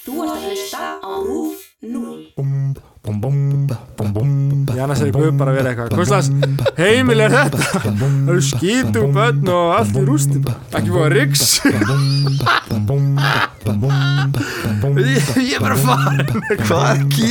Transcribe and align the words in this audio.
Þú 0.00 0.22
ert 0.24 0.30
að 0.32 0.44
hlusta 0.48 0.84
á 1.00 1.12
RÚF 1.20 1.66
0. 1.80 2.20
Ég 3.00 4.80
annars 4.84 5.00
hefði 5.00 5.12
Guð 5.14 5.30
bara 5.40 5.52
verið 5.56 5.70
eitthvað 5.70 5.94
Hvers 5.96 6.10
slags 6.10 6.28
heimil 6.76 7.22
er 7.24 7.32
þetta? 7.32 7.58
Það 7.86 8.28
eru 8.34 8.42
skítum 8.44 9.14
bönn 9.16 9.48
og 9.54 9.72
allt 9.78 9.96
í 9.96 10.02
rústum 10.04 10.44
Ekki 10.76 10.90
fóða 10.92 11.10
riks 11.14 11.44
Ég 15.00 15.24
ég 15.40 15.56
er 15.56 15.62
bara 15.64 15.76
að 15.76 15.82
fara 15.88 16.22
Hvað 16.68 16.84
er 16.84 16.96
ekki? 17.00 17.28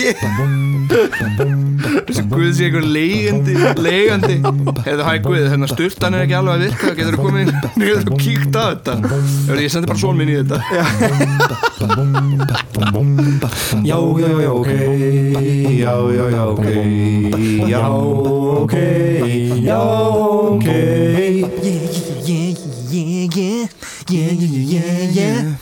Þessi 2.07 2.23
Guð 2.31 2.50
sé 2.57 2.68
einhver 2.70 2.86
leiðandi 2.95 3.54
leiðandi 3.84 4.36
Hefðu 4.86 5.04
hæ 5.07 5.13
Guð, 5.25 5.45
hérna 5.52 5.68
styrtan 5.71 6.16
er 6.18 6.25
ekki 6.25 6.38
alveg 6.39 6.54
að 6.55 6.63
virka 6.66 6.93
Getur 6.99 7.18
þú 7.18 7.21
komið 7.25 7.52
getur 7.75 8.04
þú 8.07 8.20
kíkt 8.23 8.54
á 8.55 8.63
þetta? 8.70 8.93
Ég 9.59 9.73
sendi 9.73 9.89
bara 9.89 9.99
svon 9.99 10.20
minn 10.20 10.31
í 10.31 10.38
þetta. 10.39 10.57
Já, 13.84 13.98
já, 14.20 14.30
já, 14.43 14.52
ok. 14.52 14.70
Já, 15.80 15.94
já, 16.17 16.25
já, 16.35 16.44
ok. 16.45 16.66
Já, 17.70 17.84
ok. 18.63 18.75
Já, 19.63 19.80
ok. 19.80 20.66
Yeah, 20.66 21.50
yeah, 22.27 22.55
yeah, 22.91 23.38
yeah 23.38 23.70
Yeah, 24.09 24.34
yeah, 25.13 25.59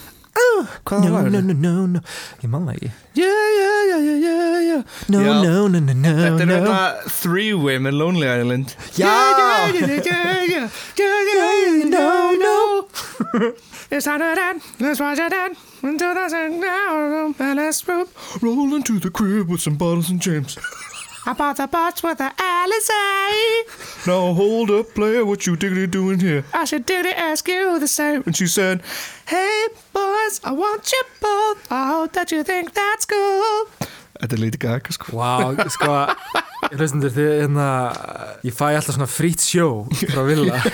No, 0.90 1.20
no, 1.28 1.40
no, 1.40 1.52
no, 1.52 1.86
no 1.86 2.00
Ég 2.42 2.48
man 2.50 2.64
það 2.68 2.74
ekki 2.78 2.90
Yeah, 3.18 3.46
yeah, 3.58 3.80
yeah, 3.90 4.00
yeah, 4.06 4.18
yeah, 4.24 4.60
yeah 4.68 4.82
No, 5.08 5.20
Já. 5.20 5.34
no, 5.42 5.68
no, 5.68 5.80
no, 5.80 5.92
no 5.92 6.14
Þetta 6.22 6.42
er 6.42 6.48
no. 6.48 6.58
þetta 6.64 7.12
three-way 7.20 7.78
með 7.84 7.98
Lonely 8.00 8.28
Island 8.28 8.74
Já. 8.96 9.04
yeah, 9.04 9.74
yeah, 9.74 9.86
yeah, 9.86 10.02
yeah, 10.08 10.42
yeah, 10.48 10.68
yeah, 10.98 11.76
yeah, 11.76 11.88
No, 11.92 12.32
no 12.40 13.54
It's 13.90 14.06
harder 14.06 14.34
than, 14.34 14.60
let's 14.80 15.00
watch 15.00 15.18
it 15.18 15.30
then 15.30 15.56
Into 15.82 16.04
the 16.14 16.28
sun 16.28 16.60
now, 16.60 17.34
and 17.38 17.56
let's 17.56 17.86
roll 17.88 18.06
Roll 18.42 18.74
into 18.74 18.98
the 18.98 19.10
crib 19.10 19.48
with 19.48 19.60
some 19.60 19.76
bottles 19.76 20.10
and 20.10 20.20
jams 20.20 20.58
I 21.26 21.34
bought 21.34 21.58
the 21.58 21.66
box 21.66 22.02
with 22.02 22.16
the 22.16 22.32
Alizé. 22.38 24.06
Now 24.06 24.32
hold 24.32 24.70
up, 24.70 24.94
player, 24.94 25.26
what 25.26 25.46
you 25.46 25.56
diggity 25.56 25.86
doing 25.86 26.20
here? 26.20 26.42
I 26.54 26.64
should 26.64 26.86
do 26.86 27.02
to 27.02 27.18
ask 27.18 27.46
you 27.46 27.78
the 27.78 27.86
same. 27.88 28.22
And 28.24 28.34
she 28.34 28.46
said, 28.46 28.80
Hey, 29.26 29.66
boys, 30.38 30.50
I 30.50 30.52
want 30.52 30.92
you 30.92 31.02
both. 31.20 31.72
I 31.72 31.86
hope 31.88 32.12
that 32.12 32.32
you 32.32 32.42
think 32.44 32.72
that's 32.74 33.06
cool. 33.06 33.66
Þetta 34.18 34.34
er 34.34 34.40
Lady 34.40 34.58
Gaga, 34.58 34.92
sko. 34.92 35.12
Vá, 35.14 35.54
sko 35.70 35.92
Hlustundur, 36.74 37.12
þið, 37.14 37.28
hérna 37.38 37.66
Ég 38.42 38.54
fæ 38.54 38.72
alltaf 38.74 38.96
svona 38.96 39.06
frýtt 39.06 39.44
sjó 39.46 39.86
frá 40.10 40.24
Villa. 40.26 40.58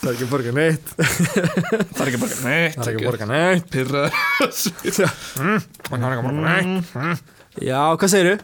Það 0.00 0.08
er 0.08 0.14
ekki 0.14 0.24
að 0.24 0.30
borga 0.30 0.54
neitt. 0.56 0.94
Það 0.96 2.00
er 2.00 2.08
ekki 2.08 2.20
bara 2.22 2.38
neitt 2.46 2.78
Það 2.78 2.86
er 2.86 2.92
ekki 2.94 2.96
að 2.96 3.08
borga 3.10 3.28
neitt. 3.28 3.68
Pyrra 3.74 4.04
Það 4.08 4.88
er 4.88 6.00
ekki 6.00 6.08
að 6.08 6.24
borga 6.24 6.40
neitt. 6.48 7.28
Já, 7.60 7.82
hvað 8.00 8.14
segirðu? 8.14 8.40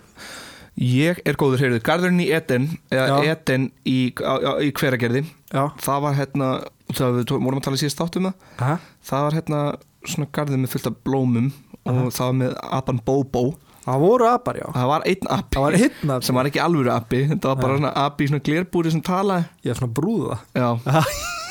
Ég 0.77 1.23
er 1.25 1.39
góður, 1.41 1.63
heyrðu, 1.65 1.81
Garðurinn 1.81 2.21
í 2.21 2.29
Eden 2.37 2.67
eða 2.93 3.07
Já. 3.09 3.33
Eden 3.33 3.71
í, 3.89 4.13
á, 4.21 4.37
á, 4.37 4.53
í 4.61 4.69
hveragerði 4.77 5.23
Já. 5.25 5.63
það 5.81 6.03
var 6.05 6.19
hérna, 6.19 6.49
það 6.95 7.21
við 7.21 7.35
vorum 7.35 7.59
að 7.61 7.65
tala 7.67 7.81
síðast 7.83 8.03
átt 8.05 8.19
um 8.21 8.29
það. 8.29 8.51
Aha. 8.63 8.77
það 9.11 9.25
var 9.27 9.39
hérna 9.41 9.61
svona 10.07 10.29
garður 10.39 10.61
með 10.63 10.75
fullt 10.75 10.91
af 10.91 10.99
blómum 11.07 11.49
og 11.87 12.03
það 12.15 12.27
var 12.27 12.37
með 12.43 12.59
apan 12.81 13.01
Bobo 13.07 13.47
Það 13.87 14.01
voru 14.03 14.27
apar, 14.27 14.57
já. 14.59 14.67
Það 14.75 14.89
var 14.91 15.05
einn 15.07 15.29
api 15.31 15.55
Það 15.55 15.63
var 15.63 15.77
hittna 15.79 16.15
sem 16.27 16.35
var 16.35 16.49
ekki 16.51 16.59
alvöru 16.59 16.91
api 16.91 17.21
þetta 17.31 17.53
var 17.53 17.61
bara 17.61 17.77
svona 17.79 17.93
api 18.03 18.27
í 18.27 18.31
svona 18.33 18.43
glerbúri 18.49 18.91
sem 18.91 19.03
talaði. 19.07 19.45
Er 19.63 19.79
svona 19.79 19.95
brúða. 19.95 20.39
Já 20.59 20.71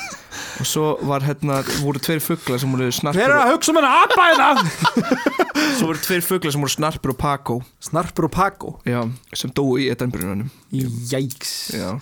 og 0.60 0.68
svo 0.68 0.86
var 1.06 1.26
hérna, 1.26 1.60
voru 1.84 2.02
tveir 2.02 2.22
fuglar 2.24 2.60
sem 2.62 2.72
voru 2.72 2.88
Hver 2.88 2.98
snarpur 3.00 3.24
er 3.26 3.36
að 3.36 3.52
hugsa 3.54 3.72
um 3.72 3.80
hennar 3.80 4.04
apa 4.06 4.28
hérna? 4.30 4.50
svo 5.78 5.90
voru 5.90 6.02
tveir 6.06 6.26
fuglar 6.26 6.54
sem 6.56 6.66
voru 6.66 6.76
snarpur 6.76 7.14
og 7.14 7.20
pakó 7.20 7.60
Snarpur 7.86 8.28
og 8.28 8.34
Paco? 8.34 8.74
Já, 8.88 9.02
sem 9.36 9.52
dóu 9.54 9.76
í 9.80 9.90
etanbrunanum 9.92 10.50
Jæks 10.72 11.56
já 11.76 11.94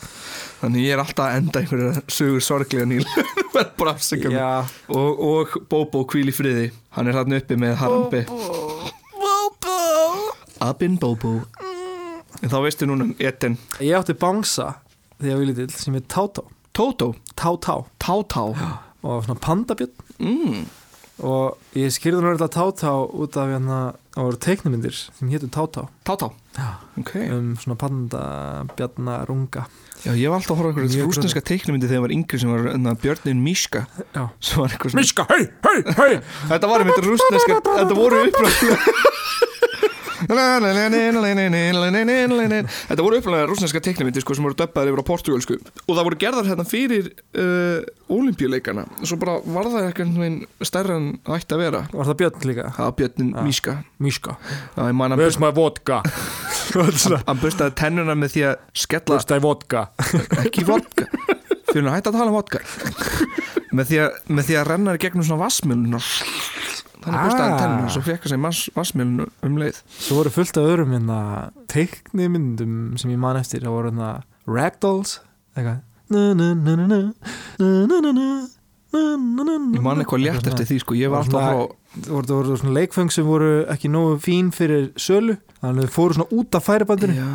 þannig 0.65 0.87
ég 0.87 0.95
er 0.95 1.03
alltaf 1.03 1.29
að 1.29 1.39
enda 1.41 1.61
einhverja 1.61 2.03
sögur 2.09 2.45
sorglega 2.45 2.87
nýl. 2.89 3.05
Bara 3.79 3.95
Já. 4.33 4.65
Og, 4.89 5.21
og 5.21 5.57
Bobo 5.71 6.05
hvíl 6.09 6.31
í 6.33 6.35
friði. 6.35 6.71
Hann 6.97 7.11
er 7.11 7.19
hann 7.21 7.37
uppi 7.37 7.59
með 7.61 7.77
Harambe 7.83 8.25
Bobo. 8.31 9.71
Abin 10.65 10.97
Bobo. 11.01 11.37
En 12.41 12.51
þá 12.53 12.59
veistu 12.65 12.89
núna 12.89 13.09
um 13.09 13.15
Eden. 13.19 13.59
Ég 13.85 13.97
átti 13.99 14.17
bangsa 14.17 14.75
þegar 15.19 15.31
ég 15.31 15.41
var 15.41 15.51
lítill 15.51 15.73
sem 15.77 15.99
er 15.99 16.07
Tátá 16.11 16.45
Toto, 16.75 17.15
Tátá. 17.39 17.85
Tátá. 18.03 18.43
Og 19.05 19.23
svona 19.25 19.39
pandabjörn. 19.39 19.95
Mm. 20.19 20.65
og 21.23 21.55
ég 21.79 21.93
skýrði 21.95 22.19
hún 22.19 22.27
verið 22.33 22.43
að 22.49 22.55
Tátá 22.57 22.91
út 23.15 23.37
af 23.39 23.47
hérna 23.53 23.77
það 24.17 24.27
voru 24.27 24.39
teiknumyndir 24.43 24.97
sem 24.99 25.31
hétu 25.31 25.47
Tátá. 25.55 25.85
Tátá. 26.03 26.33
Já. 26.59 26.69
ok. 26.99 27.13
Um 27.31 27.55
svona 27.63 27.79
pandabjarnarunga. 27.79 29.69
Já 30.05 30.13
ég 30.19 30.29
var 30.29 30.43
alltaf 30.43 30.57
að 30.57 30.59
horfa 30.59 30.69
á 30.69 30.83
einhverju 30.83 31.07
rúsneska 31.07 31.41
teiknumyndi 31.47 31.87
þegar 31.87 32.01
ég 32.01 32.05
var 32.05 32.15
yngri 32.19 32.41
sem 32.43 32.51
var 32.51 32.67
enna, 32.75 32.93
Björnin 32.99 33.41
Míska 33.41 33.87
Miska, 34.99 35.25
hei, 35.31 35.47
hei, 35.65 35.79
hei 35.97 36.19
þetta 36.51 36.69
var 36.69 36.83
einmitt 36.85 37.01
rúsneska 37.07 37.61
þetta 37.65 37.97
voru 37.97 38.21
uppræðlega 38.27 38.77
Þetta 42.89 43.05
voru 43.05 43.19
upplæðlega 43.21 43.49
rúsneska 43.51 43.83
teiknumyndir 43.85 44.25
sko, 44.25 44.37
sem 44.37 44.47
voru 44.47 44.57
döppaðir 44.59 44.93
yfir 44.93 45.03
á 45.05 45.11
portugalsku 45.11 45.59
og 45.59 45.93
það 45.93 46.07
voru 46.09 46.21
gerðar 46.21 46.49
hérna 46.51 46.67
fyrir 46.69 47.11
uh, 47.41 47.81
olimpíuleikana 48.15 48.87
svo 49.03 49.19
bara 49.21 49.39
var 49.45 49.71
það 49.73 49.89
eitthvað 49.89 50.39
stærra 50.69 50.99
en 51.01 51.11
það 51.27 51.39
ætti 51.39 51.57
að 51.57 51.63
vera 51.65 51.83
Var 51.93 52.11
það 52.11 52.19
björn 52.23 52.49
líka? 52.51 52.67
það 52.77 52.89
var 52.89 52.97
Björnin 53.01 53.31
Já. 53.35 53.43
Míska 53.49 53.77
að 54.79 55.19
Where's 55.21 55.41
my 55.43 55.53
vodka? 55.55 56.01
hann 57.29 57.41
burstaði 57.43 57.77
tennuna 57.79 58.17
með 58.19 58.37
því 58.37 58.47
að 58.51 58.69
skella 58.85 59.21
my 59.31 59.41
vodka? 59.45 59.87
ekki 60.45 60.67
vodka 60.69 61.09
fyrir 61.75 61.91
að 61.91 61.97
hætta 61.99 62.13
að 62.13 62.19
tala 62.21 62.31
um 62.31 62.37
vodka 62.39 62.63
með 63.75 63.91
því 63.91 64.01
að, 64.05 64.19
með 64.31 64.49
því 64.49 64.59
að 64.61 64.69
renna 64.71 64.95
í 64.95 65.03
gegnum 65.03 65.27
svona 65.27 65.45
vassmjölun 65.45 65.99
þannig 67.05 67.19
ah. 67.21 67.25
kostiði 67.29 67.47
hann 67.47 67.61
tennur 67.61 67.87
og 67.87 67.95
svo 67.95 68.03
fekk 68.05 68.27
hann 68.27 68.33
sér 68.35 68.77
vassmjölun 68.79 69.33
um 69.49 69.59
leið 69.61 69.81
Svo 69.95 70.21
voru 70.21 70.35
fullt 70.35 70.61
af 70.61 70.69
öðrum 70.73 70.95
minna 70.95 71.19
teikni 71.71 72.29
myndum 72.33 72.75
sem 73.01 73.13
ég 73.13 73.21
man 73.21 73.41
eftir 73.41 73.65
það 73.65 73.77
voru 73.77 73.93
hérna 73.93 74.11
Ragdolls 74.49 75.19
eitthvað 75.55 75.83
Ég 78.95 79.83
man 79.83 79.99
eitthvað 79.99 80.23
létt 80.23 80.47
eftir 80.47 80.69
því 80.69 80.77
sko, 80.83 80.95
ég 80.99 81.11
var 81.11 81.25
alltaf 81.25 81.43
á 81.43 81.67
Það 81.95 82.11
voru, 82.11 82.27
voru 82.35 82.57
svona 82.59 82.75
leikfeng 82.75 83.11
sem 83.15 83.27
voru 83.27 83.51
ekki 83.71 83.89
nógu 83.91 84.19
fín 84.23 84.51
fyrir 84.55 84.89
sölu 84.99 85.37
þannig 85.61 85.85
að 85.85 85.89
þau 85.89 85.95
fóru 85.95 86.17
svona 86.19 86.39
út 86.41 86.59
af 86.59 86.67
færibandinu 86.67 87.15
Já, 87.17 87.29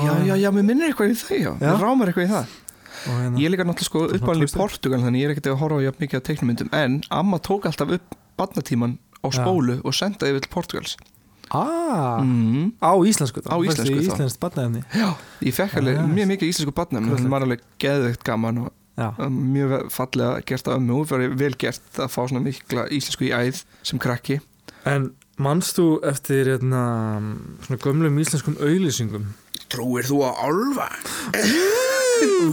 já, 0.00 0.12
já, 0.30 0.34
já 0.40 0.48
mér 0.56 0.66
minnir 0.68 0.90
eitthvað 0.90 1.12
í 1.12 1.16
það 1.20 1.42
já, 1.42 1.50
mér 1.60 1.82
rámar 1.84 2.12
eitthvað 2.12 2.26
í 2.26 2.32
það 2.32 2.46
Ég 3.02 3.44
er 3.48 3.52
líka 3.52 3.66
náttúrulega 3.66 3.88
sko 3.88 4.04
uppalinn 4.16 4.46
í 4.46 4.54
Portugal 4.54 5.00
þannig 5.02 5.22
ég 5.22 5.28
er 5.28 5.34
ekkert 5.34 5.50
að 5.52 5.60
horfa 5.60 5.78
á 5.82 5.92
mikið 5.98 6.18
af 6.18 6.26
teiknumyndum 6.28 6.72
en 6.78 7.00
amma 7.12 7.40
tók 7.42 7.68
alltaf 7.68 7.96
upp 7.98 8.16
barnatíman 8.38 8.98
á 9.22 9.26
Já. 9.30 9.34
spólu 9.40 9.74
og 9.84 9.92
sendaði 9.94 10.30
yfir 10.36 10.42
til 10.46 10.52
Portugals 10.54 10.92
ah, 11.52 12.22
mm. 12.24 12.72
á 12.80 12.92
íslensku 13.06 13.42
þá 13.44 13.50
Á 13.52 13.56
íslensku 13.60 13.98
þá. 13.98 14.02
Íslenskt 14.08 14.40
badnaefni 14.42 14.80
Ég 15.44 15.54
fekk 15.56 15.76
alveg 15.82 15.96
Ah. 16.00 16.06
mjög 16.08 16.26
mikið 16.32 16.48
íslensku 16.52 16.72
Krúllegt. 16.76 17.20
það 17.26 17.34
var 17.34 17.42
alveg 17.46 17.60
geðveikt 17.82 18.24
gaman 18.24 18.58
og 18.66 18.70
Já, 18.92 19.08
mjög 19.32 19.86
fallega 19.90 20.42
gert 20.44 20.66
af 20.68 20.74
ömmu 20.76 20.98
og 21.00 21.06
verið 21.08 21.32
vel 21.40 21.54
gert 21.56 21.80
að 21.96 22.10
fá 22.12 22.26
svona 22.28 22.42
mikla 22.44 22.82
íslensku 22.92 23.24
í 23.24 23.30
æð 23.32 23.62
sem 23.88 23.96
krakki 23.98 24.36
en 24.84 25.14
manst 25.40 25.78
þú 25.78 25.86
eftir 26.04 26.44
hérna, 26.52 26.82
svona 27.64 27.80
gömlum 27.80 28.20
íslenskum 28.20 28.58
auðlýsingum 28.60 29.30
Trúir 29.72 30.04
þú 30.04 30.20
að 30.28 30.34
álfa? 30.44 30.88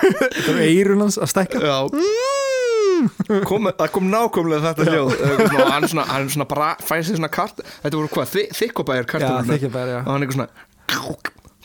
þetta 0.00 0.48
er 0.54 0.62
eirunans 0.64 1.20
að 1.20 1.28
stækka 1.34 1.60
Já 1.60 1.76
kom, 3.48 3.68
Það 3.78 3.90
kom 3.94 4.08
nákvæmlega 4.12 4.62
þetta 4.70 4.82
hljóð. 4.90 5.10
Svona, 5.20 5.66
hann, 5.74 5.88
svona, 5.92 6.04
hann 6.10 6.30
svona 6.34 6.46
bara 6.50 6.70
fæði 6.84 7.02
sér 7.10 7.20
svona 7.20 7.32
kart 7.32 7.56
Þetta 7.84 7.96
voru 8.00 8.10
hvað, 8.16 8.26
þi, 8.34 8.42
þykkobæjar 8.60 9.04
Já, 9.06 9.12
já. 9.30 10.00
Og 10.00 10.10
hann 10.14 10.22
eitthvað 10.26 10.38
svona 10.40 10.50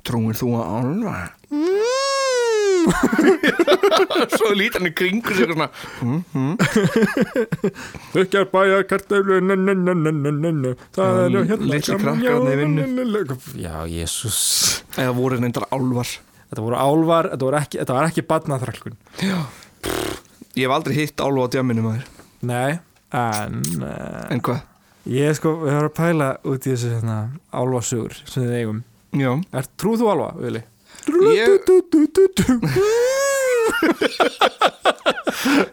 Trúir 0.05 0.37
þú 0.37 0.47
að 0.59 0.65
álfa? 0.77 1.15
Svo 4.35 4.51
lítur 4.53 4.77
hann 4.83 4.89
í 4.91 4.93
kringu 4.93 5.33
sig 5.33 5.47
svona 5.49 5.65
na, 9.41 9.55
na, 9.57 9.73
na. 10.53 10.73
Það 10.93 11.21
er 11.23 11.29
hérna 11.49 11.71
Litli 11.71 11.97
krakkar 12.03 12.21
já. 12.21 12.35
Já, 13.57 13.75
jésús 13.89 14.39
Eða 14.95 15.11
voru 15.17 15.39
reyndar 15.41 15.65
álfar. 15.73 16.13
Þetta 16.51 16.61
voru 16.67 16.77
álvar, 16.79 17.31
þetta 17.33 17.49
var 17.49 17.57
ekki, 17.63 17.81
þetta 17.81 17.97
var 17.97 18.05
ekki 18.11 18.27
badnaþrælkun 18.29 18.95
Ég 20.55 20.65
hef 20.67 20.73
aldrei 20.75 20.95
hitt 20.97 21.19
álfa 21.21 21.45
á 21.45 21.51
djaminu 21.55 21.83
maður. 21.83 22.05
Nei, 22.45 22.77
en 23.15 23.57
uh, 23.81 24.31
En 24.31 24.41
hvað? 24.45 24.61
Ég 25.11 25.35
sko, 25.37 25.51
við 25.61 25.73
höfum 25.75 25.89
að 25.89 25.95
pæla 25.99 26.29
út 26.49 26.65
í 26.65 26.71
þessu 26.73 26.93
hérna, 26.95 27.17
álfasugur 27.53 28.15
sem 28.25 28.45
við 28.47 28.55
eigum. 28.61 28.79
Já. 29.15 29.31
Er 29.59 29.67
trúð 29.77 30.01
þú 30.01 30.07
álfa, 30.15 30.29
Vili? 30.41 30.63
Ég- 31.35 31.69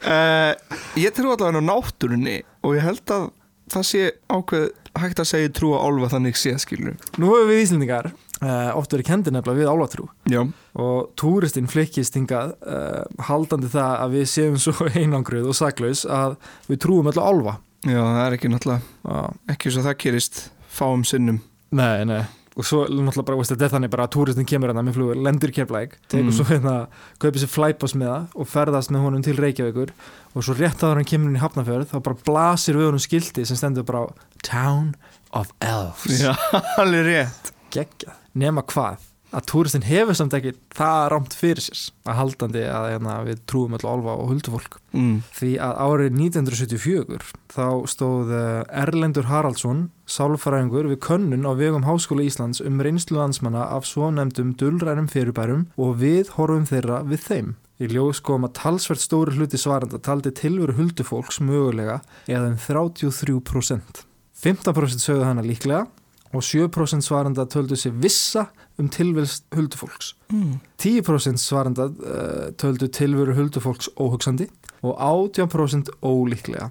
uh, 0.03 0.53
Ég 1.03 1.15
trú 1.17 1.31
allavega 1.33 1.63
á 1.63 1.65
náttúrunni 1.65 2.37
og 2.65 2.75
ég 2.77 2.85
held 2.85 3.13
að 3.15 3.29
það 3.73 3.87
sé 3.89 4.03
ákveð 4.29 4.67
hægt 5.01 5.23
að 5.23 5.31
segja 5.31 5.53
trú 5.57 5.73
á 5.73 5.79
álfa 5.87 6.11
þannig 6.17 6.37
sé 6.37 6.53
skilur 6.61 6.97
Nú 7.17 7.31
höfum 7.31 7.49
við 7.53 7.63
Íslendingar 7.65 8.11
uh, 8.43 8.71
oft 8.79 8.93
verið 8.95 9.09
kendir 9.09 9.33
nefnilega 9.37 9.63
við 9.63 9.71
álfatrú. 9.73 10.09
Já, 10.31 10.43
og 10.83 11.13
túristinn 11.21 11.71
flikkist 11.71 12.19
hingað 12.19 12.55
uh, 12.67 13.03
haldandi 13.29 13.71
það 13.73 13.97
að 14.05 14.19
við 14.19 14.29
séum 14.35 14.59
svo 14.63 14.89
einangruð 14.99 15.49
og 15.53 15.59
saklaus 15.59 16.05
að 16.07 16.37
við 16.71 16.83
trúum 16.87 17.09
alltaf 17.11 17.31
álfa. 17.33 17.57
Já, 17.83 17.99
það 17.99 18.23
er 18.27 18.37
ekki 18.39 18.53
náttúrulega 18.53 18.83
Já. 19.11 19.25
ekki 19.57 19.73
svo 19.75 19.83
það 19.89 19.99
gerist 20.05 20.45
fáum 20.73 21.03
sinnum. 21.09 21.41
Nei, 21.75 22.05
nei. 22.07 22.23
Og 22.53 22.67
svo 22.69 22.83
náttúrulega 22.85 23.25
bara, 23.31 23.45
þetta 23.49 23.65
er 23.65 23.71
þannig 23.73 23.91
bara 23.95 24.05
að 24.07 24.13
túristin 24.13 24.45
kemur 24.47 24.69
hérna 24.69 24.83
með 24.85 24.99
flugur, 24.99 25.21
lendur 25.25 25.51
keflæk 25.57 25.95
tekur 26.13 26.27
Mm. 26.29 26.35
svo 26.37 26.45
hérna, 26.51 26.75
kaupir 27.19 27.41
sér 27.41 27.49
flæpas 27.49 27.95
með 27.97 28.11
það 28.13 28.35
og 28.37 28.49
ferðast 28.53 28.93
með 28.93 29.05
honum 29.07 29.23
til 29.25 29.37
Reykjavíkur. 29.41 29.95
Og 30.37 30.45
svo 30.45 30.55
rétt 30.59 30.85
en 30.85 30.99
hann 31.01 31.09
kemur 31.09 31.31
inn 31.33 31.39
í 31.39 31.43
Hafnarfjörð 31.43 31.89
þá 31.95 31.97
bara 32.05 32.21
blasir 32.29 32.77
við 32.77 32.91
honum 32.91 33.01
skilti 33.03 33.47
sem 33.49 33.57
stendur 33.57 33.87
bara 33.89 34.05
Town 34.45 34.93
of 35.33 35.49
Elves. 35.65 36.21
Já, 36.21 36.37
alveg 36.85 37.09
rétt. 37.09 37.53
Geggjað, 37.73 38.21
nema 38.39 38.65
hvað 38.67 39.09
að 39.33 39.47
túristin 39.49 39.87
hefur 39.87 40.17
samt 40.17 40.35
ekki 40.37 40.53
það 40.77 41.07
rámt 41.13 41.35
fyrir 41.37 41.65
sér 41.65 41.81
að 42.09 42.19
haldandi 42.19 42.65
að 42.69 42.89
hérna, 42.91 43.15
við 43.27 43.41
trúum 43.49 43.77
alltaf 43.77 43.95
álfa 43.95 44.17
og 44.21 44.31
huldufólk 44.33 44.79
mm. 44.93 45.15
því 45.39 45.53
að 45.65 45.81
árið 45.87 46.19
1974 46.19 47.31
þá 47.55 47.67
stóð 47.89 48.35
eh, 48.37 48.83
Erlendur 48.83 49.31
Haraldsson 49.31 49.87
sálfræðingur 50.13 50.91
við 50.93 51.01
könnun 51.07 51.49
á 51.49 51.53
vegum 51.57 51.87
Háskóla 51.89 52.27
Íslands 52.27 52.61
um 52.65 52.83
reynslu 52.85 53.19
landsmanna 53.21 53.65
af 53.73 53.89
svo 53.89 54.11
nefndum 54.13 54.53
dulrænum 54.61 55.09
fyrirbærum 55.13 55.67
og 55.81 55.97
við 56.03 56.35
horfum 56.37 56.69
þeirra 56.69 57.03
við 57.09 57.25
þeim. 57.29 57.55
Í 57.83 57.89
ljós 57.91 58.21
kom 58.23 58.45
að 58.47 58.55
talsvert 58.61 59.01
stóri 59.03 59.35
hluti 59.35 59.59
svaranda 59.59 59.99
taldi 59.99 60.31
tilveru 60.37 60.77
huldufólks 60.77 61.41
mögulega 61.43 62.03
eða 62.29 62.53
um 62.53 62.61
33%. 62.61 64.05
15% 64.43 65.03
sögðu 65.03 65.27
hana 65.27 65.43
líklega 65.47 65.87
og 66.33 66.43
7% 66.43 67.05
svaranda 67.05 67.45
töldu 67.47 67.77
sér 67.77 67.95
vissa 68.03 68.47
um 68.81 68.89
tilvelst 68.89 69.45
huldufólks. 69.55 70.15
Mm. 70.33 70.61
10% 70.81 71.37
svaranda 71.37 71.89
uh, 71.89 72.53
töldu 72.57 72.89
tilveru 72.89 73.35
huldufólks 73.37 73.91
óhugsandi 73.97 74.49
og 74.83 74.97
18% 74.99 75.93
ólíklega. 76.03 76.71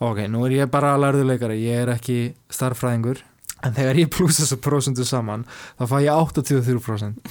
Ok, 0.00 0.26
nú 0.28 0.44
er 0.44 0.52
ég 0.58 0.70
bara 0.70 0.96
lærðuleikari, 1.00 1.56
ég 1.64 1.86
er 1.86 1.94
ekki 1.94 2.34
starffræðingur, 2.52 3.22
en 3.64 3.72
þegar 3.76 4.00
ég 4.02 4.10
plúsa 4.12 4.42
þessu 4.42 4.58
prósentu 4.60 5.06
saman, 5.08 5.46
þá 5.80 5.84
fæ 5.88 5.96
ég 6.04 6.18
83%. 6.36 7.22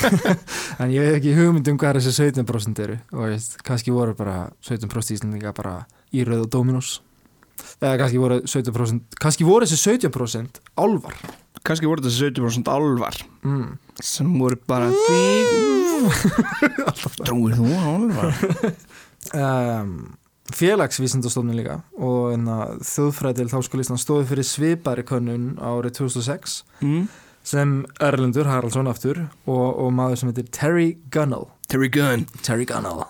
en 0.84 0.92
ég 0.94 1.02
veit 1.02 1.16
ekki 1.18 1.34
hugmynd 1.34 1.72
um 1.72 1.80
hvað 1.82 1.98
þessi 1.98 2.30
17% 2.30 2.84
eru, 2.84 3.00
og 3.10 3.50
kannski 3.66 3.94
voru 3.94 4.14
bara 4.18 4.36
17% 4.62 5.18
íslendinga 5.18 5.54
bara 5.56 5.80
í 6.14 6.22
rauð 6.26 6.46
og 6.46 6.52
dominós. 6.54 7.00
Eða 7.80 7.96
kannski 8.00 8.18
voru 8.22 8.40
17%, 8.48 9.18
kannski 9.20 9.44
voru 9.48 9.66
þessi 9.66 9.98
17% 9.98 10.60
álvar. 10.80 11.16
Kannski 11.66 11.88
voru 11.90 12.04
þessi 12.04 12.28
70% 12.30 12.68
álvar 12.70 13.16
Mm. 13.46 13.76
sem 14.02 14.28
voru 14.38 14.56
bara 14.68 14.90
Trúir 17.26 17.56
þú 17.56 17.66
álvar? 17.80 18.34
um, 19.34 19.92
félagsvísindastofnun 20.56 21.56
líka 21.58 21.80
og 21.98 22.32
enna, 22.36 22.56
þjóðfræðil 22.86 23.48
þáskólistan 23.50 23.98
stóði 23.98 24.28
fyrir 24.30 24.46
svipari 24.46 25.02
könnun 25.08 25.54
árið 25.58 25.96
2006 26.02 26.60
Mm. 26.84 27.08
sem 27.46 27.72
Erlendur 28.02 28.46
Haraldsson 28.50 28.86
aftur 28.90 29.24
og, 29.46 29.66
og 29.80 29.90
maður 29.94 30.20
sem 30.20 30.30
heitir 30.30 30.48
Terry 30.54 30.88
Gunnell 31.14 31.48
Terry 31.70 31.88
Gunn 31.90 32.26
Terry 32.46 32.66
Gunnell 32.68 33.02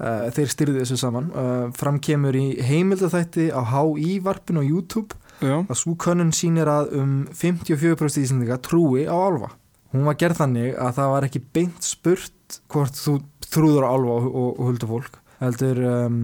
þeir 0.00 0.52
styrði 0.54 0.82
þessu 0.82 1.00
saman. 1.00 1.30
Uh, 1.34 1.64
fram 1.76 2.00
kemur 2.02 2.36
í 2.38 2.46
heimildaþætti 2.64 3.50
á 3.52 3.60
HI 3.72 4.18
varpin 4.24 4.60
á 4.60 4.64
YouTube 4.64 5.18
Já, 5.40 5.62
að 5.62 5.76
svo 5.80 5.96
könnun 6.00 6.34
sýnir 6.36 6.68
að 6.68 6.94
um 7.00 7.14
54% 7.32 8.24
íslendinga 8.24 8.60
trúi 8.64 9.06
á 9.08 9.16
álfa. 9.16 9.54
Hún 9.90 10.06
var 10.06 10.18
gerð 10.20 10.44
þannig 10.44 10.76
að 10.78 10.94
það 11.00 11.12
var 11.14 11.26
ekki 11.26 11.42
beint 11.56 11.84
spurt 11.84 12.60
hvort 12.70 12.98
þú 12.98 13.16
trúður 13.50 13.86
á 13.86 13.92
álfa 13.92 14.16
og, 14.18 14.28
og, 14.30 14.50
og 14.54 14.70
huldufólk 14.70 15.18
heldur 15.40 15.80
um, 15.88 16.20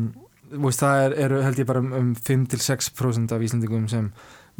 veist, 0.52 0.82
það 0.82 1.02
er, 1.06 1.16
eru 1.26 1.40
held 1.44 1.60
ég 1.60 1.68
bara 1.68 1.82
um, 1.82 1.92
um 1.96 2.12
5-6% 2.14 3.34
af 3.34 3.44
íslendingum 3.44 3.88
sem 3.90 4.10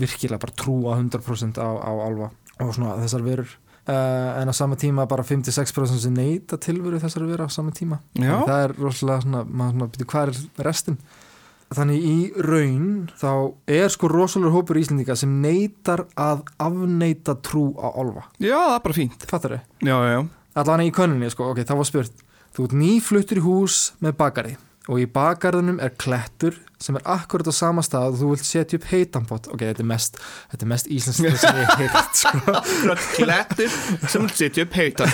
virkilega 0.00 0.42
bara 0.42 0.56
trúa 0.58 0.96
100% 0.98 1.60
á, 1.60 1.68
á 1.76 1.92
álfa 1.92 2.32
og 2.64 2.72
svona 2.72 2.96
þessar 3.02 3.24
verur 3.26 3.52
uh, 3.86 4.40
en 4.40 4.50
á 4.50 4.54
sama 4.56 4.76
tíma 4.76 5.06
bara 5.08 5.24
5-6% 5.26 6.00
sem 6.02 6.14
neita 6.14 6.58
tilveru 6.60 7.00
þessar 7.02 7.26
verur 7.26 7.46
á 7.46 7.50
sama 7.52 7.74
tíma. 7.74 8.00
Það 8.46 8.64
er 8.64 8.76
rosalega 8.80 9.24
svona, 9.24 9.44
maður 9.46 9.76
svona 9.76 9.90
byrju 9.94 10.10
hvað 10.12 10.34
er 10.34 10.66
restin? 10.66 10.98
Þannig 11.76 12.04
í 12.06 12.18
raun 12.46 12.90
þá 13.18 13.30
er 13.74 13.88
sko 13.90 14.10
rosalega 14.12 14.54
hópur 14.54 14.78
íslendinga 14.78 15.16
sem 15.18 15.32
neitar 15.42 16.04
að 16.14 16.44
afneita 16.62 17.34
trú 17.42 17.72
á 17.74 17.90
álfa. 17.90 18.28
Já 18.38 18.54
það 18.54 18.76
er 18.76 18.84
bara 18.84 18.98
fínt. 19.00 19.26
Allan 20.56 20.86
í 20.86 20.92
könninni 20.94 21.28
sko, 21.32 21.50
ok, 21.52 21.64
það 21.66 21.82
var 21.82 21.90
spurt 21.90 22.22
þú 22.56 22.68
ert 22.68 22.78
nýfluttur 22.80 23.42
í 23.42 23.44
hús 23.44 23.80
með 24.00 24.16
bakari 24.16 24.54
og 24.86 25.00
í 25.02 25.06
bakarðunum 25.10 25.80
er 25.82 25.94
klettur 25.98 26.54
sem 26.82 26.98
er 26.98 27.06
akkurat 27.10 27.48
á 27.50 27.54
sama 27.56 27.82
stað 27.82 28.14
og 28.14 28.20
þú 28.20 28.28
vilt 28.34 28.46
setja 28.46 28.78
upp 28.78 28.86
heitanpott 28.90 29.48
ok, 29.50 29.64
þetta 29.64 29.82
er 29.82 29.88
mest, 29.90 30.18
þetta 30.52 30.66
er 30.66 30.70
mest 30.72 30.90
íslensk 30.92 31.40
sem 31.42 31.60
ég 31.62 31.72
heilt 31.80 32.18
sko. 32.20 32.56
Klettur 33.16 33.76
sem 34.12 34.28
setja 34.30 34.66
upp 34.66 34.76
heita 34.78 35.08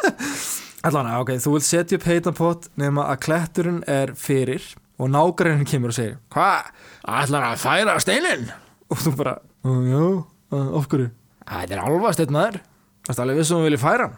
allan, 0.86 1.12
ok, 1.22 1.36
þú 1.42 1.56
vilt 1.56 1.68
setja 1.68 1.98
upp 2.00 2.08
heitanpott 2.10 2.68
nema 2.80 3.06
að 3.12 3.22
kletturinn 3.28 3.80
er 3.88 4.12
fyrir 4.18 4.66
og 5.00 5.08
nágrænin 5.12 5.66
kemur 5.68 5.94
og 5.94 5.98
segir 5.98 6.18
hvað, 6.34 6.68
ætlar 7.22 7.48
að 7.52 7.62
færa 7.62 7.96
steinin 8.02 8.50
og 8.92 9.00
þú 9.00 9.14
bara, 9.16 9.38
"Ó, 9.64 9.70
já, 9.88 10.04
hverju? 10.52 11.10
Þetta 11.48 11.74
er 11.74 11.80
alva 11.80 12.12
steinn 12.12 12.34
maður. 12.34 12.58
Það 13.06 13.16
er 13.16 13.22
alveg 13.24 13.38
við 13.38 13.46
sem 13.48 13.56
þú 13.56 13.64
vilja 13.66 13.82
færa 13.82 14.08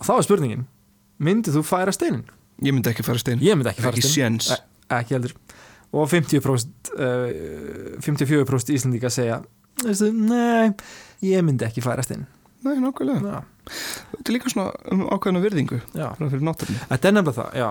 og 0.00 0.06
þá 0.06 0.12
er 0.14 0.22
spurningin, 0.24 0.66
myndið 1.20 1.56
þú 1.58 1.62
færa 1.66 1.92
steinin 1.92 2.24
Ég 2.60 2.74
myndi 2.74 2.90
ekki 2.92 3.04
fara 3.06 3.20
stein. 3.22 3.40
Ég 3.44 3.56
myndi 3.56 3.70
ekki 3.72 3.84
færa 3.84 3.96
Ekki 3.96 4.08
steinin 4.08 4.40
séns. 4.40 4.50
E- 4.52 4.96
ekki 5.00 5.16
heldur. 5.16 5.32
Og 5.90 6.06
50% 6.10 6.92
uh, 6.94 7.96
54% 8.04 8.76
Íslandíka 8.76 9.10
segja 9.10 9.40
nei, 10.12 10.70
ég 11.24 11.42
myndi 11.46 11.66
ekki 11.66 11.82
færa 11.84 12.04
steinin 12.04 12.28
Nei, 12.60 12.76
nákvæmlega. 12.76 13.38
Þetta 13.70 14.26
er 14.28 14.34
líka 14.34 14.50
svona 14.52 14.74
um 14.92 15.06
ákveðna 15.14 15.40
virðingu 15.40 15.78
já. 15.96 16.10
fyrir 16.18 16.42
þetta 16.90 17.08
er 17.08 17.14
nefnilega 17.16 17.36
það, 17.38 17.54
já. 17.56 17.68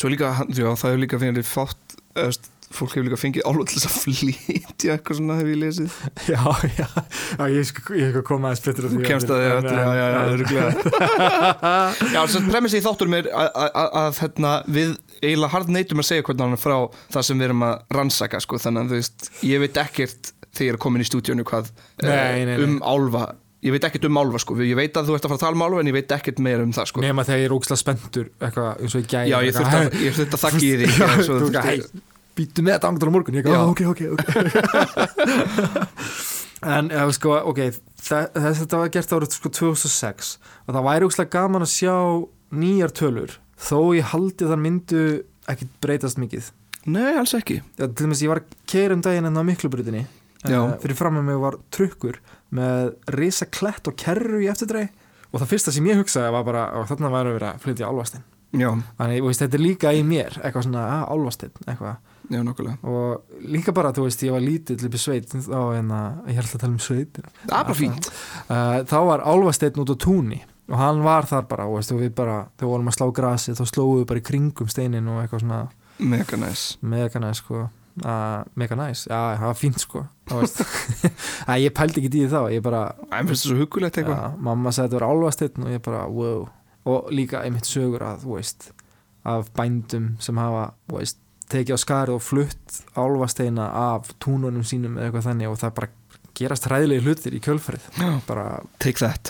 Svo 0.00 0.08
líka, 0.08 0.30
já, 0.48 0.64
það 0.70 0.86
hefur 0.86 1.02
líka 1.02 1.18
fengið 1.20 1.48
fátt 1.50 1.96
eða, 2.16 2.30
fólk 2.70 2.92
hefur 2.94 3.06
líka 3.08 3.18
fengið 3.18 3.46
álvað 3.50 3.66
til 3.70 3.76
þess 3.80 3.88
að 3.88 3.94
flytja 4.04 4.94
eitthvað 4.94 5.18
svona 5.18 5.36
hef 5.40 5.48
ég 5.50 5.58
lesið. 5.58 5.94
Já, 6.30 6.42
já, 6.78 6.86
já 7.34 7.44
ég 7.50 7.66
skal 7.70 7.96
ég 7.98 8.12
skal 8.14 8.22
koma 8.28 8.50
aðeins 8.52 8.62
betur 8.68 8.86
að 8.86 8.94
Þú 8.94 9.00
kemst 9.08 9.32
að 9.34 9.40
því 9.40 9.48
að 9.50 9.68
já, 9.70 9.88
já, 9.98 10.06
já, 10.14 10.20
öruglega 10.34 10.70
Já, 12.14 12.20
þess 12.20 12.38
að 12.40 12.48
premissi 12.52 12.78
í 12.80 12.84
þáttur 12.86 13.10
mér 13.10 13.30
að, 13.34 13.48
að, 13.50 13.70
að, 13.82 13.90
að 14.04 14.20
hérna, 14.22 14.52
við 14.78 14.92
eiginlega 15.20 15.52
hard 15.56 15.72
neytum 15.74 16.02
að 16.04 16.08
segja 16.12 16.26
hvernig 16.28 16.46
hann 16.46 16.56
er 16.56 16.62
frá 16.62 16.76
það 17.16 17.26
sem 17.30 17.42
við 17.42 17.48
erum 17.50 17.66
að 17.66 17.76
rannsaka 17.98 18.40
sko, 18.46 18.60
þannig 18.62 18.80
að 18.86 18.94
þú 18.94 19.00
veist, 19.02 19.30
ég 19.50 19.62
veit 19.66 19.80
ekkert 19.82 20.32
þegar 20.50 20.66
ég 20.70 20.74
er 20.76 20.80
komin 20.86 21.02
í 21.04 21.08
stúdíónu 21.10 21.44
hvað 21.50 21.70
eh, 21.70 22.06
Nei, 22.06 22.44
nei, 22.46 22.54
nei. 22.54 22.64
um 22.66 22.78
álfa. 22.86 23.26
Ég 23.60 23.74
veit 23.74 23.84
ekkert 23.90 24.06
um 24.08 24.16
álfa 24.22 24.38
sko, 24.40 24.54
ég 24.64 24.78
veit 24.78 24.94
að 24.96 25.10
þú 25.10 25.18
ert 25.18 25.26
að 25.26 25.32
fara 25.34 25.36
að 25.36 25.42
tala 25.44 25.58
um 25.58 25.64
álfa 25.66 25.82
en 25.82 25.90
ég 25.90 25.96
veit 25.98 26.14
ekkert 26.16 26.38
meira 26.46 26.64
um 26.64 26.70
það 26.72 26.88
sko. 26.94 27.02
Nema 27.04 27.26
þegar 27.28 27.42
ég 27.42 27.50
er 27.50 27.54
ógslag 27.58 27.80
spenntur 27.82 28.30
eitthvað 28.40 28.70
eins 28.86 28.94
og 28.96 29.02
ég 29.02 29.10
gæði 29.12 29.34
Já, 29.34 29.36
ég 29.44 29.58
þurfti 29.58 29.80
að, 29.82 29.98
ég 30.06 30.16
þurfti 30.16 30.38
að 30.38 30.44
þakki 30.46 30.70
í 30.70 30.78
því 30.80 30.88
þú 30.96 31.36
þú 31.44 32.00
býttu 32.40 32.64
með 32.64 32.78
þetta 32.78 32.90
ángur 32.90 33.12
á 33.12 33.14
morgun. 33.14 33.38
Ég 33.38 33.46
ok, 33.52 33.80
ok, 33.92 34.00
ok. 34.16 34.22
En, 36.60 36.90
ef 36.92 37.14
sko, 37.16 37.32
ok 37.48 37.60
þe- 37.72 38.26
þess 38.34 38.58
þetta 38.60 38.78
var 38.82 38.90
gert 38.92 39.12
árið 39.16 39.32
sko 39.38 39.48
2006 39.56 40.32
og 40.68 40.74
það 40.76 40.84
væri 40.90 41.06
ógslag 41.08 41.30
gaman 41.32 41.64
að 41.64 41.70
sjá 41.72 41.94
nýjar 42.52 42.92
tölur 42.92 43.36
þó 43.60 43.78
ég 43.96 44.10
haldi 44.12 44.44
það 44.48 44.60
myndu 44.60 45.04
ekkit 45.48 45.70
breytast 45.80 46.20
mikið. 46.20 46.50
Nei, 46.92 47.14
alls 47.16 47.32
ekki. 47.36 47.58
Já, 47.80 47.86
til 47.88 48.04
dæmis 48.04 48.20
ég 48.24 48.30
var 48.32 48.42
að 48.42 48.52
keira 48.68 48.96
um 48.96 49.00
daginn 49.04 49.28
en 49.30 49.40
á 49.40 49.44
miklubrutinni 49.44 50.04
uh, 50.04 50.76
fyrir 50.84 50.96
fram 51.00 51.16
með 51.18 51.26
mig 51.30 51.40
var 51.42 51.56
trukkur 51.72 52.20
með 52.56 52.92
risa 53.16 53.48
klett 53.48 53.88
og 53.88 53.96
kerru 54.00 54.40
í 54.44 54.48
eftirdrei 54.52 54.86
og 55.30 55.40
það 55.40 55.50
fyrsta 55.54 55.74
sem 55.74 55.88
ég 55.88 56.00
hugsaði 56.00 56.32
var 56.36 56.44
bara 56.48 56.66
og 56.80 56.88
þarna 56.92 57.12
væri 57.12 57.32
að 57.32 57.36
vera 57.38 57.50
að 57.54 57.64
flytja 57.64 57.88
álfastinn 57.88 58.24
Já, 58.60 58.70
þannig, 58.98 59.20
veist, 59.22 59.44
þetta 59.44 59.56
er 59.60 59.62
líka 59.62 59.92
í 59.94 60.00
mér 60.04 60.40
eitthvað 60.42 60.64
svona, 60.66 60.86
að, 60.96 61.04
álfastinn, 61.14 61.52
eitthvað 61.70 62.09
já, 62.30 62.42
nokkulega 62.46 62.78
og 62.86 63.42
líka 63.50 63.74
bara, 63.76 63.92
þú 63.96 64.06
veist, 64.06 64.22
ég 64.26 64.34
var 64.34 64.44
lítill 64.44 64.78
upp 64.86 64.96
í 64.96 65.00
sveit 65.00 65.32
þá 65.32 65.58
en 65.78 65.90
að, 65.96 66.20
ég 66.30 66.38
held 66.38 66.54
að 66.54 66.62
tala 66.62 66.72
um 66.72 66.82
sveit 66.82 67.18
Það 67.18 67.56
er 67.58 67.66
bara 67.66 67.78
fínt. 67.78 68.08
Uh, 68.46 68.76
þá 68.90 68.96
var 69.08 69.24
álfasteinn 69.26 69.82
út 69.82 69.92
á 69.92 69.96
túnni 70.06 70.40
og 70.70 70.78
hann 70.78 71.02
var 71.02 71.26
þar 71.26 71.48
bara, 71.50 71.66
og 71.66 71.80
veist, 71.80 71.92
og 71.94 72.00
við 72.04 72.14
bara 72.20 72.38
þegar 72.54 72.72
vorum 72.72 72.92
að 72.92 72.96
slá 72.98 73.06
grasi, 73.18 73.56
þá 73.58 73.64
slóðum 73.66 74.00
við 74.00 74.08
bara 74.12 74.22
í 74.22 74.26
kringum 74.30 74.70
steinin 74.70 75.10
og 75.10 75.22
eitthvað 75.24 75.44
svona 75.44 75.60
Mega 76.00 76.38
næs 76.40 76.62
mega 76.80 77.20
næs 77.20 77.42
sko. 77.42 77.66
Uh, 78.00 78.40
mega 78.56 78.76
næs, 78.78 79.02
já 79.10 79.18
það 79.36 79.48
var 79.50 79.58
fínt 79.58 79.82
sko. 79.82 80.04
Æ, 81.50 81.52
ég 81.66 81.74
pældi 81.76 82.00
ekki 82.00 82.22
í 82.22 82.30
þá 82.30 82.38
ég 82.54 82.62
bara, 82.64 82.86
eitthvað. 83.10 84.14
Já, 84.14 84.30
mamma 84.38 84.72
sagði 84.72 84.94
þetta 84.94 85.00
var 85.00 85.08
álfasteinn 85.10 85.66
og 85.66 85.74
ég 85.74 85.82
bara, 85.84 86.06
wow. 86.08 86.46
Og 86.88 87.10
líka 87.12 87.42
einmitt 87.44 87.68
sögur 87.68 88.06
að, 88.06 88.24
veist 88.30 88.70
af 89.24 89.50
bændum 89.56 90.16
sem 90.20 90.38
hafa 90.40 90.70
veist, 90.88 91.18
tekið 91.52 91.76
á 91.76 91.78
skarið 91.84 92.16
og 92.16 92.24
flutt 92.24 92.80
álfasteina 92.98 93.70
af 93.94 94.12
túnunum 94.22 94.66
sínum 94.66 94.98
eða 94.98 95.10
eitthvað 95.10 95.28
þannig 95.30 95.50
og 95.50 95.58
það 95.60 95.74
bara 95.78 95.90
gerast 96.40 96.66
hræðilegi 96.68 97.04
hlutir 97.04 97.34
í 97.36 97.40
kjölfarið. 97.44 97.86
Bara, 98.28 98.44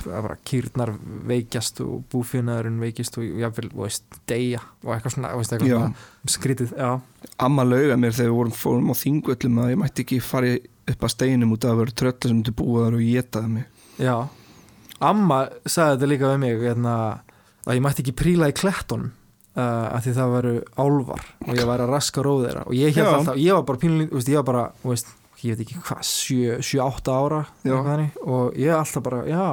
bara 0.06 0.36
kýrnar 0.46 0.92
veikjast 1.30 1.80
og 1.84 2.04
búfinaðurinn 2.12 2.80
veikist 2.82 3.18
og 3.18 3.26
jáfnvel, 3.40 3.70
þú 3.72 3.84
veist, 3.84 4.18
deyja 4.30 4.60
og 4.84 4.92
eitthvað 4.94 5.16
svona, 5.16 5.32
þú 5.34 5.40
veist, 5.42 5.54
eitthvað 5.56 5.86
Já. 5.86 6.34
skrítið, 6.36 6.74
já, 6.78 6.90
amma 7.46 7.66
lauga 7.66 7.96
mér 8.00 8.14
þegar 8.16 8.30
við 8.30 8.36
vorum 8.38 8.58
fórum 8.60 8.92
á 8.92 9.00
þingvöllum 9.00 9.62
að 9.64 9.72
ég 9.72 9.80
mætti 9.80 10.04
ekki 10.06 10.20
fara 10.24 10.52
upp 10.90 11.06
að 11.06 11.14
steinum 11.16 11.54
út 11.56 11.66
af 11.66 11.74
að 11.74 11.82
vera 11.82 11.96
tröllar 12.02 12.28
sem 12.30 12.36
myndi 12.38 12.56
búa 12.60 12.84
þar 12.86 12.98
og 12.98 13.06
getaði 13.06 13.54
mig. 13.56 13.86
Já. 14.00 14.16
Amma 15.00 15.40
sagði 15.64 15.96
þetta 15.96 16.10
líka 16.12 16.34
við 16.34 16.42
mig 16.44 16.66
hérna, 16.66 16.94
að 17.66 17.78
ég 17.78 17.84
mætti 17.86 18.04
ekki 18.04 18.18
príla 18.20 18.50
í 18.52 18.56
klettunum 18.60 19.14
uh, 19.60 19.88
af 19.94 20.04
því 20.06 20.14
það 20.18 20.34
veru 20.36 20.52
álvar 20.80 21.24
og 21.46 21.50
ég 21.56 21.68
væri 21.68 21.84
að 21.86 21.92
raska 21.94 22.24
róð 22.26 22.46
þeirra. 22.48 22.62
Og 22.66 22.78
ég, 22.78 22.96
Já. 22.96 23.06
alltaf, 23.14 23.36
ég 23.40 23.58
var 23.58 23.66
bara 23.68 23.90
veist, 24.14 24.30
ég 24.32 24.40
var 24.40 24.46
bara 24.48 24.64
veist, 24.86 25.12
ég 25.44 25.54
veit 25.54 25.66
ekki 25.66 25.82
hvað, 25.88 26.00
7-8 26.08 27.12
ára 27.16 27.42
Já. 27.66 27.76
þannig, 27.76 28.16
og 28.24 28.58
ég 28.60 28.74
alltaf 28.76 29.04
bara, 29.06 29.22
já 29.28 29.44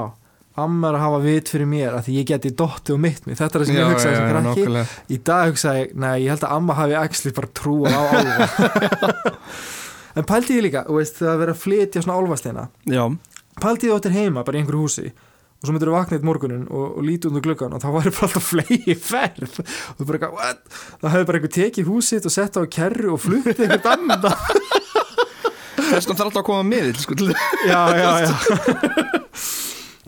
amma 0.58 0.90
er 0.90 0.96
að 0.98 1.04
hafa 1.04 1.18
vit 1.22 1.50
fyrir 1.54 1.68
mér 1.70 1.94
að 2.00 2.08
því 2.08 2.14
ég 2.18 2.30
geti 2.32 2.50
dotti 2.58 2.94
og 2.96 3.02
mitt 3.04 3.28
mig, 3.30 3.38
þetta 3.38 3.60
er 3.60 3.62
það 3.62 3.68
sem 3.70 3.76
ég 3.78 3.92
hugsaði 3.92 4.16
sem 4.18 4.30
krakki. 4.32 4.48
nákvæmlega. 4.64 4.96
í 5.14 5.18
dag 5.30 5.52
hugsaði 5.52 5.82
ég, 5.84 5.92
nei, 6.02 6.14
ég 6.24 6.32
held 6.34 6.46
að 6.48 6.56
amma 6.56 6.78
hafi 6.80 6.96
actually 6.98 7.36
bara 7.38 7.52
trúa 7.62 7.92
á 7.94 8.02
álfa. 8.18 9.44
En 10.18 10.26
pældi 10.26 10.56
ég 10.58 10.64
líka, 10.66 10.82
veist, 10.90 11.20
að 11.22 11.36
vera 11.44 11.54
að 11.54 11.60
flytja 11.62 12.02
svona 12.02 12.16
álfasteina. 12.18 12.64
Já, 12.90 13.04
pældi 13.62 13.92
ég 13.92 14.00
áttir 14.00 14.16
heima 14.16 14.42
bara 14.48 14.58
í 14.58 14.64
einhverju 14.64 14.88
húsi 14.88 15.12
og 15.58 15.66
svo 15.66 15.74
myndir 15.74 15.90
þú 15.90 15.96
vakna 15.96 16.18
eitt 16.20 16.26
morgunin 16.28 16.66
og, 16.70 16.98
og 17.00 17.06
lítið 17.08 17.32
undir 17.32 17.46
gluggan 17.48 17.74
og 17.74 17.82
þá 17.82 17.88
væri 17.96 18.12
bara 18.14 18.28
alltaf 18.28 18.46
flegi 18.52 18.96
ferð. 19.02 19.56
Og 19.96 20.02
þú 20.04 20.08
bara 20.12 20.30
what? 20.36 20.62
þá 21.02 21.08
hefði 21.16 21.30
bara 21.32 21.40
einhver 21.42 21.54
tekið 21.58 21.90
húsitt 21.90 22.28
og 22.30 22.34
sett 22.36 22.60
á 22.60 22.62
kerru 22.78 23.16
og 23.16 23.22
fluttið 23.26 23.64
einhvern 23.66 23.94
annan 23.96 24.28
þess 25.88 26.06
vegna 26.08 26.18
þarf 26.18 26.28
alltaf 26.28 26.42
að 26.44 26.48
koma 26.52 26.68
með 26.68 27.02
sko, 27.02 27.18
til- 27.18 27.34
já, 27.72 27.82
já, 27.98 28.10
já. 28.28 28.34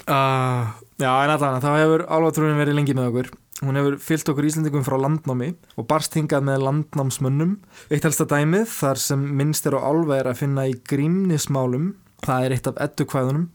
Uh, 0.10 0.66
já, 0.98 1.10
en 1.22 1.30
allan 1.36 1.62
þá 1.62 1.68
hefur 1.76 2.02
álfatrúin 2.10 2.58
verið 2.58 2.80
lengi 2.80 2.96
með 2.98 3.12
okkur. 3.12 3.28
Hún 3.62 3.78
hefur 3.78 3.98
fyllt 4.02 4.30
okkur 4.32 4.48
Íslendingum 4.48 4.86
frá 4.88 4.96
landnámi 4.98 5.52
og 5.78 5.86
barst 5.86 6.16
hingað 6.18 6.48
með 6.48 6.64
landnámsmönnum. 6.66 7.52
Eitt 7.94 8.08
helsta 8.08 8.26
dæmið 8.26 8.66
þar 8.74 9.02
sem 9.04 9.26
minnst 9.38 9.68
er 9.70 9.78
á 9.78 9.86
er 10.18 10.32
að 10.32 10.40
finna 10.42 10.66
í 10.66 10.74
grímnismálum. 10.90 11.92
Það 12.26 12.48
er 12.48 12.56
eitt 12.56 12.72
af 12.72 12.82
eddukvæðunum 12.88 13.46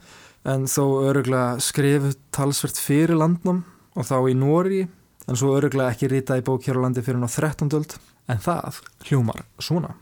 en 0.44 0.66
þó 0.68 0.84
öruglega 1.08 1.60
skrifuð 1.64 2.16
talsvert 2.34 2.78
fyrir 2.80 3.16
landnám 3.18 3.62
og 3.96 4.06
þá 4.08 4.16
í 4.30 4.34
Nóri 4.36 4.82
en 5.28 5.38
svo 5.40 5.54
öruglega 5.56 5.94
ekki 5.94 6.10
rítað 6.12 6.42
í 6.42 6.46
bók 6.46 6.66
hér 6.68 6.80
á 6.80 6.84
landi 6.84 7.04
fyrir 7.04 7.20
ná 7.22 7.28
13. 7.30 7.70
öld. 7.78 7.94
En 8.28 8.40
það 8.40 8.80
hljómar 9.08 9.42
svona. 9.60 9.94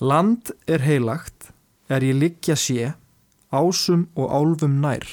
Land 0.00 0.52
er 0.68 0.82
heilagt 0.84 1.50
er 1.92 2.04
ég 2.04 2.16
liggja 2.16 2.56
sé 2.56 2.92
ásum 3.54 4.06
og 4.16 4.32
álfum 4.32 4.80
nær. 4.82 5.04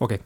Ok. 0.00 0.16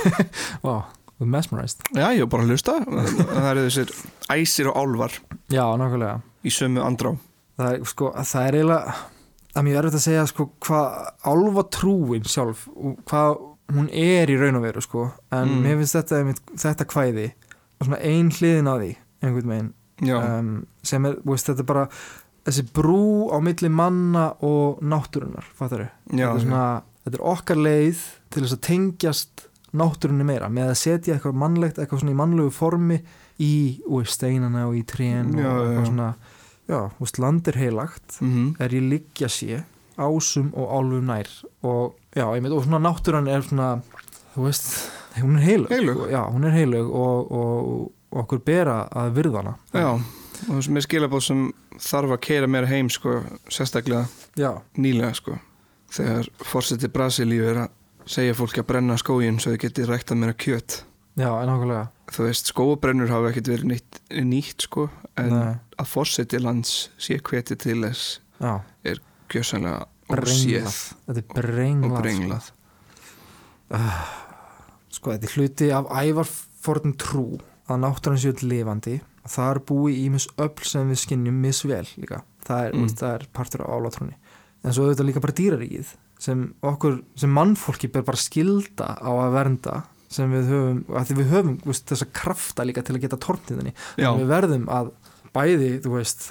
Wow, 0.64 0.84
we're 1.18 1.28
mesmerized. 1.28 1.80
Já, 1.96 2.08
ég 2.16 2.24
var 2.24 2.30
bara 2.36 2.44
að 2.46 2.52
hlusta 2.54 2.76
það 2.84 3.48
eru 3.50 3.64
þessir 3.68 3.90
æsir 4.32 4.68
og 4.70 4.76
álvar 4.80 5.16
já, 5.52 5.64
nákvæmlega. 5.80 6.20
í 6.44 6.52
sömu 6.52 6.84
andrá. 6.84 7.14
Það 7.58 7.72
er, 7.72 7.84
sko, 7.88 8.12
það 8.16 8.46
er 8.48 8.56
eiginlega 8.58 8.94
að 9.54 9.66
mér 9.66 9.78
er 9.78 9.88
þetta 9.88 10.00
að 10.00 10.06
segja 10.08 10.26
sko, 10.30 10.48
hvað 10.64 10.86
álfatrúin 11.30 12.26
sjálf 12.26 12.66
og 12.74 12.98
hvað 13.08 13.36
hún 13.74 13.86
er 13.90 14.28
í 14.30 14.36
raun 14.40 14.58
og 14.58 14.66
veru 14.66 14.82
sko. 14.84 15.06
en 15.32 15.48
Mm. 15.48 15.62
mér 15.64 15.78
finnst 15.80 15.96
þetta, 15.96 16.34
þetta 16.64 16.84
kvæði 16.90 17.32
og 17.80 17.86
svona 17.86 18.00
ein 18.02 18.30
hliðin 18.30 18.68
á 18.68 18.74
því 18.76 18.90
einhvern 19.22 19.48
veginn 19.54 19.72
um, 20.38 20.66
sem 20.82 21.06
er, 21.06 21.16
veist, 21.24 21.46
þetta 21.48 21.62
er 21.64 21.70
bara 21.70 21.88
þessi 22.44 22.66
brú 22.76 23.30
á 23.32 23.38
milli 23.40 23.70
manna 23.72 24.34
og 24.44 24.82
náttúrunar, 24.84 25.46
fattar 25.56 25.86
já, 26.12 26.28
þetta, 26.36 26.82
þetta 27.06 27.18
er 27.18 27.24
okkar 27.32 27.56
leið 27.56 28.02
til 28.30 28.42
þess 28.44 28.56
að 28.58 28.64
tengjast 28.68 29.46
náttúrunni 29.74 30.26
meira 30.28 30.50
með 30.52 30.74
að 30.74 30.80
setja 30.82 31.14
eitthvað 31.16 31.38
mannlegt, 31.40 31.78
eitthvað 31.78 32.02
svona 32.02 32.12
í 32.12 32.18
mannlegu 32.20 32.50
formi 32.54 33.00
í 33.42 33.52
úr, 33.88 34.04
steinana 34.06 34.66
og 34.68 34.76
í 34.78 34.84
trén 34.86 35.32
og 35.34 35.40
já. 35.40 35.86
svona 35.88 36.10
já, 36.68 36.80
veist, 37.00 37.18
land 37.18 37.48
er 37.48 37.58
heilagt. 37.60 38.18
Mm 38.20 38.54
er 38.58 38.68
ég 38.74 38.88
liggja 38.90 39.28
sé 39.28 39.62
ásum 39.98 40.48
og 40.58 40.70
álfum 40.74 41.06
nær. 41.06 41.28
Og 41.62 41.94
já, 42.16 42.24
einmitt, 42.34 42.52
og 42.52 42.64
svona 42.64 42.80
náttúran 42.82 43.28
er 43.30 43.42
svona 43.46 43.68
þú 44.34 44.48
veist, 44.48 44.66
hún 45.22 45.36
er 45.38 45.44
heilug, 45.46 45.70
Heilög. 45.70 46.04
já, 46.10 46.22
hún 46.32 46.44
er 46.48 46.50
heilug 46.56 46.90
og, 46.90 47.30
og, 47.32 47.92
og 48.10 48.20
okkur 48.24 48.40
bera 48.46 48.80
að 48.90 49.12
virðana 49.20 49.56
já, 49.74 49.88
og 49.94 50.50
þessum 50.56 50.76
er 50.80 50.84
skilabóð 50.86 51.22
sem 51.28 51.44
þarf 51.78 52.16
að 52.16 52.20
keira 52.26 52.46
meira 52.50 52.66
heim 52.70 52.88
sko, 52.90 53.20
sérstaklega 53.50 54.06
já, 54.38 54.50
nýlega 54.78 55.12
sko. 55.14 55.38
Þegar 55.94 56.26
fórseti 56.42 56.88
Brasilíu 56.90 57.44
er 57.52 57.60
að 57.66 57.70
segja 58.10 58.34
fólki 58.34 58.60
að 58.62 58.66
brenna 58.72 58.96
skógin 58.98 59.38
svo 59.38 59.54
þau 59.54 59.60
geti 59.62 59.84
ræktað 59.86 60.18
meira 60.18 60.34
kjöt. 60.34 60.80
Já, 61.14 61.28
en 61.30 61.46
nákvæmlega. 61.46 61.84
Þú 62.10 62.24
veist, 62.26 62.50
skóabrennur 62.50 63.12
hafa 63.14 63.30
ekkert 63.30 63.48
verið 63.52 63.68
nýtt, 63.70 64.00
nýtt 64.26 64.66
sko, 64.66 64.88
en 65.16 65.30
Nei. 65.30 65.52
Að 65.78 65.90
fórseti 65.90 66.38
lands 66.42 66.90
sé 66.98 67.18
hveti 67.20 67.56
til 67.56 67.80
þess 67.82 68.18
já, 68.40 68.60
gjössanlega 69.32 69.86
brenglað. 70.08 70.68
óséð 70.68 70.76
þetta 71.06 71.22
er 71.22 71.28
brenglað, 71.34 71.90
og 71.92 72.02
brenglað. 72.02 72.50
Sko, 74.94 75.10
þetta 75.14 75.26
er 75.28 75.34
hluti 75.38 75.70
af 75.74 75.88
ævarforðin 75.90 76.94
trú 77.00 77.24
að 77.70 77.80
náttúran 77.82 78.20
séu 78.20 78.34
lifandi. 78.44 78.98
Þar 79.24 79.62
búi 79.64 79.94
ímis 80.04 80.26
öll 80.36 80.52
sem 80.68 80.90
við 80.92 81.00
skinnjum 81.00 81.38
misvel 81.40 81.86
líka, 81.96 82.20
það 82.44 82.66
er, 82.66 82.72
Mm. 82.74 82.88
það 83.00 83.14
er 83.14 83.22
partur 83.32 83.62
af 83.64 83.70
álatrúni, 83.72 84.14
en 84.62 84.72
svo 84.72 84.84
er 84.84 84.94
þetta 84.94 85.06
líka 85.08 85.20
bara 85.24 85.32
dýraríkið 85.32 85.94
sem 86.18 86.54
okkur, 86.62 87.02
sem 87.16 87.30
mannfólki 87.32 87.88
ber 87.90 88.02
bara 88.02 88.16
skilda 88.20 88.98
á 89.00 89.08
að 89.08 89.32
vernda 89.32 89.82
sem 90.10 90.30
við 90.30 90.44
höfum, 90.52 90.84
að 90.94 91.06
því 91.08 91.14
við 91.16 91.30
höfum 91.32 91.56
veist, 91.64 91.86
þessa 91.88 92.06
krafta 92.12 92.64
líka 92.64 92.84
til 92.84 92.94
að 92.96 93.00
geta 93.00 93.16
torntiðinni 93.16 93.72
já, 93.96 94.12
við 94.14 94.28
verðum 94.28 94.68
að 94.68 94.92
bæði, 95.34 95.70
þú 95.84 95.96
veist 95.98 96.30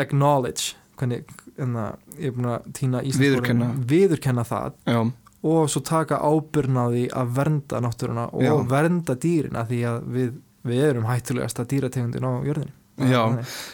acknowledge 0.00 0.76
hvernig, 1.00 1.26
enna, 1.60 1.88
ég 2.18 2.30
er 2.30 2.36
búin 2.36 2.50
að 2.52 2.68
týna 2.76 3.02
Viðurkenna. 3.02 3.72
viðurkenna 3.88 4.44
það. 4.46 4.76
Já, 4.86 5.00
og 5.42 5.72
svo 5.72 5.82
taka 5.82 6.20
ábyrnaði 6.22 7.08
að 7.18 7.34
vernda 7.38 7.80
náttúruna 7.82 8.28
og 8.30 8.44
Já. 8.44 8.52
vernda 8.70 9.16
dýrina 9.18 9.64
því 9.66 9.80
að 9.90 10.06
við, 10.14 10.30
við 10.70 10.84
erum 10.90 11.08
hættulegasta 11.08 11.66
dýrategundin 11.66 12.28
á 12.28 12.32
jörðinni. 12.46 12.74
Já. 13.02 13.22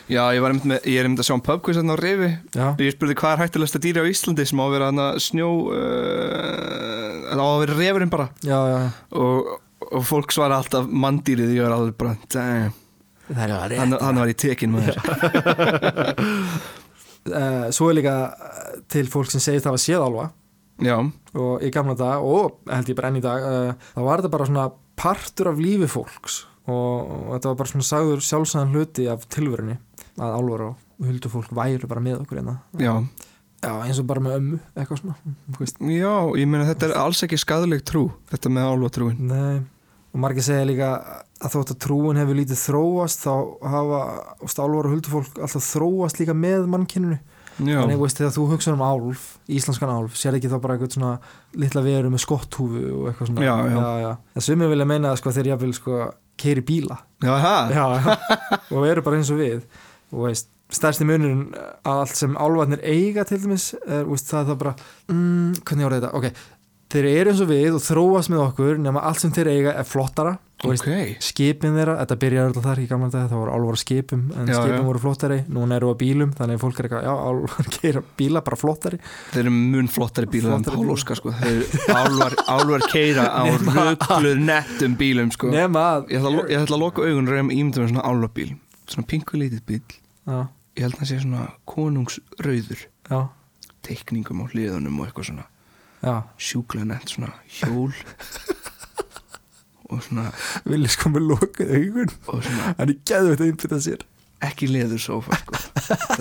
Já, 0.08 0.22
ég 0.32 0.40
var 0.40 0.54
einmitt 0.54 0.68
með 0.70 0.84
ég 0.88 1.00
er 1.00 1.08
einmitt 1.08 1.20
að 1.20 1.28
sjá 1.28 1.34
um 1.34 1.44
pubquiz 1.44 1.76
hérna 1.76 1.98
á 1.98 2.00
Rifi. 2.00 2.30
Já, 2.54 2.66
ég 2.80 2.94
spurði 2.94 3.16
hvað 3.18 3.34
er 3.34 3.42
hættulegsta 3.42 3.80
dýri 3.82 4.00
á 4.00 4.06
Íslandi 4.08 4.46
sem 4.48 4.62
á 4.62 4.64
að 4.64 4.74
vera 4.76 4.90
hana 4.92 5.08
snjó 5.20 5.48
uh, 5.74 7.34
á 7.34 7.44
að 7.44 7.62
vera 7.66 7.78
refurinn 7.82 8.14
bara. 8.14 8.30
Já, 8.46 8.58
já, 8.72 8.78
og, 9.18 9.56
og 9.90 10.06
fólk 10.08 10.32
svara 10.32 10.62
alltaf 10.62 10.88
manndýrið 10.88 11.56
ég 11.58 11.66
var 11.66 11.76
alveg 11.76 11.98
bara, 12.00 12.14
damn. 12.32 12.70
er 12.70 12.87
hann, 13.36 13.54
rétt. 13.72 14.00
hann 14.00 14.20
var 14.22 14.28
í 14.32 14.36
tekin 14.38 14.72
með 14.74 14.82
þér 14.88 14.96
svo 17.76 17.90
er 17.90 17.98
líka 17.98 18.16
eh, 18.32 18.76
til 18.88 19.06
fólk 19.10 19.28
sem 19.32 19.42
segist 19.42 19.68
hafa 19.68 19.80
séð 19.82 20.04
álfa 20.06 20.30
já, 20.80 20.96
og 21.34 21.64
í 21.64 21.70
gamla 21.74 21.96
dag 21.98 22.24
og 22.24 22.60
held 22.70 22.88
ég 22.92 22.98
bara 22.98 23.10
enn 23.10 23.20
í 23.20 23.24
dag 23.24 23.44
uh, 23.44 23.72
þá 23.94 24.00
var 24.06 24.22
þetta 24.22 24.34
bara 24.36 24.48
svona 24.48 24.68
partur 24.98 25.52
af 25.52 25.60
lífi 25.62 25.88
fólks. 25.90 26.42
Og, 26.68 26.96
og 27.08 27.30
þetta 27.36 27.50
var 27.50 27.58
bara 27.62 27.70
svona 27.70 27.86
sagður 27.86 28.24
sjálfsæðan 28.24 28.74
hluti 28.74 29.06
af 29.08 29.22
tilverunni 29.32 29.78
að 30.18 30.34
álfar 30.36 30.64
og 30.66 31.06
huldufólk 31.06 31.54
væru 31.56 31.88
bara 31.88 32.02
með 32.04 32.22
okkur 32.24 32.42
einna 32.42 32.58
já. 32.76 32.92
Já, 33.58 33.72
eins 33.82 33.98
og 33.98 34.06
bara 34.06 34.22
með 34.22 34.36
ömmu, 34.38 34.58
eitthvað 34.76 35.00
svona 35.00 35.16
já, 35.90 36.12
ég 36.38 36.50
meina 36.50 36.66
þetta 36.68 36.90
er 36.90 36.94
alls 37.00 37.22
ekki 37.26 37.38
skadaleg 37.40 37.82
trú 37.88 38.04
þetta 38.30 38.52
með 38.52 38.68
álvatrúin 38.72 39.22
Nei, 39.30 39.62
og 40.12 40.20
margir 40.22 40.44
segja 40.44 40.66
líka 40.68 40.92
að 41.38 41.54
þótt 41.54 41.74
að 41.74 41.80
trúin 41.84 42.18
hefur 42.18 42.38
lítið 42.38 42.60
þróast 42.62 43.24
þá 43.26 43.32
hafa 43.74 44.00
stálvar 44.50 44.88
og 44.88 44.94
huldufólk 44.96 45.40
alltaf 45.42 45.66
þróast 45.68 46.22
líka 46.22 46.36
með 46.36 46.68
mannkyninu. 46.72 47.18
Þannig 47.58 47.98
veist 47.98 48.20
þegar 48.20 48.34
þú 48.36 48.44
hugsa 48.52 48.72
um 48.76 48.84
álf, 48.86 49.22
íslenskan 49.50 49.90
álf 49.90 50.14
sér 50.18 50.36
ekki 50.38 50.50
þá 50.50 50.60
bara 50.62 50.76
eitthvað 50.76 50.94
svona 50.94 51.14
litla 51.58 51.82
veru 51.82 52.12
með 52.12 52.22
skotthúfu 52.22 52.82
og 53.00 53.08
eitthvað 53.10 53.32
svona? 53.32 53.46
Já, 53.48 53.54
já. 53.66 53.88
já. 54.04 54.10
En 54.38 54.46
sumir 54.46 54.70
vilja 54.70 54.86
meina 54.86 55.10
að 55.10 55.18
sko, 55.18 55.32
þeir 55.34 55.50
jafnvel 55.52 55.72
sko, 55.74 55.96
keiri 56.38 56.62
bíla. 56.68 57.00
Já, 57.24 57.32
það 57.42 57.74
já, 57.74 57.82
já. 57.98 58.38
og 58.78 58.86
eru 58.86 59.04
bara 59.08 59.18
eins 59.18 59.32
og 59.34 59.42
við. 59.42 59.66
Og 60.14 60.28
veist, 60.28 60.52
stærsti 60.78 61.06
munurinn 61.08 61.48
að 61.56 62.04
allt 62.04 62.20
sem 62.20 62.38
álfarnir 62.38 62.84
eiga 62.86 63.26
til 63.26 63.40
dæmis 63.42 63.72
er, 63.80 64.06
veist, 64.06 64.30
það 64.30 64.44
er 64.44 64.48
það 64.52 64.62
bara 64.62 64.74
mm, 65.10 65.58
hvernig 65.64 65.88
ára 65.88 65.98
þetta, 65.98 66.14
ok 66.14 66.57
þeir 66.88 67.06
eru 67.12 67.30
eins 67.32 67.40
og 67.44 67.48
við 67.52 67.74
og 67.76 67.82
þróast 67.84 68.30
með 68.32 68.44
okkur 68.48 68.78
nema 68.80 69.02
allt 69.04 69.20
sem 69.20 69.32
þeir 69.34 69.50
eiga 69.52 69.72
er 69.80 69.84
flottara. 69.88 70.38
Þú 70.58 70.70
veist, 70.72 70.82
Ok, 70.88 71.10
skipin 71.22 71.76
þeirra, 71.78 71.92
þetta 72.00 72.16
byrjaði 72.18 72.48
alltaf 72.48 72.64
þar 72.66 72.78
í 72.82 72.86
gamla 72.90 73.08
dag, 73.12 73.26
það 73.30 73.38
voru 73.44 73.52
álvar 73.54 73.76
skipum 73.78 74.22
en 74.34 74.48
Já, 74.50 74.56
skipin 74.58 74.74
já. 74.80 74.86
voru 74.88 75.02
flottari, 75.04 75.36
núna 75.54 75.76
eru 75.78 75.92
á 75.92 75.96
bílum 76.00 76.32
þannig 76.34 76.56
að 76.58 76.62
fólk 76.64 76.80
er 76.80 76.88
eitthvað, 76.88 77.04
já, 77.06 77.12
álvar 77.28 77.68
keira 77.76 78.02
bíla 78.18 78.42
bara 78.48 78.58
flottari, 78.58 78.98
þeir 79.30 79.42
eru 79.44 79.52
mun 79.54 79.90
flottari 79.94 80.30
bílar 80.32 80.56
en 80.56 80.64
Flottari 80.66 80.74
Pál 80.74 80.82
bílar. 80.82 80.96
Óskar 80.96 81.20
sko 81.20 81.34
álvar, 81.94 82.34
álvar 82.56 82.86
keira 82.90 83.28
á 83.30 83.42
röggluð 83.54 84.42
nettum 84.48 84.96
bílum 84.98 85.30
sko. 85.30 85.52
Nema 85.54 85.84
að 85.92 86.10
Ég 86.16 86.26
ætla, 86.26 86.42
ég 86.50 86.64
ætla 86.66 86.78
að 86.80 86.82
loka 86.88 87.06
augun 87.06 87.28
og 87.30 87.36
reyna 87.36 87.54
ímynda 87.54 87.84
með 87.84 87.92
svona 87.92 88.06
álvarbíl 88.10 88.48
Svona 88.88 89.06
pingu 89.14 89.38
lítið 89.38 89.62
bíl 89.68 89.82
já, 89.86 90.40
Ég 90.74 90.82
held 90.88 90.96
að 90.96 91.04
það 91.04 91.10
sé 91.12 91.20
svona 91.22 91.46
konungsrauður. 91.70 92.82
Teikningum 93.86 94.42
á 94.42 94.46
hliðunum 94.50 94.98
og 94.98 95.06
eitthvað 95.06 95.30
svona 95.30 95.46
Sjúklega 96.38 96.84
nett 96.92 97.08
svona 97.10 97.32
hjól. 97.58 97.92
Og 99.88 100.02
svona, 100.04 100.28
vilja 100.68 100.90
sko 100.92 101.08
með 101.14 101.24
lokað 101.30 101.70
augun. 101.78 102.10
Og 102.28 102.42
svona 102.44 102.72
hann 102.76 102.92
er 102.92 102.98
geðveit 103.08 103.40
að 103.40 103.50
innbytta 103.52 103.78
sér. 103.80 104.02
Ekki 104.44 104.68
leður 104.70 105.00
sófa 105.02 105.38
sko. 105.40 105.56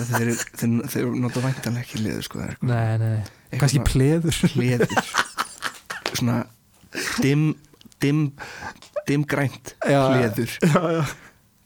Þeir, 0.08 0.30
þeir, 0.58 0.72
þeir 0.90 1.10
nota 1.20 1.42
væntanlega 1.44 1.84
ekki 1.84 2.00
leður 2.02 2.24
sko 2.26 2.40
eitthvað- 2.42 2.70
nei, 2.72 2.96
nei, 2.98 3.10
nei, 3.52 3.58
kannski 3.60 3.82
pleður. 3.86 4.38
leður 4.58 4.96
svona 6.16 6.38
dim 7.20 7.44
dim, 8.00 8.24
dim 9.06 9.24
grænt 9.28 9.74
Já, 9.86 10.00
leður 10.16 10.50
já, 10.64 10.82
já, 10.96 11.04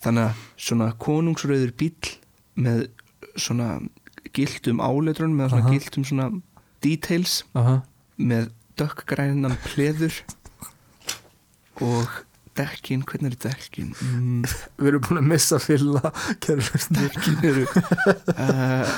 þannig 0.05 0.27
að 0.27 0.43
svona 0.67 0.91
konungsröður 1.07 1.73
bíl 1.79 2.13
með 2.59 2.89
svona 3.37 3.71
giltum 4.35 4.83
áleitrun 4.85 5.33
með 5.39 5.55
svona 5.55 5.65
Aha. 5.65 5.73
giltum 5.73 6.05
svona 6.09 6.29
details. 6.83 7.45
Aha 7.55 7.79
með 8.21 8.51
dökkgrænan 8.81 9.57
pleður 9.65 10.21
og 11.83 12.23
dekkin, 12.57 13.03
hvernig 13.09 13.33
eru 13.33 13.39
dekkin? 13.47 13.91
Mm, 14.05 14.45
við 14.81 14.91
erum 14.91 15.05
búin 15.07 15.21
að 15.23 15.29
missa 15.31 15.59
fylla 15.63 16.13
dekkin 16.45 17.39
eru 17.49 17.65
uh, 17.65 18.95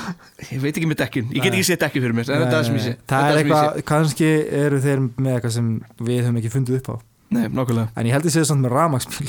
ég 0.49 0.61
veit 0.63 0.73
ekki 0.73 0.89
með 0.89 1.01
dekkin. 1.05 1.29
Ég 1.31 1.45
get 1.45 1.55
ekki 1.55 1.67
séð 1.69 1.81
dekkin 1.85 2.05
fyrir 2.05 2.17
mér. 2.17 2.29
Þetta 2.29 2.47
er 2.49 2.55
það 2.55 2.63
sem 2.67 2.79
ég 2.79 2.85
sé. 2.85 2.95
það 3.07 3.25
er 3.25 3.31
það 3.31 3.41
eitthvað, 3.41 3.81
kannski 3.91 4.31
eru 4.61 4.79
þeir 4.83 5.03
með 5.15 5.37
eitthvað 5.37 5.55
sem 5.57 5.69
við 6.01 6.23
höfum 6.25 6.39
ekki 6.41 6.53
fundið 6.57 6.79
upp 6.81 6.91
á. 6.91 6.95
Nei, 7.35 7.47
en 7.49 8.07
ég 8.07 8.13
held 8.13 8.27
ég 8.27 8.35
séð 8.35 8.45
samt 8.51 8.61
með 8.63 8.75
ramagsbíl 8.75 9.25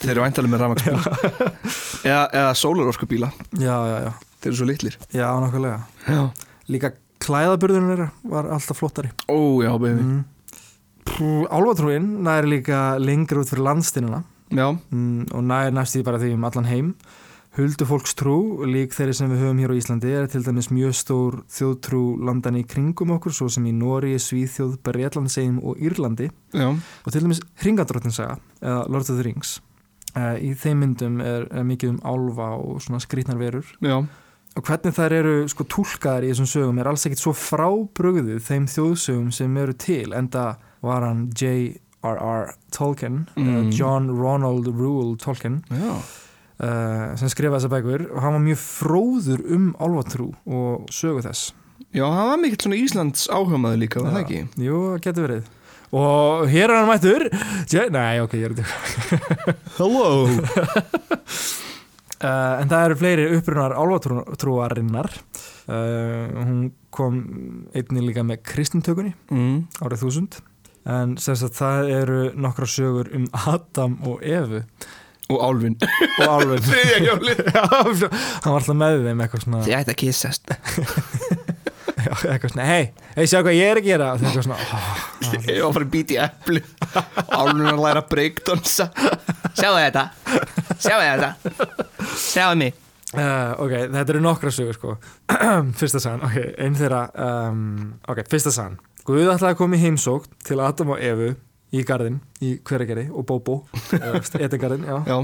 þeir 0.00 0.10
eru 0.16 0.24
væntalega 0.24 0.52
með 0.52 0.64
ramagsbíl 0.64 0.96
eða, 2.10 2.24
eða 2.26 2.48
já, 4.02 4.10
þeir 4.40 4.50
eru 4.50 4.58
svo 4.58 4.68
litlir. 4.68 4.98
Já. 6.08 6.20
líka 6.72 6.90
klæðaburðunum 7.22 7.92
þeirra 7.92 8.08
var 8.32 8.48
alltaf 8.56 8.80
flottari. 8.80 9.12
Ó, 9.28 9.62
já, 9.64 9.72
baby. 9.78 10.02
Mm. 10.02 10.24
Álfatrúin 11.50 12.08
næri 12.26 12.56
líka 12.56 12.80
lengur 12.98 13.44
út 13.44 13.50
fyrir 13.52 13.64
landstínuna 13.64 14.24
já, 14.50 14.66
mm, 14.90 15.30
og 15.32 15.44
næri 15.44 15.72
næst 15.74 15.96
í 15.96 16.02
bara 16.04 16.18
því 16.18 16.34
um 16.34 16.44
allan 16.44 16.68
heim. 16.68 16.90
Huldufólkstrú, 17.56 18.66
lík 18.68 18.92
þeirri 18.92 19.14
sem 19.16 19.30
við 19.32 19.40
höfum 19.40 19.60
hér 19.62 19.72
á 19.72 19.78
Íslandi, 19.80 20.10
er 20.12 20.26
til 20.28 20.42
dæmis 20.44 20.68
mjög 20.68 20.92
stór 20.92 21.38
þjóðtrú 21.48 22.02
landan 22.20 22.58
í 22.60 22.66
kringum 22.68 23.14
okkur, 23.14 23.32
svo 23.32 23.48
sem 23.48 23.64
í 23.64 23.72
Nóri, 23.72 24.12
Svíþjóð, 24.20 24.74
Bretlandsegjum 24.84 25.62
og 25.64 25.80
Írlandi. 25.80 26.28
Já, 26.52 26.68
og 26.68 27.08
til 27.14 27.24
dæmis 27.24 27.40
Hringadróttinsaga 27.62 28.36
eða 28.60 28.84
Lord 28.92 29.08
of 29.08 29.16
the 29.16 29.24
Rings. 29.24 29.62
Uh, 30.12 30.36
í 30.36 30.52
þeim 30.52 30.84
myndum 30.84 31.16
er, 31.24 31.48
er 31.48 31.64
mikið 31.64 31.94
um 31.94 31.98
álfa 32.04 32.52
og 32.60 32.84
svona 32.84 33.00
skrýtnar 33.00 33.40
verur. 33.40 33.72
Já 33.80 34.04
og 34.56 34.64
hvernig 34.64 34.94
þær 34.96 35.14
eru 35.18 35.34
sko 35.52 35.66
tólkaðar 35.68 36.24
í 36.24 36.30
þessum 36.32 36.48
sögum 36.48 36.78
er 36.80 36.88
alls 36.88 37.04
ekkit 37.06 37.20
svo 37.20 37.34
frábrugðið 37.36 38.38
þeim 38.46 38.68
þjóðsögum 38.72 39.32
sem 39.34 39.58
eru 39.60 39.74
til 39.76 40.14
enda 40.16 40.54
var 40.84 41.04
hann 41.04 41.26
J.R.R. 41.36 42.54
Tolkien 42.72 43.26
mm. 43.36 43.68
John 43.76 44.08
Ronald 44.16 44.70
Reuel 44.70 45.16
Tolkien 45.20 45.60
uh, 45.72 47.12
sem 47.18 47.28
skrifaði 47.32 47.58
þessar 47.58 47.74
bækur. 47.74 48.06
Og 48.14 48.24
hann 48.24 48.38
var 48.38 48.44
mjög 48.46 48.62
fróður 48.62 49.44
um 49.56 49.68
álfatrú 49.76 50.30
og 50.46 50.88
sögu 50.94 51.24
þess. 51.26 51.50
Já, 51.92 52.06
hann 52.08 52.32
var 52.32 52.40
mikill 52.40 52.62
svona 52.64 52.80
Íslands 52.80 53.28
áhugmaður 53.32 53.82
líka, 53.84 54.02
var 54.04 54.16
það 54.16 54.24
ekki? 54.24 54.64
Jú, 54.64 54.80
það 54.94 55.04
getur 55.04 55.28
verið. 55.28 55.52
Og 55.96 56.48
hér 56.50 56.72
er 56.72 56.80
hann 56.80 56.90
mættur. 56.90 57.28
Nei, 57.94 58.18
ok, 58.24 58.34
ég 58.40 58.48
er 58.48 58.56
þetta 58.56 59.54
Hello 59.78 60.26
Uh, 62.16 62.62
en 62.62 62.70
það 62.70 62.82
eru 62.86 62.96
fleiri 62.96 63.24
upprunar 63.36 63.74
álfatrúarinnar. 63.76 65.10
Uh, 65.66 66.32
hún 66.46 66.60
kom 66.94 67.18
einnig 67.76 68.06
líka 68.06 68.22
með 68.24 68.44
kristintökunni 68.46 69.12
mm. 69.28 69.56
árið 69.84 70.06
1000 70.06 70.38
en 70.86 71.16
sem 71.20 71.34
sagt 71.36 71.58
það 71.58 71.90
eru 71.90 72.20
nokkra 72.38 72.68
sögur 72.70 73.10
um 73.16 73.26
Adam 73.50 73.98
og 74.06 74.22
Evu. 74.24 74.62
Og 75.26 75.40
Álfin 75.42 75.74
og 76.22 76.52
Já, 77.50 77.64
hann 77.66 77.96
var 78.46 78.60
alltaf 78.60 78.76
með 78.78 79.00
þeim 79.08 79.22
eitthvað 79.24 79.42
svona, 79.42 79.62
Þið 79.66 79.74
ætti 79.80 79.90
að 79.90 79.98
kissast 80.04 80.52
eitthvað 82.30 82.52
svona 82.52 82.68
hei, 82.68 82.84
hei, 83.16 83.24
sjá 83.26 83.40
hvað 83.40 83.58
ég 83.58 83.72
er 83.72 83.80
að 83.80 83.88
gera. 83.88 84.12
Og 84.12 84.22
það 84.22 84.28
er 84.28 84.30
eitthvað 84.30 84.46
svona, 84.46 84.60
oh, 84.62 85.02
Ég 85.34 85.58
var 85.58 85.66
að 85.66 85.74
fara 85.74 85.88
að 85.88 85.92
býta 85.96 86.14
í 86.14 86.20
epli. 86.22 86.62
Álfin 87.26 87.72
að 87.72 87.82
læra 87.82 88.06
breakdansa. 88.14 88.88
Sjáu 89.58 89.74
þetta. 89.74 90.06
Sjáu 90.78 91.02
þetta 91.02 91.95
Sjáu 92.16 92.56
mig. 92.58 92.74
Uh, 93.14 93.54
ok, 93.62 93.72
þetta 93.94 94.12
eru 94.12 94.20
nokkra 94.24 94.50
sögur 94.52 94.76
sko. 94.76 94.96
Fyrsta 95.78 96.02
sagan, 96.02 96.24
ok, 96.26 96.36
einn 96.58 96.76
þeirra 96.76 97.02
um, 97.22 97.66
Ok, 98.10 98.24
fyrsta 98.30 98.52
sagan. 98.54 98.80
Guð 99.06 99.30
ætlaði 99.30 99.52
að 99.54 99.58
koma 99.60 99.78
í 99.78 99.82
heimsókn 99.84 100.32
til 100.44 100.58
Adam 100.64 100.90
og 100.96 101.02
Evu 101.06 101.30
í 101.76 101.82
garðin, 101.86 102.18
í 102.42 102.56
hveragerði 102.66 103.06
og 103.14 103.26
Bóbó, 103.28 103.56
etingarðin, 103.94 104.86
já. 104.88 104.96
Já, 105.06 105.16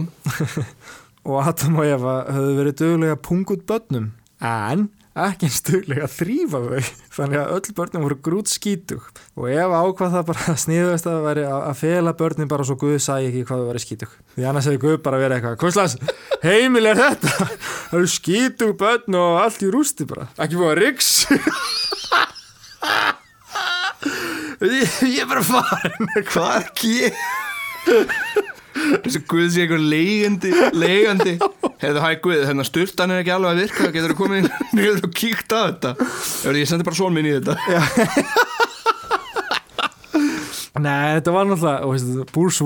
og 1.28 1.38
Adam 1.42 1.80
og 1.82 1.90
Eva 1.90 2.16
höfðu 2.30 2.56
verið 2.60 3.16
punga 3.26 3.56
út 3.56 3.66
börnum. 3.66 4.10
En 4.42 4.88
ekki 5.12 5.48
eins 5.48 5.60
duglega 5.66 6.06
að 6.06 6.14
þrýfa 6.16 6.60
þau 6.62 6.90
þannig 7.16 7.40
að 7.42 7.50
öll 7.56 7.74
börnum 7.76 8.06
voru 8.06 8.16
grút 8.28 8.48
skítug 8.52 9.08
og 9.36 9.48
Eva 9.52 9.82
ákvað 9.84 10.14
það 10.16 10.28
bara 10.30 10.54
sniðast 10.62 11.08
að 11.10 11.18
veri 11.26 11.44
að 11.52 11.74
fela 11.82 12.14
börnin 12.16 12.50
bara 12.52 12.66
svo 12.68 12.78
Guð 12.80 12.96
sæði 13.04 13.28
ekki 13.28 13.44
hvað 13.50 13.62
þau 13.62 13.68
verið 13.68 13.84
skítug. 13.84 14.14
Því 14.36 14.46
annars 14.48 14.68
hefði 14.70 14.82
Guð 14.86 14.96
bara 15.04 15.20
verið 15.20 15.36
eitthvað 15.38 15.58
Hvers 15.62 15.96
heimil 16.42 16.86
er 16.88 17.02
þetta? 17.02 17.48
Það 17.92 17.98
eru 18.00 18.12
skítug 18.14 18.72
börn 18.80 19.20
og 19.20 19.40
allt 19.42 19.60
í 19.66 19.72
rústi 19.72 20.08
bara. 20.08 20.30
Ekki 20.40 20.60
búið 20.60 20.72
að 20.72 20.80
riks 20.80 21.10
ég, 24.62 25.20
er 25.20 25.28
bara 25.28 25.44
farin 25.44 26.08
hvað 26.30 26.56
ekki 26.62 27.12
Þessi 28.72 29.20
Guð 29.28 29.48
sé 29.52 29.66
einhver 29.66 29.82
leigandi 29.82 30.52
Leigandi 30.72 31.36
Hefðu 31.82 32.02
hæ 32.04 32.10
Guð, 32.22 32.44
hérna 32.46 32.64
styrtan 32.66 33.10
er 33.10 33.22
ekki 33.24 33.32
alveg 33.34 33.50
að 33.56 33.60
virka 33.64 33.88
Getur 33.94 34.12
þú 34.14 34.18
komið 34.20 34.40
inn? 34.44 34.50
Niður 34.78 35.00
og 35.08 35.14
kíkt 35.18 35.54
að 35.56 35.64
þetta? 35.72 35.90
Hefur 36.06 36.58
ég 36.60 36.70
sendi 36.70 36.86
bara 36.86 36.98
svon 37.00 37.16
minn 37.16 37.26
í 37.26 37.34
þetta. 37.40 37.54
Nei, 40.82 41.18
þetta 41.18 41.32
var 41.34 41.44
náttúrulega, 41.46 42.24
bourgeois 42.32 42.62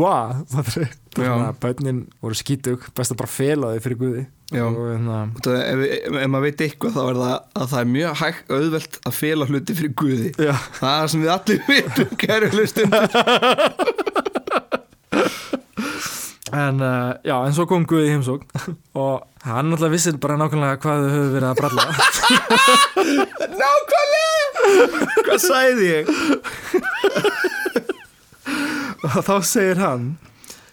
það 0.53 0.69
Já. 1.17 1.27
svona, 1.27 1.49
bönnin 1.61 1.99
voru 2.23 2.37
skítug 2.39 2.85
best 2.97 3.13
að 3.13 3.19
bara 3.23 3.33
fela 3.33 3.73
þau 3.75 3.83
fyrir 3.87 3.99
guði. 4.01 4.23
Og 4.63 4.77
hérna, 4.93 5.17
Það, 5.43 5.57
ef, 5.59 5.81
ef, 5.97 6.19
ef 6.23 6.31
maður 6.31 6.45
veit 6.47 6.63
eitthvað 6.69 6.95
þá 6.95 7.01
er 7.03 7.19
það 7.19 7.33
að 7.63 7.67
það 7.73 7.81
er 7.81 7.91
mjög 7.97 8.21
hægt 8.23 8.53
auðvelt 8.57 8.99
að 9.11 9.17
fela 9.19 9.49
hluti 9.51 9.77
fyrir 9.81 9.95
Guði. 9.99 10.31
Já, 10.39 10.55
Það 10.79 11.03
er 11.03 11.13
sem 11.13 11.25
við 11.25 11.33
allir 11.35 11.61
vitum 11.73 12.15
kæru 12.23 12.53
hlustum 12.55 12.95
en 16.53 16.81
uh, 16.81 17.15
já, 17.27 17.35
en 17.43 17.55
svo 17.55 17.67
kom 17.67 17.87
guði 17.89 18.07
í 18.07 18.13
heimsókn 18.15 18.47
og 19.03 19.25
hann 19.47 19.71
náttúrulega 19.71 19.95
vissir 19.95 20.19
bara 20.23 20.37
nákvæmlega 20.39 20.79
hvað 20.83 21.03
þau 21.03 21.15
höfðu 21.15 21.33
verið 21.35 21.49
að 21.51 21.59
bralla. 21.61 21.85
Nákvæmlega! 23.63 24.27
Hvað 25.27 25.41
sæði 25.43 25.89
ég? 25.91 26.05
og 29.07 29.19
þá 29.27 29.35
segir 29.47 29.83
hann 29.83 30.07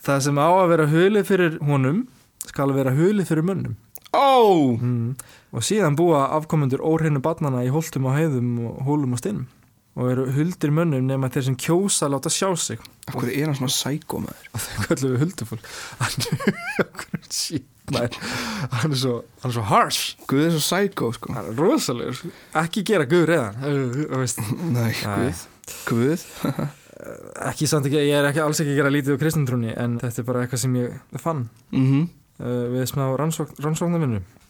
það 0.05 0.21
sem 0.27 0.41
á 0.41 0.49
að 0.49 0.69
vera 0.73 0.89
hulið 0.93 1.27
fyrir 1.29 1.57
honum 1.65 2.03
skal 2.43 2.73
vera 2.75 2.93
hulið 2.93 3.29
fyrir 3.31 3.47
mönnum. 3.47 3.75
Ó, 4.13 4.77
mm. 4.77 5.15
og 5.57 5.65
síðan 5.65 5.97
búa 5.97 6.27
afkomendur 6.37 6.83
óhreinu 6.85 7.21
barnana 7.23 7.63
í 7.65 7.71
holtum 7.73 8.11
og 8.11 8.17
heiðum 8.19 8.49
og 8.67 8.81
hólum 8.85 9.15
og 9.17 9.23
stinnum 9.23 9.49
og 9.93 10.09
eru 10.09 10.25
huldir 10.33 10.73
mönnum 10.73 11.05
nema 11.05 11.29
þeir 11.33 11.47
sem 11.49 11.57
kjósa 11.59 12.07
að 12.07 12.15
láta 12.15 12.31
sjá 12.33 12.49
sig. 12.57 12.81
Af 13.07 13.17
hverju 13.17 13.35
er 13.35 13.51
hann 13.51 13.59
svona 13.59 13.75
sækó 13.75 14.23
maður? 14.23 14.47
þau 14.63 14.87
kallum 14.87 15.13
við 15.13 15.23
huldufólk? 15.25 15.69
Hann 15.99 16.27
hann 18.73 18.95
er 18.95 18.99
svo 18.99 19.15
hann 19.43 19.51
er 19.51 19.55
svo 19.57 19.65
harsh. 19.69 20.15
Guð 20.29 20.47
er 20.47 20.55
svo 20.55 20.63
sækó 20.65 21.11
sko. 21.17 21.33
Hann 21.35 21.51
er 21.51 21.59
rosalegur 21.59 22.17
sko. 22.17 22.31
ekki 22.63 22.85
gera 22.87 23.05
guð 23.09 23.27
veist. 24.23 24.41
Nei, 24.71 24.91
Guð. 25.03 25.43
Guð? 25.89 26.25
Ekki 27.49 27.67
samt 27.67 27.87
ekki, 27.89 27.99
ég 28.07 28.15
er 28.15 28.29
ekki 28.29 28.41
alls 28.43 28.61
ekki 28.63 28.73
að 28.75 28.79
gera 28.79 28.91
lítið 28.93 29.17
á 29.17 29.21
kristintrúni 29.21 29.73
en 29.75 29.97
þetta 30.01 30.21
er 30.21 30.27
bara 30.27 30.43
eitthvað 30.45 30.61
sem 30.63 30.75
ég 30.79 31.21
fann. 31.21 31.47
Mm 31.75 31.83
uh, 32.39 32.65
við 32.73 32.87
smá 32.91 33.05
rannsókn, 33.19 33.59
rannsóknarvinnu. 33.63 34.21
Já, 34.23 34.42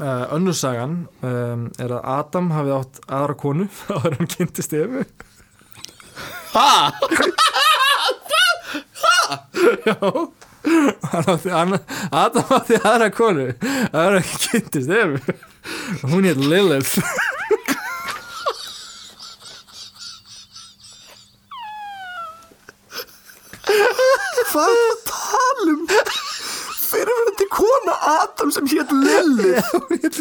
uh, 0.00 0.24
önnur 0.34 0.56
sagan 0.58 0.96
um, 1.22 1.68
er 1.78 1.92
að 1.94 2.08
Adam 2.18 2.50
hafði 2.54 2.72
átt 2.78 3.00
aðra 3.06 3.36
konu 3.38 3.68
áður 3.94 4.10
en 4.12 4.18
hann 4.22 4.32
kynntist 4.34 4.72
Efu 4.76 5.04
Ha? 6.54 6.70
Já. 9.84 9.96
Hann 11.12 11.26
átti, 11.28 11.50
hann, 11.52 11.78
Adam 12.10 12.52
átti 12.56 12.78
aðra 12.80 13.10
konu 13.12 13.46
var 13.92 14.18
ekki 14.20 14.38
kynntist 14.48 14.90
ef 14.94 15.10
Hún 16.04 16.24
hétt 16.28 16.40
Lilith 16.40 16.98
Hvað 23.64 24.70
er 24.70 24.78
það 24.78 24.80
að 24.86 25.00
tala 25.08 25.72
um? 25.74 25.84
Fyrirverandi 26.84 27.46
kona 27.50 27.94
Adam 28.14 28.52
sem 28.54 28.68
hétt 28.70 28.92
Lilli 28.94 29.54
Hún 29.72 29.96
hétt 30.02 30.18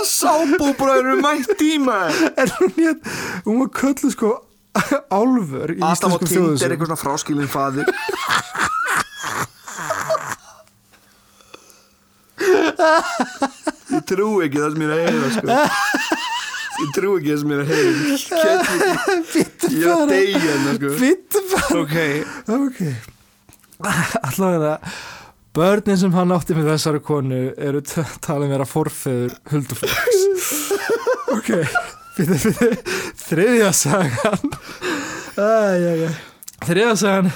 Lilith 0.00 0.60
Hvað 0.60 0.60
sábúbræður 0.60 1.08
eru 1.10 1.16
mætt 1.24 1.60
í 1.64 1.72
maður? 1.82 2.30
En 2.40 2.52
hún 2.58 2.72
hétt 2.78 3.10
Hún 3.46 3.58
var 3.64 3.70
köllu 3.80 4.10
sko 4.14 4.30
Álfur 5.10 5.72
í 5.74 5.80
Adam 5.82 5.90
íslenskum 5.90 6.14
og 6.14 6.20
Tind 6.20 6.30
er 6.30 6.36
þjóðsögum 6.36 6.74
eitthvað 6.74 6.90
svona 6.90 7.00
fráskilin 7.00 7.50
faðir. 7.50 7.88
Ég 13.90 14.04
trú 14.08 14.28
ekki 14.44 14.60
það 14.62 14.74
sem 14.74 14.82
ég 14.84 14.88
er 14.88 14.94
að 14.94 15.00
heyra 15.04 15.30
sko. 15.34 15.46
Ég 16.80 16.92
trú 16.96 17.08
ekki 17.18 17.30
það 17.32 17.40
sem 17.40 17.50
ég 17.50 17.56
er 17.56 17.62
að 17.62 17.70
heyra. 17.74 17.90
Ég 19.70 19.80
er 19.80 19.94
að 19.94 20.12
deyja 20.12 20.42
hérna 20.44 20.74
sko. 20.76 20.92
Vittu 21.00 21.38
bara. 21.50 21.68
Ok, 21.80 21.96
Ok. 22.60 22.80
Allavega 23.80 24.74
Börnin 25.54 25.98
sem 25.98 26.12
hann 26.14 26.30
átti 26.34 26.54
með 26.54 26.72
þessari 26.74 27.00
konu 27.02 27.40
eru 27.58 27.80
talið 27.84 28.52
vera 28.54 28.68
forfeður 28.68 29.38
huldufólks. 29.52 30.26
Ok 31.30 31.48
Fyrir, 32.16 32.40
fyrir, 32.42 32.72
þriðja 33.16 33.68
sagan. 33.76 34.48
Þriðja 36.66 36.94
sagan. 36.98 37.28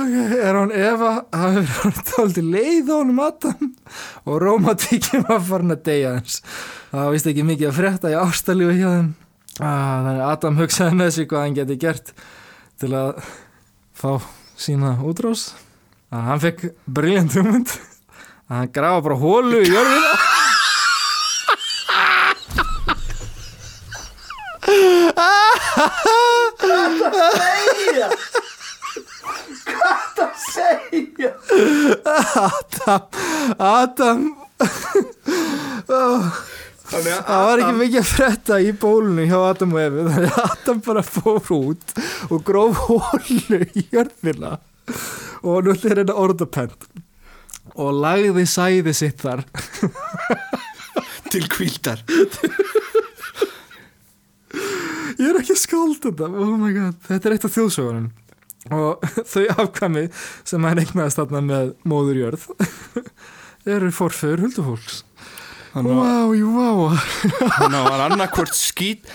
Ok, 0.00 0.14
er 0.40 0.56
hún 0.58 0.72
Eva 0.74 1.10
hafi 1.30 1.60
verið 1.60 1.74
hann 1.82 2.06
tóldi 2.08 2.44
leið 2.46 2.88
á 2.90 2.94
honum 2.96 3.20
Adam 3.22 3.68
og 4.24 4.40
farin 5.50 5.74
að 5.76 5.84
deyja 5.86 6.14
hans 6.16 6.40
það 6.90 7.12
vist 7.14 7.28
ekki 7.30 7.46
mikið 7.46 7.70
að 7.70 7.76
frétta 7.78 8.12
í 8.12 8.16
ástalífi 8.18 8.78
hjá 8.80 8.88
þeim. 8.88 9.10
Ah, 9.60 9.68
þannig 9.68 10.16
að 10.16 10.32
Adam 10.32 10.58
hugsaði 10.62 10.98
með 10.98 11.12
sig 11.14 11.28
hvað 11.30 11.44
hann 11.44 11.58
geti 11.60 11.78
gert 11.84 12.14
til 12.82 12.90
að 12.98 13.12
fá 13.94 14.10
sína 14.58 14.96
útrás 16.14 16.22
að 16.22 16.28
hann 16.28 16.40
fekk 16.40 16.74
briljant 16.86 17.34
hugmynd. 17.34 17.68
Að 18.48 18.56
hann 18.56 18.72
grafa 18.72 19.02
bara 19.02 19.16
hólu 19.18 19.62
í 19.62 19.70
jörðina 19.72 20.14
Adam. 32.84 33.10
Adam 33.58 34.36
þannig 36.84 37.14
Það 37.24 37.44
var 37.48 37.62
ekki 37.62 37.76
mikið 37.78 37.98
að 38.00 38.08
fretta 38.08 38.58
í 38.60 38.72
bólunni 38.76 39.24
hjá 39.28 39.38
Adam 39.40 39.74
og 39.74 39.80
Efi 39.82 40.04
þannig 40.08 40.30
að 40.30 40.44
Adam 40.44 40.82
bara 40.84 41.04
fór 41.06 41.50
út 41.56 41.96
og 42.28 42.44
gróf 42.44 42.84
hólu 42.88 43.60
í 43.72 43.86
jörðina 43.92 44.58
og 45.48 45.64
nú 45.66 45.74
er 45.74 46.02
þetta 46.02 46.16
orðapend 46.20 46.88
og 47.74 47.96
lagði 48.04 48.44
sæði 48.46 48.92
sitt 48.94 49.22
þar. 49.24 49.44
Til 51.32 51.44
kvíldar 51.50 52.02
ég 55.18 55.26
er 55.30 55.38
ekki 55.40 55.54
að 55.54 55.62
skálda 55.62 56.10
þetta. 56.10 56.28
Oh 56.28 56.54
my 56.60 56.70
god, 56.74 56.98
þetta 57.08 57.28
er 57.28 57.34
eitt 57.36 57.46
af 57.48 57.54
þjóðsögunum. 57.56 58.12
Og 58.74 59.02
þau 59.28 59.44
afkvæmi 59.64 60.04
sem 60.46 60.64
hann 60.64 60.80
eignaðist 60.80 61.18
þarna 61.20 61.42
með 61.44 61.72
móður 61.88 62.20
jörð 62.22 62.46
eru 63.74 63.90
forföður 63.94 64.44
jú, 66.38 66.52
vá. 66.54 66.94
Þannig 67.58 67.78
að 67.80 67.88
var 67.88 68.02
annarkvort 68.04 68.54
skít 68.54 69.08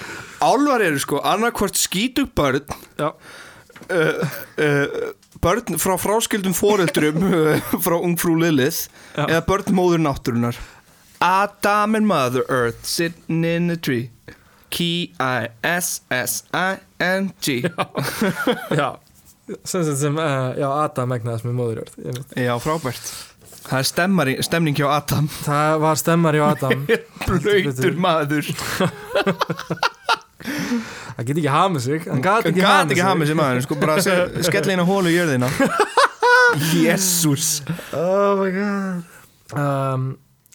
Álvar 0.43 0.83
eru 0.83 0.99
sko 0.99 1.21
annarkvort 1.23 1.79
skítug 1.79 2.33
börn 2.35 2.65
Já, 2.99 3.13
uh, 3.13 4.25
uh, 4.59 4.97
börn 5.43 5.79
frá 5.79 5.95
fráskildum 6.01 6.53
foreldrum 6.57 7.23
uh, 7.23 7.59
frá 7.85 7.95
ungfrú 7.99 8.35
Lilith 8.39 8.87
Já. 9.15 9.25
eða 9.27 9.41
börn 9.47 9.75
móður 9.77 10.03
náttúrunar 10.03 10.59
Adam 11.19 11.95
and 11.99 12.07
Mother 12.07 12.43
Earth 12.47 12.85
sitting 12.87 13.43
in 13.43 13.69
a 13.69 13.75
tree. 13.75 14.09
K-I-S-S-I-N-G 16.29 17.61
já. 18.69 18.99
Sem, 19.63 19.83
sem, 19.83 19.95
sem 19.97 20.17
uh, 20.17 20.53
já, 20.59 20.69
Adam 20.85 21.11
egnaðist 21.17 21.43
með 21.47 21.55
móður 21.57 21.81
veit. 21.97 22.35
Já, 22.37 22.53
frábært. 22.61 23.09
Það 23.65 23.79
er 23.81 23.87
stemmari, 23.89 24.35
stemning 24.45 24.77
hjá 24.77 24.87
Adam. 24.93 25.27
Það 25.43 25.79
var 25.83 25.95
stemmar 25.99 26.37
hjá 26.37 26.45
Adam. 26.53 26.85
Blöytur 27.27 27.97
maður 27.99 28.45
Það 30.39 31.25
get 31.27 31.37
ekki 31.41 31.51
hamið 31.53 31.81
sig 31.85 32.05
Hann 32.07 32.21
Hann 32.23 32.47
ekki 32.47 32.63
hamið 32.63 32.93
ekki 32.93 33.01
sig. 33.01 33.07
hamið 33.09 33.29
sér 33.31 33.39
maður 33.39 33.63
Sko 33.65 33.75
bara 33.81 33.97
inn 34.73 34.83
á 34.83 34.87
hólu 34.87 35.11
í 35.11 35.17
jörðina. 35.17 35.49
Jésús 36.73 37.49
Oh 37.93 38.39
my 38.39 38.51
god. 38.55 39.03
Um, 39.59 40.07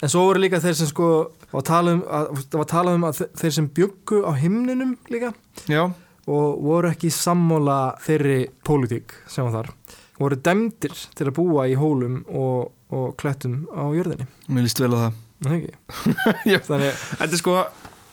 En 0.03 0.11
svo 0.11 0.25
voru 0.29 0.41
líka 0.43 0.59
þeir 0.61 0.75
sem 0.77 0.89
sko 0.91 1.09
var 1.55 1.63
talað 1.65 1.95
um 1.97 2.01
að, 2.11 2.31
það 2.51 2.59
var 2.61 2.69
talað 2.69 2.97
um 2.99 3.05
að 3.09 3.19
þe- 3.21 3.29
þeir 3.41 3.53
sem 3.57 3.69
byggu 3.79 4.19
á 4.27 4.31
himninum 4.41 4.97
líka 5.13 5.31
Já, 5.71 5.85
og 6.27 6.49
voru 6.67 6.91
ekki 6.91 7.13
sammóla 7.15 7.77
þeirri 8.05 8.39
pólitík 8.67 9.15
sem 9.31 9.47
var 9.47 9.55
þar. 9.61 9.71
Voru 10.19 10.37
dæmdir 10.45 10.93
til 11.17 11.29
að 11.31 11.37
búa 11.39 11.65
í 11.71 11.77
hólum 11.79 12.19
og, 12.29 12.73
og 12.93 13.15
klettum 13.21 13.63
á 13.73 13.87
jörðinni. 13.97 14.27
Mér 14.51 14.67
líst 14.67 14.83
vel 14.83 14.93
á 14.93 14.99
það. 15.07 15.17
Það 15.45 15.57
ekki? 15.61 15.73
Já. 16.53 16.59
Þannig, 16.69 17.01
Þetta 17.23 17.31
er 17.39 17.41
sko 17.45 17.57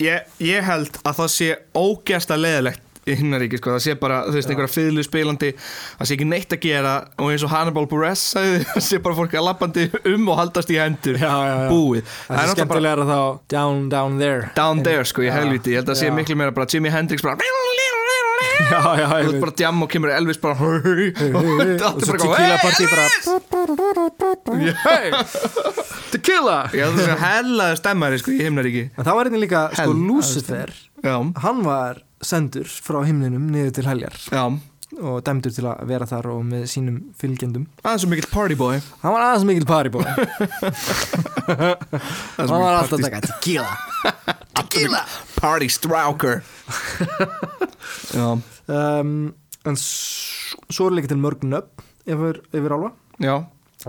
ég, 0.01 0.31
ég 0.43 0.65
held 0.65 1.01
að 1.03 1.19
það 1.21 1.35
sé 1.35 1.51
ógersta 1.77 2.39
leðilegt 2.39 2.87
í 3.09 3.15
himnaríki 3.17 3.57
sko, 3.57 3.73
það 3.75 3.83
sé 3.85 3.95
bara, 3.97 4.19
þú 4.27 4.35
veist, 4.37 4.51
einhverja 4.53 4.71
fiðlu 4.75 5.03
spilandi 5.05 5.49
það 5.57 6.05
sé 6.05 6.15
ekki 6.15 6.27
neitt 6.29 6.53
að 6.53 6.61
gera 6.67 6.91
og 7.17 7.31
eins 7.33 7.45
og 7.47 7.53
Hannibal 7.53 7.87
Buress 7.89 8.27
sagði, 8.35 8.61
það 8.75 8.85
sé 8.85 9.01
bara 9.01 9.17
fólk 9.17 9.37
að 9.39 9.47
lappandi 9.47 9.87
um 10.13 10.29
og 10.29 10.37
haldast 10.37 10.73
í 10.73 10.77
hendur. 10.77 11.17
Já, 11.17 11.31
já, 11.31 11.55
já. 11.63 11.67
búið. 11.71 12.15
Það 12.27 12.43
er 12.43 12.51
náttúrulega 12.51 12.71
bara 12.73 12.83
skemmtilega 12.83 13.09
þá 13.09 13.55
down, 13.55 13.83
down 13.95 14.21
there. 14.21 14.51
Down 14.57 14.85
there 14.85 15.07
sko, 15.09 15.25
í 15.25 15.33
helviti, 15.33 15.73
ég 15.73 15.81
held 15.81 15.89
að 15.89 15.95
það 15.95 16.03
sé 16.03 16.13
miklu 16.21 16.37
meira 16.43 16.55
bara 16.55 16.69
Jimi 16.69 16.93
Hendrix 16.93 17.25
bara 17.25 17.41
Já, 18.71 18.79
já, 18.97 19.05
þú 19.07 19.15
veist 19.15 19.31
veit 19.31 19.41
bara 19.43 19.55
djam 19.61 19.83
og 19.83 19.89
kemur 19.91 20.11
Elvis 20.15 20.39
bara 20.41 20.55
Og 20.55 22.03
svo 22.05 22.15
tequila 22.15 22.57
partí 22.61 22.85
bara! 22.91 23.07
Tequila! 26.11 26.57
Já, 26.75 26.85
það 26.91 27.03
er 27.07 27.21
hellaði 27.21 27.77
stemmari 27.79 28.19
sko 28.21 28.33
í 28.35 28.39
himnaríki. 28.43 28.83
En 28.95 29.05
það 29.07 29.17
var 29.17 29.29
einnig 29.29 29.43
líka, 29.45 29.61
sko. 29.77 29.93
Lucifer 29.95 30.73
Já, 31.01 31.15
Hann 31.43 31.61
var 31.65 32.01
sendur 32.21 32.67
frá 32.69 32.99
himninum 33.07 33.47
niður 33.53 33.71
til 33.79 33.87
heljar. 33.89 34.17
Já, 34.29 34.43
og 34.99 35.21
dæmdur 35.23 35.53
til 35.55 35.65
að 35.69 35.85
vera 35.87 36.07
þar 36.09 36.27
og 36.33 36.41
með 36.49 36.65
sínum 36.71 36.97
fylgjendum. 37.19 37.67
Aðeins 37.83 38.03
svo 38.03 38.09
mikill 38.11 38.31
party 38.31 38.57
boy 38.59 38.79
Hann 39.01 39.13
var 39.15 39.23
aðeins 39.27 39.45
mikil 39.47 39.67
paribói 39.69 40.03
Aðeins 41.47 42.51
Hann 42.51 42.51
var 42.51 42.59
mikill 42.59 42.79
alltaf 42.81 42.97
að 42.97 43.05
taka 43.05 43.21
tequila. 43.29 43.71
Tequila. 44.61 45.01
Party 45.37 45.69
Strouker 45.71 46.41
um, 48.19 49.23
En 49.63 49.79
svo 49.79 50.89
er 50.89 50.97
líka 50.97 51.11
til 51.13 51.21
mörg 51.21 51.45
nöfn 51.47 51.87
yfir, 52.11 52.41
yfir 52.51 52.73
álfa. 52.75 52.91
Já, 53.21 53.35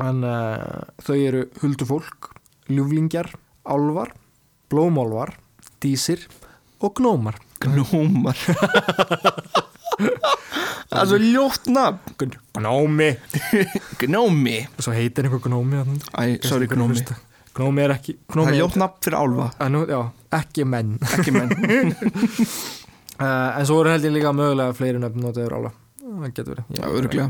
En 0.01 0.23
uh, 0.25 0.85
þau 1.05 1.17
eru 1.17 1.43
huldufólk, 1.61 2.31
ljúflingjar, 2.73 3.29
álfar, 3.69 4.15
blómálfar, 4.73 5.35
dísir 5.85 6.25
og 6.81 6.97
gnómar. 7.01 7.37
Gnómar 7.61 8.39
Það 9.99 11.01
er 11.01 11.11
svo 11.11 11.19
ljótt 11.23 11.69
nafn. 11.73 12.33
Gnómi. 12.59 13.11
Gnómi? 14.03 14.57
Og 14.77 14.87
svo 14.87 14.95
heitir 14.97 15.29
einhver 15.29 15.43
gnómi. 15.45 15.83
Æ, 16.13 16.39
sorry 16.47 16.69
gnómi. 16.71 17.05
Gnómi 17.57 17.85
er 17.85 17.95
ekki 17.97 18.17
Það 18.17 18.35
gnómi 18.37 18.55
er 18.55 18.61
ljótt 18.63 18.81
nafn 18.81 19.05
fyrir 19.05 19.19
álfa. 19.21 19.51
Að 19.61 19.75
nú, 19.75 19.85
já, 19.91 20.01
ekki 20.41 20.67
menn. 20.69 20.97
Ekki 21.19 21.37
menn. 21.37 21.55
Uh, 23.21 23.51
En 23.61 23.69
svo 23.69 23.83
eru 23.83 23.93
held 23.93 24.09
ég 24.09 24.17
líka 24.17 24.33
mögulega 24.37 24.75
fleiri 24.77 25.01
nöfn 25.03 25.23
notaður 25.23 25.59
álfa 25.61 25.73
Það 26.03 26.33
getur 26.35 26.49
verið. 26.53 26.71
Já, 26.75 26.85
öruglega 26.91 27.27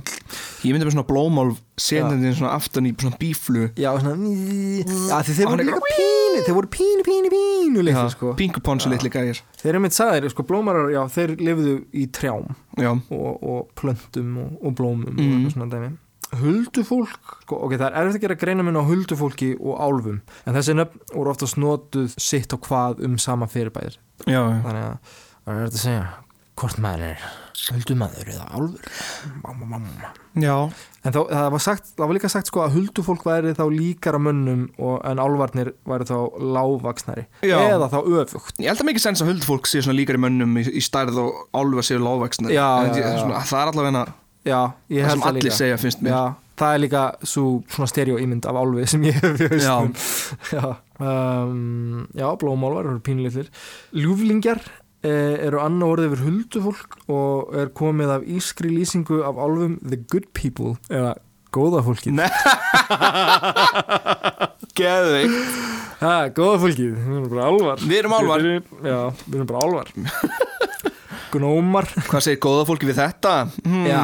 Ég 0.65 0.73
myndi 0.73 0.87
með 0.87 0.95
svona 0.95 1.05
blómálf 1.09 1.59
Setjandi 1.77 2.31
svona 2.39 2.53
aftan 2.57 2.87
í 2.89 2.93
svona 2.97 3.19
bíflu. 3.21 3.67
Já, 3.77 3.91
svona 4.01 4.15
Já, 5.11 5.19
því 5.27 5.35
þeir 5.37 5.51
voru 5.51 5.61
er 5.65 5.69
líka 5.69 5.83
pínu 5.89 6.45
Þeir 6.47 6.57
voru 6.57 6.71
pínu, 6.73 7.05
pínu, 7.07 7.33
pínu 7.35 7.85
litli, 7.85 8.07
sko. 8.15 8.33
Pinkuponsu 8.39 8.89
litli 8.93 9.11
gæjar. 9.13 9.43
Þeir 9.61 9.73
eru 9.75 9.83
mitt 9.85 9.97
sagðir, 9.97 10.31
sko, 10.33 10.47
blómarar, 10.49 10.89
já, 10.95 11.03
þeir 11.13 11.35
lifðu 11.43 11.75
í 11.93 12.07
trjám 12.17 12.49
Já, 12.81 12.91
og, 12.95 13.45
og 13.45 13.69
plöntum 13.79 14.33
og, 14.47 14.57
og 14.65 14.75
blómum 14.81 15.13
og 15.13 15.21
Mm. 15.21 15.37
eitthvað 15.37 15.55
svona 15.59 15.71
dæmi. 15.77 15.93
Huldufólk, 16.41 17.33
sko, 17.45 17.59
ok, 17.67 17.75
það 17.77 17.87
er 17.91 17.99
erfitt 18.01 18.17
að 18.17 18.25
gera 18.25 18.39
greina 18.41 18.65
minn 18.65 18.79
á 18.81 18.89
huldufólki 18.89 19.51
og 19.61 19.77
álfum 19.85 20.23
en 20.49 20.57
þessi 20.57 20.73
nöfn 20.79 21.03
voru 21.13 21.33
oftast 21.35 21.59
notuð 21.61 22.15
sitt 22.17 22.55
og 22.57 22.65
hvað 22.65 23.03
um 23.05 23.19
sama 23.21 23.45
fyrirbæðir 23.53 23.99
já, 24.25 24.41
já. 24.41 24.63
Þannig 24.65 24.87
að 24.89 25.53
er 25.53 25.67
að 25.67 26.07
hvort 26.57 26.81
maður 26.81 27.05
er 27.13 27.27
Huldumadur 27.73 28.31
eða 28.33 28.47
álfur? 28.57 28.87
Mamma, 29.43 29.67
mamma. 29.77 30.11
Já, 30.41 30.57
En 31.03 31.11
þá, 31.11 31.19
það 31.29 31.47
var, 31.51 31.63
sagt, 31.65 31.89
það 31.99 32.07
var 32.09 32.15
líka 32.17 32.29
sagt 32.31 32.47
sko 32.47 32.61
að 32.63 32.75
huldufólk 32.77 33.25
væri 33.27 33.53
þá 33.59 33.63
líkara 33.75 34.21
mönnum 34.23 34.61
og, 34.79 35.01
en 35.09 35.19
álvarnir 35.19 35.73
væri 35.91 36.07
þá 36.07 36.15
lágvaksnari 36.57 37.25
Já. 37.43 37.57
eða 37.75 37.89
þá 37.91 37.99
öfugt. 38.23 38.55
Ég 38.63 38.71
held 38.71 38.85
að 38.85 38.89
mikið 38.93 39.05
sens 39.09 39.23
að 39.25 39.33
huldfólk 39.33 39.67
sé 39.67 39.83
svona 39.83 39.99
líkar 39.99 40.17
í 40.21 40.23
mönnum 40.23 40.55
í, 40.63 40.65
í 40.79 40.83
stærð 40.87 41.19
og 41.25 41.41
álfa 41.59 41.83
séu 41.91 41.99
lágvæksna 42.03 42.55
Já, 42.55 42.69
en, 42.87 42.95
já, 42.95 43.03
ég- 43.03 43.09
já. 43.11 43.19
svona, 43.25 43.43
Það 43.51 43.65
er 43.65 43.73
allavega 43.73 44.05
Já, 44.43 44.61
ég 44.91 45.03
það 45.05 45.11
held 45.11 45.21
sem 45.21 45.29
allir 45.33 45.45
líka. 45.47 45.57
segja 45.59 45.77
finnst 45.83 46.01
mér. 46.07 46.15
Já, 46.15 46.23
það 46.63 46.75
er 46.77 46.81
líka 46.83 47.03
svo 47.35 47.45
svona 47.71 47.91
stereoímynd 47.93 48.47
af 48.51 48.57
álfi 48.63 48.87
sem 48.95 49.05
ég 49.11 49.19
hef 49.23 49.43
í 49.43 49.51
hausnum 49.53 49.93
Já, 50.55 50.65
um, 51.03 52.07
já 52.15 52.29
blómálvar 52.39 52.87
eru 52.91 53.03
pínlitlir 53.03 53.51
Ljúflingjar 53.95 54.63
eru 55.11 55.59
annað 55.63 55.93
orðið 55.97 56.09
yfir 56.13 56.25
huldufólk 56.29 56.97
og 57.11 57.55
er 57.59 57.71
komið 57.75 58.13
af 58.19 58.27
ískri 58.39 58.71
lýsingu 58.71 59.23
af 59.27 59.35
álfum 59.43 59.79
The 59.83 59.99
Good 60.13 60.29
People. 60.37 60.77
Eða 60.93 61.17
góða 61.53 61.83
fólkið. 61.89 62.23
Ha, 66.03 66.15
góða 66.35 66.57
fólkið, 66.65 66.95
við 66.97 67.13
erum 67.15 67.27
bara 67.31 67.45
álvar 67.53 67.83
Við 67.87 67.99
erum 68.01 68.15
álfar. 68.17 68.43
Já, 68.83 68.97
við 69.27 69.37
erum 69.37 69.49
bara 69.51 69.61
álvar 69.63 69.91
Gnómar. 71.33 71.87
Hvað 72.11 72.25
segir 72.27 72.41
góða 72.45 72.65
fólki 72.69 72.89
við 72.91 72.99
þetta? 72.99 73.35
Hmm, 73.65 73.87
Já, 73.89 74.03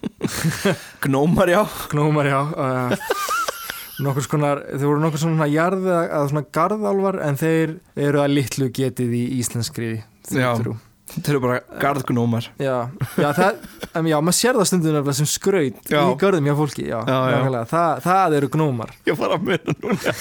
Gnómar, 1.04 1.52
já. 1.52 1.60
Gnómar, 1.92 2.26
já. 2.30 2.40
Uh, 2.50 2.90
Nokkur 4.00 4.24
skonar, 4.24 4.60
þeir 4.70 4.86
voru 4.88 5.00
nokkur 5.02 5.20
svona 5.24 5.46
jarð 5.50 5.88
eða 5.92 6.20
svona 6.30 6.44
garðálvar 6.56 7.18
en 7.26 7.36
þeir 7.40 7.74
eru 8.00 8.22
að 8.22 8.34
litlu 8.38 8.70
getið 8.76 9.10
í 9.18 9.24
íslenskri 9.40 9.90
Já. 9.96 10.54
þjóðtrú. 10.54 10.76
Þeir 11.10 11.32
eru 11.32 11.40
bara 11.42 11.56
garðgnómar 11.82 12.44
Já, 12.62 12.74
já, 13.18 13.28
það, 13.34 13.56
em, 13.98 14.06
já, 14.12 14.14
maður 14.22 14.36
sér 14.38 14.54
það 14.60 14.68
stundum 14.70 14.92
nefnilega 14.94 15.16
sem 15.18 15.26
skraut 15.26 15.80
Já. 15.90 15.98
í 16.06 16.12
görðum 16.22 16.46
hjá 16.46 16.54
fólki, 16.60 16.84
já, 16.86 17.00
Já, 17.02 17.16
já. 17.34 17.64
Það, 17.72 18.02
það 18.04 18.36
eru 18.38 18.50
gnómar. 18.54 18.92
Ég 19.10 19.18
var 19.18 19.34
að 19.34 19.48
mynda 19.48 19.74
núna 19.82 20.14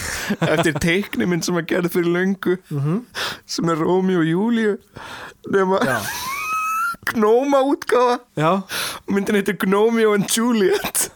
Eftir 0.49 0.79
teikni 0.81 1.27
minn 1.29 1.45
sem 1.45 1.59
að 1.61 1.67
gerði 1.69 1.91
fyrir 1.93 2.09
löngu 2.17 2.57
sem 3.45 3.69
er 3.69 3.83
Rómi 3.85 4.17
og 4.17 4.25
Júlíu 4.31 4.73
nema 5.53 5.77
Já, 5.85 5.99
gnóma 7.13 7.61
útgáfa 7.69 8.17
já, 8.41 8.51
myndin 9.13 9.37
heitir 9.39 9.59
Gnomeo 9.61 10.17
and 10.17 10.25
Juliet 10.33 11.05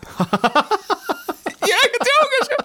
Ég 1.64 1.74
er 1.74 1.84
ekki 1.88 1.98
að 1.98 2.08
tjóka 2.12 2.40
sér 2.46 2.62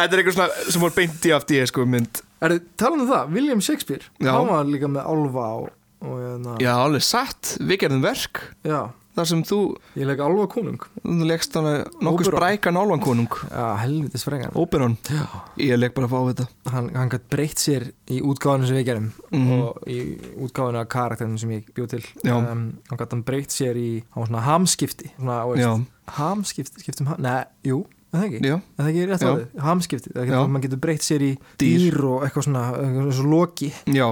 Þetta 0.00 0.16
er 0.16 0.22
eitthvað 0.22 0.38
svona 0.38 0.70
sem 0.72 0.80
voru 0.86 0.96
beint 0.96 1.26
í 1.28 1.34
afti 1.36 1.60
sko 1.70 1.86
mynd 1.86 2.22
er 2.40 2.54
þið 2.56 2.62
talað 2.80 3.02
um 3.04 3.10
það, 3.10 3.34
William 3.36 3.60
Shakespeare, 3.60 4.06
Já. 4.20 4.32
hann 4.32 4.46
var 4.48 4.64
líka 4.64 4.88
með 4.88 5.04
álfa 5.12 5.48
og, 5.60 5.68
og 6.00 6.16
hérna, 6.24 6.54
Já, 6.62 6.72
alveg 6.80 7.02
satt, 7.04 7.56
við 7.60 7.82
gerðum 7.82 8.00
verk 8.06 8.40
já, 8.64 8.78
þar 9.18 9.26
sem 9.28 9.42
þú, 9.44 9.58
ég 10.00 10.06
leik 10.08 10.22
álfa 10.24 10.46
konung. 10.54 10.78
þú 11.04 11.26
leggst 11.28 11.58
hana 11.58 11.74
nokkuð 12.00 12.30
Oberon. 12.30 12.40
sprækan 12.40 12.78
álvankonung 12.80 13.28
Já, 13.50 13.66
helvitis 13.82 14.24
frengan. 14.24 14.54
Óperon, 14.56 14.96
Já. 15.12 15.26
ég 15.60 15.76
legg 15.76 15.92
bara 15.98 16.08
að 16.08 16.14
fá 16.14 16.20
þetta 16.30 16.48
hann, 16.72 16.88
hann 16.96 17.10
gætt 17.12 17.28
breytt 17.36 17.58
sér 17.60 17.90
í 18.08 18.22
útgáðinu 18.24 18.66
sem 18.70 18.76
við 18.80 18.86
gerum 18.88 19.12
Mhm. 19.30 19.60
og 19.60 19.84
í 19.86 20.00
útgáðinu 20.40 20.80
af 20.80 20.88
karakterinu 20.88 21.38
sem 21.38 21.50
ég 21.58 21.68
bjóð 21.76 21.88
til 21.90 22.04
Já. 22.24 22.38
um, 22.40 22.78
hann 22.88 22.98
gætt 22.98 23.10
hann 23.12 23.22
breytt 23.22 23.50
sér 23.52 23.76
í 23.76 24.02
hann 24.14 24.24
var 24.24 24.28
svona 24.32 24.46
hamskipti 24.48 25.12
svona, 25.18 25.44
Já. 25.60 25.76
hamskipti, 26.16 26.80
skiptum 26.86 27.06
ham, 27.12 27.20
neða, 27.20 27.44
jú 27.68 27.84
það 28.10 28.24
ekki, 28.26 28.40
Já, 28.48 28.54
er 28.56 28.82
það 28.82 28.88
ekki 28.90 29.02
rétt 29.10 29.22
Já. 29.24 29.28
áður 29.30 29.64
hamskipti, 29.66 30.12
það 30.14 30.24
Já. 30.30 30.40
getur, 30.64 30.80
breytt 30.84 31.04
sér 31.06 31.22
í 31.22 31.30
Dýr. 31.60 31.78
dýr, 31.84 31.98
og 32.10 32.24
eitthvað 32.26 32.46
svona 32.48 32.62
eitthvað 32.74 33.10
og 33.20 33.28
loki. 33.30 33.68
Já. 33.86 34.06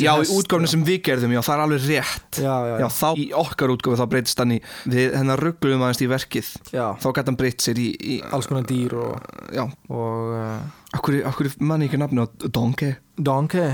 Já, 0.00 0.12
í 0.16 0.20
og- 0.20 0.34
sem 0.74 0.84
við 0.84 0.98
gerðum, 1.08 1.32
já, 1.36 1.40
það 1.46 1.54
er 1.54 1.64
alveg 1.64 1.86
rétt. 1.88 2.40
Já, 2.40 2.54
já, 2.66 2.74
Já, 2.74 2.78
já, 2.80 2.88
þá 3.00 3.08
í 3.16 3.26
okkar 3.32 3.72
útgáfu 3.76 3.96
þá 4.00 4.06
breytist 4.12 4.38
hann 4.38 4.52
í 4.52 4.60
við 4.86 5.14
hennar 5.16 5.38
ruggluðum 5.40 5.86
aðeins 5.86 6.02
í 6.04 6.10
verkið. 6.10 6.50
Já, 6.72 6.86
þá 7.00 7.08
gæti 7.16 7.26
hann 7.32 7.40
breytt 7.40 7.60
sér 7.64 7.80
í, 7.80 7.88
í 7.96 8.20
alls 8.30 8.46
konar 8.46 8.64
dýr 8.68 8.92
og, 9.00 9.16
og 9.88 10.34
uh, 10.36 10.60
akkur, 10.96 11.22
akkur 11.24 11.50
manni 11.60 11.88
ekki 11.88 11.98
nafni 11.98 12.20
á 12.20 12.26
Donkey? 12.50 12.96
Donkey 13.20 13.72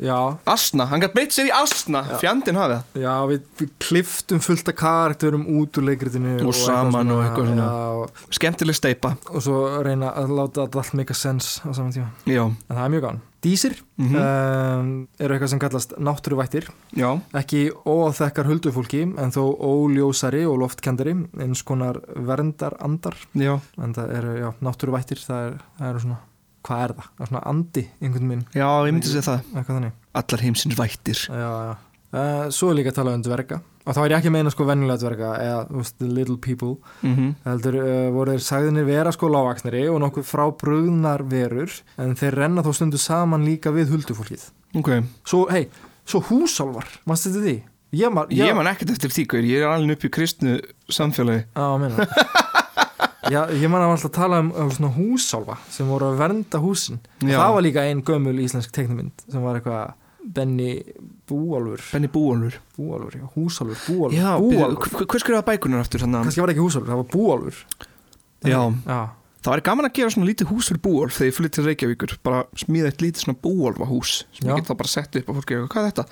já, 0.00 0.18
Asna, 0.46 0.86
hann 0.90 1.00
gæti 1.00 1.14
breytt 1.14 1.32
sér 1.36 1.48
í 1.50 1.54
Asna. 1.54 2.02
Fjandinn 2.20 2.56
hafi 2.58 2.74
það. 2.78 3.00
Já, 3.04 3.14
við, 3.30 3.42
við 3.60 3.70
kliftum 3.86 4.40
fullt 4.44 4.68
af 4.72 4.78
karakterum 4.80 5.46
út 5.60 5.78
úr 5.78 5.88
leikritinu 5.90 6.36
Og 6.48 6.54
saman 6.54 7.10
og 7.14 7.24
eitthvað 7.24 7.52
svona. 7.52 7.68
já, 7.70 8.02
og, 8.02 8.26
Skemmtileg 8.38 8.76
steipa 8.78 9.14
og 9.30 9.40
svo 9.42 9.62
reyna 9.86 10.12
að 10.18 10.34
láta 10.40 10.66
allt 10.68 10.94
make 10.94 11.10
a 11.10 11.18
sense 11.18 11.60
á 11.64 11.70
saman 11.72 11.92
tíma. 11.94 12.10
Já, 12.26 12.44
en 12.46 12.76
það 12.76 12.84
er 12.84 12.94
mjög 12.96 13.06
gán 13.08 13.20
Dísir 13.38 13.76
Mhm. 13.98 14.16
um, 14.18 15.08
eru 15.20 15.34
eitthvað 15.34 15.48
sem 15.52 15.58
kallast 15.62 15.92
náttúruvættir. 15.98 16.64
Já, 16.98 17.20
ekki 17.38 17.70
óþekkar 17.86 18.48
huldufólki 18.50 19.02
en 19.16 19.30
þó 19.30 19.54
óljósari 19.62 20.42
og 20.46 20.58
loftkendari 20.58 21.14
eins 21.38 21.62
konar 21.62 22.00
verndarandar. 22.16 23.14
Já. 23.38 23.60
En 23.78 23.94
það 23.94 24.12
eru, 24.18 24.32
já, 24.42 24.48
náttúruvættir 24.62 25.22
það, 25.22 25.52
er, 25.52 25.62
eru 25.90 26.02
svona, 26.02 26.18
hvað 26.68 26.84
er 26.84 26.94
það? 26.98 27.10
Það 27.16 27.24
er 27.24 27.32
svona 27.32 27.44
andi, 27.52 27.84
einhvern 28.02 28.30
minn, 28.30 28.46
Já, 28.52 28.68
ég 28.68 28.92
myndi 28.92 29.10
segja 29.10 29.26
það 29.26 29.90
Allar 30.20 30.44
heimsins 30.44 30.78
vættir 30.78 31.24
Já, 31.28 31.50
já. 31.68 31.74
Uh, 32.08 32.46
svo 32.54 32.70
er 32.70 32.78
líka 32.78 32.94
að 32.94 33.02
tala 33.02 33.16
um 33.18 33.24
dverga 33.24 33.58
og 33.88 33.96
þá 33.96 33.98
er 34.02 34.12
ég 34.12 34.18
ekki 34.18 34.28
að 34.28 34.34
meina 34.34 34.50
sko 34.52 34.64
venjulega 34.68 35.00
dverga 35.00 35.30
eða 35.44 35.58
veist, 35.72 35.94
the 36.00 36.08
little 36.08 36.36
people 36.40 36.76
mm 37.02 37.14
-hmm. 37.14 37.34
heldur 37.44 37.76
uh, 37.80 38.10
voru 38.12 38.32
þeir 38.32 38.44
sagðinir 38.46 38.84
vera 38.84 39.12
sko 39.12 39.28
lágvaksnari 39.28 39.88
og 39.88 40.00
nokkuð 40.00 40.24
frábrugðnar 40.28 41.24
verur 41.28 41.72
en 41.96 42.16
þeir 42.16 42.34
renna 42.34 42.62
þó 42.62 42.72
stundu 42.72 42.98
saman 42.98 43.44
líka 43.44 43.70
við 43.70 43.92
huldufólkið 43.92 44.50
Ok, 44.76 44.88
svo, 45.24 45.46
hei, 45.50 45.68
svo 46.04 46.20
húsálfar 46.20 46.88
mannstu 47.04 47.30
þetta 47.30 47.44
því? 47.44 47.62
Ég, 47.92 48.12
man, 48.12 48.26
ég 48.28 48.54
man 48.54 48.66
ekkert 48.66 48.90
eftir 48.90 49.10
því 49.10 49.44
Ég 49.48 49.62
er 49.62 49.68
alveg 49.68 49.96
upp 49.96 50.04
í 50.04 50.10
kristnu 50.12 50.60
samfélagi 50.88 51.44
á, 51.56 51.76
meina. 51.80 51.96
Já, 53.32 53.40
ég 53.52 53.70
man 53.70 53.84
að 53.84 53.94
alltaf 53.94 54.12
tala 54.16 54.40
um, 54.42 54.50
um 54.56 54.70
svona 54.72 54.90
húsálfa 54.96 55.58
sem 55.72 55.88
voru 55.88 56.10
að 56.12 56.20
vernda 56.22 56.60
húsin. 56.62 57.00
Og 57.22 57.32
það 57.32 57.54
var 57.56 57.66
líka 57.66 57.84
ein 57.88 58.02
gömul 58.06 58.36
íslensk 58.44 58.72
teiknumynd 58.74 59.26
sem 59.28 59.44
var 59.44 59.58
eitthvað 59.58 59.96
Benny 60.28 60.72
Búálfur. 61.28 61.82
Benny 61.92 62.08
Búolfur 62.12 62.58
Búálfur, 62.76 63.14
já, 63.16 63.26
húsálfur, 63.36 63.78
Búálfur 63.86 64.18
Já, 64.18 64.32
Búálfur, 64.40 64.90
hver 64.98 65.06
hver 65.08 65.22
skrifaði 65.22 65.46
bækunar 65.46 65.84
aftur 65.84 66.04
kannski 66.04 66.42
var 66.42 66.52
ekki 66.52 66.64
húsálfur, 66.64 66.90
það 66.90 67.00
var 67.02 67.08
Búálfur. 67.14 67.62
Já, 68.44 68.60
Já, 68.88 68.98
það 69.44 69.54
væri 69.54 69.66
gaman 69.70 69.88
að 69.88 69.96
gera 69.98 70.14
svona 70.14 70.28
lítið 70.28 70.52
hús 70.52 70.68
fyrir 70.72 70.82
Búolf 70.84 71.16
þegar 71.16 71.30
ég 71.30 71.38
flytti 71.38 71.56
til 71.58 71.66
Reykjavíkur. 71.68 72.14
Bara 72.26 72.44
smíða 72.60 72.92
eitt 72.92 73.02
lítið 73.04 73.24
svona 73.24 73.40
Búolfa 73.44 73.88
hús 73.88 74.14
sem 74.36 74.44
Já. 74.44 74.52
ég 74.52 74.60
get 74.60 74.70
þá 74.70 74.76
bara 74.82 74.94
sett 74.94 75.20
upp 75.22 75.32
og 75.32 75.40
fólki 75.40 75.60
hvað 75.64 75.82
er 75.82 75.90
þetta? 75.92 76.06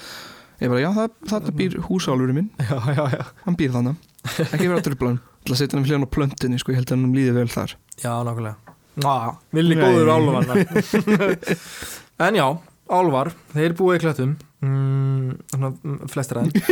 Ég 0.56 0.72
bara, 0.72 0.80
já, 0.80 0.90
það, 0.96 1.16
þetta 1.32 1.56
býr 1.60 1.78
húsálfurinn 1.90 2.38
minn. 2.40 2.50
Já, 2.70 2.78
já, 2.96 3.02
já. 3.12 3.24
Hann 3.44 3.58
býr 3.60 3.74
þannig, 3.74 4.06
ekki 4.46 4.70
vera 4.72 4.84
trublan 4.86 5.18
til 5.20 5.35
að 5.54 5.60
setja 5.60 5.76
hann 5.76 5.84
við 5.84 5.92
hljóðan 5.92 6.08
á 6.08 6.14
plöntinni, 6.16 6.58
sko, 6.62 6.72
ég 6.72 6.80
held 6.80 6.90
að 6.90 6.96
hann 6.96 7.16
líði 7.16 7.36
vel 7.36 7.50
þar. 7.52 7.76
Já, 8.02 8.12
nákvæmlega. 8.26 8.66
Já, 8.96 9.36
villi 9.52 9.76
Nei. 9.76 9.82
góður 9.84 10.08
álfarna 10.08 10.54
En 12.26 12.38
já, 12.38 12.46
álfar 12.88 13.28
Þeir 13.52 13.74
búa 13.76 13.96
í 13.98 14.00
klættum 14.00 14.30
mm, 14.64 15.34
mm, 15.52 15.98
Flestir 16.08 16.40
aðeins 16.40 16.70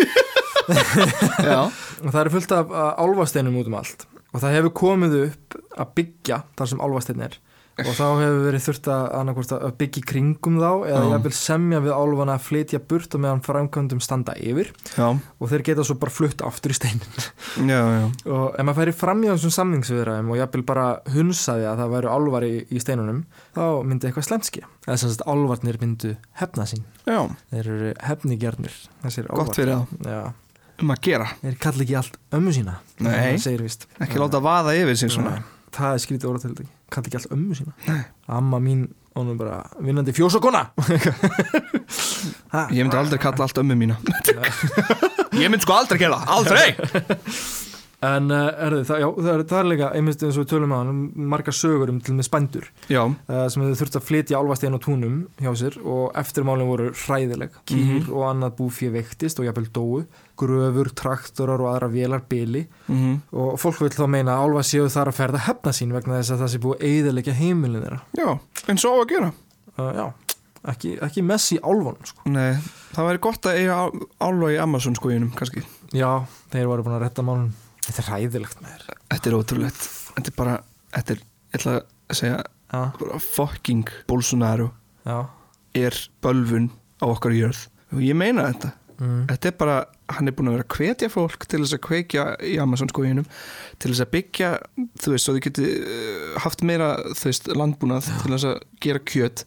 Já, 1.51 1.59
Og 2.01 2.09
það 2.09 2.21
eru 2.23 2.33
fullt 2.39 2.55
af 2.57 2.73
uh, 2.73 2.87
álfasteinum 3.05 3.59
út 3.61 3.69
um 3.69 3.77
allt. 3.77 4.07
Og 4.33 4.41
það 4.41 4.55
hefur 4.57 4.73
komið 4.81 5.17
upp 5.27 5.59
að 5.77 5.91
byggja 5.99 6.39
þar 6.57 6.71
sem 6.71 6.81
álfastein 6.81 7.25
er 7.27 7.37
Og 7.75 7.91
þá 7.91 8.05
hefur 8.21 8.37
verið 8.45 8.63
þurft 8.69 8.89
að, 8.95 9.05
að 9.59 9.73
byggja 9.81 9.99
í 9.99 10.05
kringum 10.07 10.59
þá 10.63 10.69
Eða 10.87 11.01
Já. 11.01 11.09
jafnvel 11.15 11.33
semja 11.35 11.81
við 11.83 11.95
álfana 11.97 12.37
að 12.39 12.45
flytja 12.47 12.81
burt 12.93 13.17
og 13.17 13.23
meðan 13.25 13.43
framkvæmdum 13.43 14.03
standa 14.05 14.37
yfir. 14.39 14.71
Já, 14.95 15.09
Og 15.11 15.51
þeir 15.51 15.65
geta 15.67 15.87
svo 15.89 15.97
bara 15.99 16.15
flutt 16.15 16.45
aftur 16.47 16.71
í 16.71 16.77
steinin 16.79 17.19
já, 17.75 17.81
og 18.31 18.45
ef 18.55 18.63
maður 18.69 18.79
færi 18.85 18.95
fram 19.01 19.25
í 19.27 19.31
þessum 19.33 19.55
samningsviðræðum 19.59 20.31
og 20.35 20.39
jafnvel 20.39 20.63
bara 20.71 20.87
hunsaði 21.15 21.67
að 21.71 21.83
það 21.83 21.93
væru 21.97 22.13
álvar 22.15 22.47
í, 22.47 22.53
í 22.71 22.83
steinunum 22.85 23.21
þá 23.57 23.65
myndi 23.91 24.09
eitthvað 24.11 24.29
slemski 24.29 24.63
eða 24.87 24.97
sem 25.03 25.11
sagt 25.15 25.27
álvarnir 25.27 25.79
myndu 25.83 26.15
hefna 26.41 26.67
sín. 26.71 26.87
Þeir 27.51 27.71
eru 27.75 27.91
álvar 29.35 29.43
gott 29.49 29.59
fyrir 29.59 29.75
það, 29.75 30.31
um 30.85 30.91
að 30.95 31.03
gera. 31.07 31.27
Þeir 31.43 31.59
kalli 31.63 31.85
ekki 31.87 31.99
allt 32.01 32.17
ömmu 32.35 32.55
sína 32.55 32.79
Nei. 33.03 33.13
ekki 34.03 34.19
láta 34.23 34.41
vaða 34.45 34.75
yfir 34.79 34.99
sig 34.99 35.13
svona. 35.15 35.37
Nei, 35.39 35.51
það 35.75 35.97
er 35.97 36.03
skrítið 36.05 36.31
orðatildi 36.31 36.67
kalli 36.95 37.11
ekki. 37.11 37.19
Allt 37.21 37.35
ömmu 37.35 37.59
sína? 37.59 37.75
Nei. 37.89 38.03
amma 38.39 38.61
mín, 38.63 38.87
hún 39.17 39.33
er 39.35 39.39
bara 39.41 39.59
vinnandi 39.83 40.15
fjósakona 40.17 40.67
Ég 42.75 42.83
myndi 42.85 42.99
aldrei 42.99 43.19
kalla 43.23 43.47
allt 43.49 43.59
ömmu 43.61 43.77
mína. 43.79 43.99
Ég 45.35 45.49
myndi 45.51 45.65
sko 45.67 45.77
aldrei 45.77 45.99
gera 46.05 46.23
aldrei 46.37 46.75
en 48.05 48.27
uh, 48.35 48.49
er 48.67 48.75
það, 48.85 49.01
já, 49.03 49.07
það, 49.17 49.29
er, 49.35 49.43
það 49.51 49.59
er 49.61 49.69
líka 49.71 49.89
einmitt 49.99 50.23
eins 50.27 50.37
og 50.39 50.45
við 50.45 50.51
tölum 50.53 50.73
að 50.77 50.81
hann 50.83 50.99
margar 51.35 51.57
sögur 51.57 51.93
um 51.93 52.01
til 52.05 52.15
með 52.19 52.27
spændur 52.29 52.67
uh, 53.07 53.47
sem 53.49 53.63
hefur 53.65 53.79
þurft 53.81 53.99
að 54.01 54.07
flytja 54.09 54.41
álfastein 54.43 54.77
á 54.77 54.81
túnum 54.85 55.17
hjá 55.41 55.51
sér 55.61 55.79
og 55.83 56.11
eftirmálinn 56.21 56.69
voru 56.71 56.91
hræðileg. 57.05 57.57
Kýr 57.71 57.85
Mhm. 57.85 58.13
og 58.13 58.25
annað 58.31 58.57
búfið 58.59 58.93
veiktist 58.99 59.41
og 59.41 59.47
jafnvel 59.49 59.71
dóu. 59.75 60.05
Gröfur, 60.37 60.89
traktorar 60.99 61.61
og 61.63 61.69
aðra 61.71 61.89
vélar 61.93 62.23
bili. 62.29 62.65
Mm 62.89 63.21
og 63.33 63.59
fólk 63.63 63.79
vil 63.85 63.91
þá 63.95 64.07
meina 64.11 64.35
að 64.35 64.45
álfa 64.49 64.63
séu 64.67 64.89
þar 64.91 65.11
að 65.13 65.19
ferða 65.21 65.41
hefna 65.47 65.73
sín 65.73 65.93
vegna 65.95 66.19
þess 66.21 66.35
að 66.35 66.43
það 66.43 66.53
sé 66.55 66.59
búið 66.65 66.77
að 66.79 66.87
eigðilegja 66.91 67.35
heimilin 67.39 67.83
þeirra. 67.85 68.01
Já, 68.19 68.29
eins 68.69 68.85
og 68.85 68.95
á 68.95 68.97
að 69.05 69.09
gera. 69.15 69.33
Uh, 69.79 69.91
já, 69.95 70.07
ekki, 70.75 70.93
ekki 71.07 71.23
Messi 71.27 71.59
álfan 71.63 71.99
sko. 72.07 72.27
Nei, 72.31 72.55
það 72.95 73.09
væri 73.11 73.23
gott 73.29 73.47
að 73.51 73.59
eiga 73.63 73.79
ál- 73.85 74.07
álfa 74.29 74.53
í 74.55 74.59
Amazon 74.63 74.95
skoðunum 74.99 75.33
kannski. 75.39 75.63
Já, 75.95 76.11
þeir 76.51 76.67
þetta 77.85 78.03
er 78.03 78.11
ræðilegt 78.13 78.63
með 78.63 78.77
þér 78.77 79.03
Þetta 79.15 79.31
er 79.31 79.37
ótrúlegt. 79.39 79.89
Þetta 80.15 80.31
er 80.31 80.39
bara, 80.39 80.55
þetta 80.95 81.15
er, 81.15 81.25
ég 81.25 81.59
ætla 81.59 81.75
að 81.81 82.21
segja 82.21 82.39
já, 82.45 82.81
bara 83.01 83.21
fucking 83.23 83.93
Bolsonaro 84.11 84.71
já, 85.05 85.19
er 85.77 85.99
bölvun 86.25 86.71
á 87.03 87.05
okkar 87.11 87.37
jörð. 87.37 87.69
Og 87.95 88.03
ég 88.03 88.17
meina 88.19 88.49
þetta. 88.51 88.75
Mm. 88.95 89.25
þetta 89.27 89.49
er 89.51 89.55
bara, 89.59 89.77
hann 90.15 90.31
er 90.31 90.35
búin 90.39 90.49
að 90.53 90.55
vera 90.55 90.65
að 90.69 90.75
hvetja 90.79 91.09
fólk 91.11 91.47
til 91.51 91.59
þess 91.65 91.75
að 91.75 91.81
kveikja 91.83 92.25
í 92.47 92.53
Amazon 92.63 92.91
skoðinum 92.93 93.25
til 93.83 93.91
þess 93.91 94.05
að 94.05 94.13
byggja 94.13 94.51
þú 95.03 95.15
veist, 95.15 95.25
svo 95.25 95.35
þið 95.35 95.41
geti 95.49 95.71
uh, 95.81 96.37
haft 96.45 96.63
meira 96.63 96.93
þú 97.11 97.27
veist, 97.27 97.51
landbúnað 97.59 98.11
til 98.23 98.35
þess 98.37 98.49
að 98.53 98.61
gera 98.87 99.03
kjöt. 99.11 99.43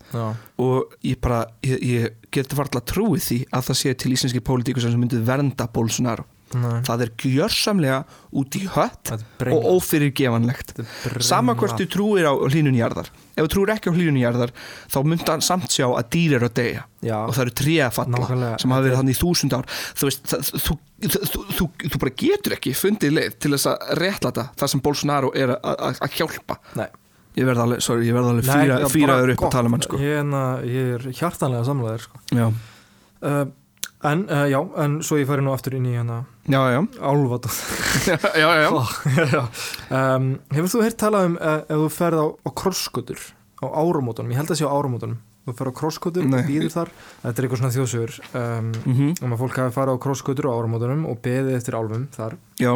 Og 0.64 0.98
ég 1.08 1.22
bara, 1.24 1.46
ég, 1.64 1.86
ég 1.88 2.32
geti 2.36 2.60
varla 2.60 2.84
trúið 2.84 3.24
því 3.30 3.40
að 3.48 3.70
það 3.70 3.80
sé 3.82 3.96
til 4.04 4.12
íslenski 4.18 4.44
pólitíkus 4.52 4.88
sem 4.88 5.00
myndið 5.00 5.24
vernda 5.30 5.70
Bolsonaro 5.72 6.28
nei. 6.56 6.82
Það 6.88 7.02
er 7.06 7.10
gjörsamlega 7.24 7.98
út 8.40 8.56
í 8.56 8.62
hött 8.72 9.12
og 9.12 9.24
brengla 9.40 9.72
ófyrirgefanlegt. 9.76 10.74
Þetta 10.78 11.16
er 11.18 11.26
sama 11.28 11.56
hvort 11.60 11.80
þú 11.82 11.88
trúir 11.92 12.28
á 12.30 12.34
hlínunjarðar 12.38 13.10
ef 13.38 13.46
þú 13.46 13.50
trúir 13.54 13.72
ekki 13.76 13.92
á 13.92 13.98
hlínunjarðar 13.98 14.54
þá 14.90 14.98
myndi 15.06 15.28
hann 15.30 15.44
samt 15.46 15.70
sjá 15.76 15.86
að 15.90 16.08
dýr 16.16 16.38
eru 16.40 16.48
að 16.50 16.56
deyja. 16.58 16.86
Já, 17.06 17.18
og 17.28 17.34
það 17.36 17.44
eru 17.46 17.56
tré 17.62 17.76
að 17.86 17.92
falla 17.98 18.18
Nákvæmlega. 18.18 18.62
sem 18.62 18.72
hafa 18.74 18.86
verið 18.88 18.98
þannig 19.02 19.18
í 19.18 19.20
þúsund 19.22 19.58
ár. 19.58 19.68
Þú 19.98 20.08
veist, 20.10 20.24
það, 20.32 20.48
þú, 20.68 20.78
þú, 21.58 21.68
þú, 21.84 22.00
bara 22.02 22.16
getur 22.24 22.56
ekki 22.58 22.74
fundið 22.78 23.14
leið 23.20 23.36
til 23.44 23.52
þess 23.54 23.70
að 23.74 23.92
réttlata 24.02 24.48
það 24.58 24.72
sem 24.74 24.82
Bolsonaro 24.88 25.34
er 25.36 25.54
að- 25.62 26.02
hjálpa. 26.18 26.58
Nei. 26.80 26.88
Ég 27.38 27.46
verð 27.46 27.62
alveg, 27.68 27.82
sorry, 27.86 28.08
ég 28.08 28.16
verð 28.18 28.32
alveg 28.32 28.90
fýraður 28.90 29.32
upp 29.36 29.44
að 29.46 29.52
tala 29.54 29.70
hann 29.70 29.82
sko. 29.86 29.98
ég, 30.02 30.18
er 30.18 30.24
na- 30.26 30.58
ég 30.66 30.96
er 30.96 31.04
hjartanlega 31.14 31.68
samlaðir 31.68 32.02
sko. 32.02 32.18
já, 32.34 32.48
uh, 33.22 33.46
en 34.06 34.26
uh, 34.30 34.46
já, 34.50 34.60
en 34.84 35.00
svo 35.06 35.18
ég 35.18 35.30
færi 35.30 35.42
nú 35.46 35.54
aftur 35.56 35.78
inn 35.78 35.88
í 35.90 35.96
já, 39.18 39.30
já. 39.34 39.42
um, 39.90 40.28
hefur 40.58 40.74
þú 40.76 40.84
heyrt 40.86 41.00
talað 41.02 41.32
um 41.32 41.40
uh, 41.42 41.58
ef 41.66 41.82
þú 41.82 41.90
ferð 41.96 42.22
á, 42.22 42.26
á 42.46 42.50
krosskutur 42.62 43.24
á 43.58 43.66
áramótunum, 43.74 44.32
ég 44.32 44.38
held 44.38 44.54
að 44.54 44.60
sé 44.62 44.70
á 44.70 44.72
áramótunum. 44.72 45.18
Þú 45.48 45.54
ferð 45.58 45.72
á 45.72 45.80
krosskutur 45.80 46.26
býður 46.28 46.74
þar. 46.74 46.90
Þetta 47.24 47.32
er 47.42 47.46
eitthvað 47.48 47.62
svona 47.62 47.76
þjóðsögur 47.78 48.16
um, 48.36 48.72
Mm 48.84 49.14
um 49.24 49.34
að 49.34 49.42
fólk 49.42 49.60
hafi 49.62 49.76
farið 49.78 49.98
á 49.98 50.04
krosskutur 50.04 50.50
á 50.52 50.58
áramótunum 50.58 51.06
og 51.08 51.22
beðið 51.24 51.56
eftir 51.58 51.78
álfum 51.80 52.08
þar. 52.14 52.38
Já. 52.60 52.74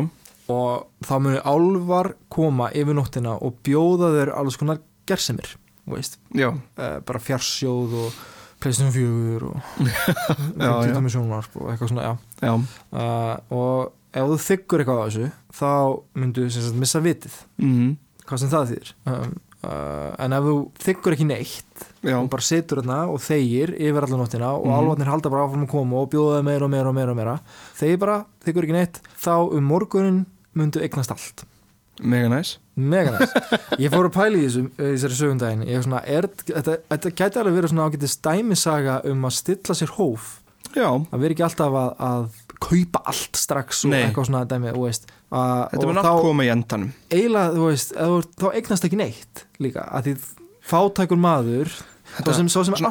og 0.52 0.88
þá 1.06 1.16
muni 1.22 1.42
álvar 1.46 2.16
koma 2.30 2.72
yfir 2.76 2.98
nóttina 2.98 3.38
og 3.40 3.60
bjóða 3.64 4.10
þeir 4.18 4.32
alls 4.36 4.58
konar 4.60 4.82
gersemir 5.08 5.54
veist, 5.92 6.18
uh, 6.78 7.00
bara 7.06 7.20
fjarsjóð 7.20 7.96
og 8.06 8.20
pleystum 8.62 8.92
fjögur 8.94 9.48
og 9.52 9.58
Já, 10.62 10.72
já. 10.86 10.94
50 10.96 11.14
sjónvarp 11.16 11.56
og 11.62 11.72
eitthvað 11.74 11.92
svona, 11.94 12.08
já 12.08 12.14
já. 12.48 12.54
uh, 12.94 13.36
og 13.58 13.92
ef 14.12 14.28
þú 14.32 14.40
þykkur 14.48 14.84
eitthvað 14.84 15.02
á 15.02 15.06
þessu 15.08 15.30
þá 15.62 15.72
myndu 16.22 16.50
sem 16.52 16.66
sagt 16.70 16.82
missa 16.82 17.02
vitið 17.04 17.38
Mm 17.62 17.98
hvað 18.32 18.40
sem 18.44 18.52
það 18.54 18.70
þýðir 18.70 18.90
um, 19.12 19.32
uh, 19.66 20.12
en 20.24 20.34
ef 20.38 20.46
þú 20.46 20.54
þykkur 20.86 21.16
ekki 21.18 21.26
neitt 21.28 21.82
já. 22.06 22.14
og 22.22 22.30
bara 22.32 22.46
situr 22.48 22.80
þarna 22.80 23.00
og 23.12 23.20
þegir 23.26 23.74
yfir 23.76 24.06
allan 24.08 24.22
nóttina 24.24 24.52
og 24.56 24.68
Mhm. 24.70 24.76
álfarnir 24.78 25.10
halda 25.12 25.30
bara 25.34 25.48
áfram 25.50 25.66
að 25.66 25.72
koma 25.74 26.00
og 26.04 26.12
bjóða 26.14 26.44
meira 26.46 26.64
og 26.68 26.72
meira 26.72 26.90
og 26.94 26.96
meira 26.96 27.16
meira 27.18 27.34
þegir 27.76 28.00
bara, 28.00 28.20
þykkur 28.46 28.68
ekki 28.70 28.78
neitt 28.78 29.02
þá 29.20 29.34
um 29.58 29.68
morgunin 29.68 30.22
myndu 30.56 30.80
eignast 30.86 31.12
allt 31.12 31.44
mega 32.02 32.30
næs 32.32 32.56
mega 32.76 33.12
næst 33.16 33.36
ég 33.82 33.92
fór 33.94 34.08
að 34.10 34.16
pæla 34.16 34.40
í 34.40 34.46
þessu, 34.48 34.64
þessari 34.80 35.18
er 35.76 35.84
svona, 35.86 36.00
er, 36.08 36.28
þetta, 36.48 36.78
þetta 36.94 37.12
gæti 37.22 37.42
alveg 37.42 37.58
verið 37.60 37.74
svona 37.74 37.88
ágætið 37.90 38.12
stæmisaga 38.16 38.96
um 39.12 39.20
að 39.28 39.34
stilla 39.38 39.74
sér 39.78 39.92
hóf. 39.98 40.24
Já, 40.72 40.88
að 40.88 41.20
vera 41.26 41.34
ekki 41.36 41.44
alltaf 41.46 41.74
að, 41.76 41.90
að 42.08 42.24
kaupa 42.62 43.00
allt 43.12 43.36
strax 43.42 43.84
og 43.86 43.92
Nei. 43.92 44.04
eitthvað 44.06 44.28
svona 44.30 44.44
dæmi 44.48 44.72
þú 44.76 44.84
veist, 44.86 45.04
að, 45.34 45.62
þetta 45.74 45.88
og 45.88 45.96
þá 45.98 46.02
allt 46.12 46.26
koma 46.28 46.46
í 46.46 46.52
endanum. 46.54 46.92
eiginlega, 47.12 47.56
þú 47.58 47.64
veist, 47.70 47.90
þú- 47.98 48.30
þá 48.42 48.46
eignast 48.62 48.86
ekki 48.88 49.00
neitt 49.02 49.36
líka, 49.60 49.82
að 49.92 50.02
því 50.12 50.16
fátækur 50.72 51.20
maður 51.22 51.68
Svo 52.12 52.34
sem, 52.36 52.48
svo 52.52 52.60
sem 52.68 52.76
þetta 52.76 52.90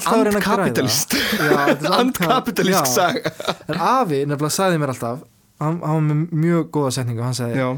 andkapitalist 2.01 2.73
já. 2.73 2.89
saga. 2.89 3.29
En 3.69 3.77
afi 3.77 4.23
nefnilega 4.25 4.49
sagði 4.55 4.79
mér 4.81 4.93
alltaf 4.95 5.19
hann, 5.61 5.77
hann 5.85 5.99
var 5.99 6.07
með 6.09 6.31
mjög 6.45 6.71
góða 6.73 6.93
setningu 6.97 7.21
hann 7.27 7.37
sagði, 7.37 7.59
já, 7.61 7.69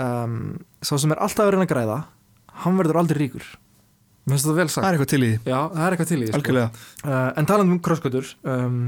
um, 0.00 0.34
svo 0.84 0.98
sem 1.00 1.14
er 1.14 1.22
alltaf 1.24 1.46
að 1.46 1.54
reyna 1.54 1.66
að 1.68 1.72
græða 1.74 1.98
hann 2.64 2.76
verður 2.78 3.00
aldrei 3.02 3.18
ríkur. 3.24 3.46
Mér 4.24 4.36
finnst 4.38 4.46
þetta 4.46 4.56
vel 4.56 4.68
það 4.68 4.74
sagt 4.76 4.86
er 4.88 4.94
eitthvað 4.96 5.10
til 5.12 5.24
í 5.24 5.32
Já, 5.44 5.58
það 5.74 5.82
er 5.86 5.94
eitthvað 5.96 6.10
til 6.12 6.20
í 6.20 6.28
því, 6.28 6.42
sko. 6.44 6.68
uh, 7.04 7.32
En 7.36 7.48
talandi 7.50 7.74
um 7.76 7.80
krosskötur 7.84 8.30
um, 8.54 8.78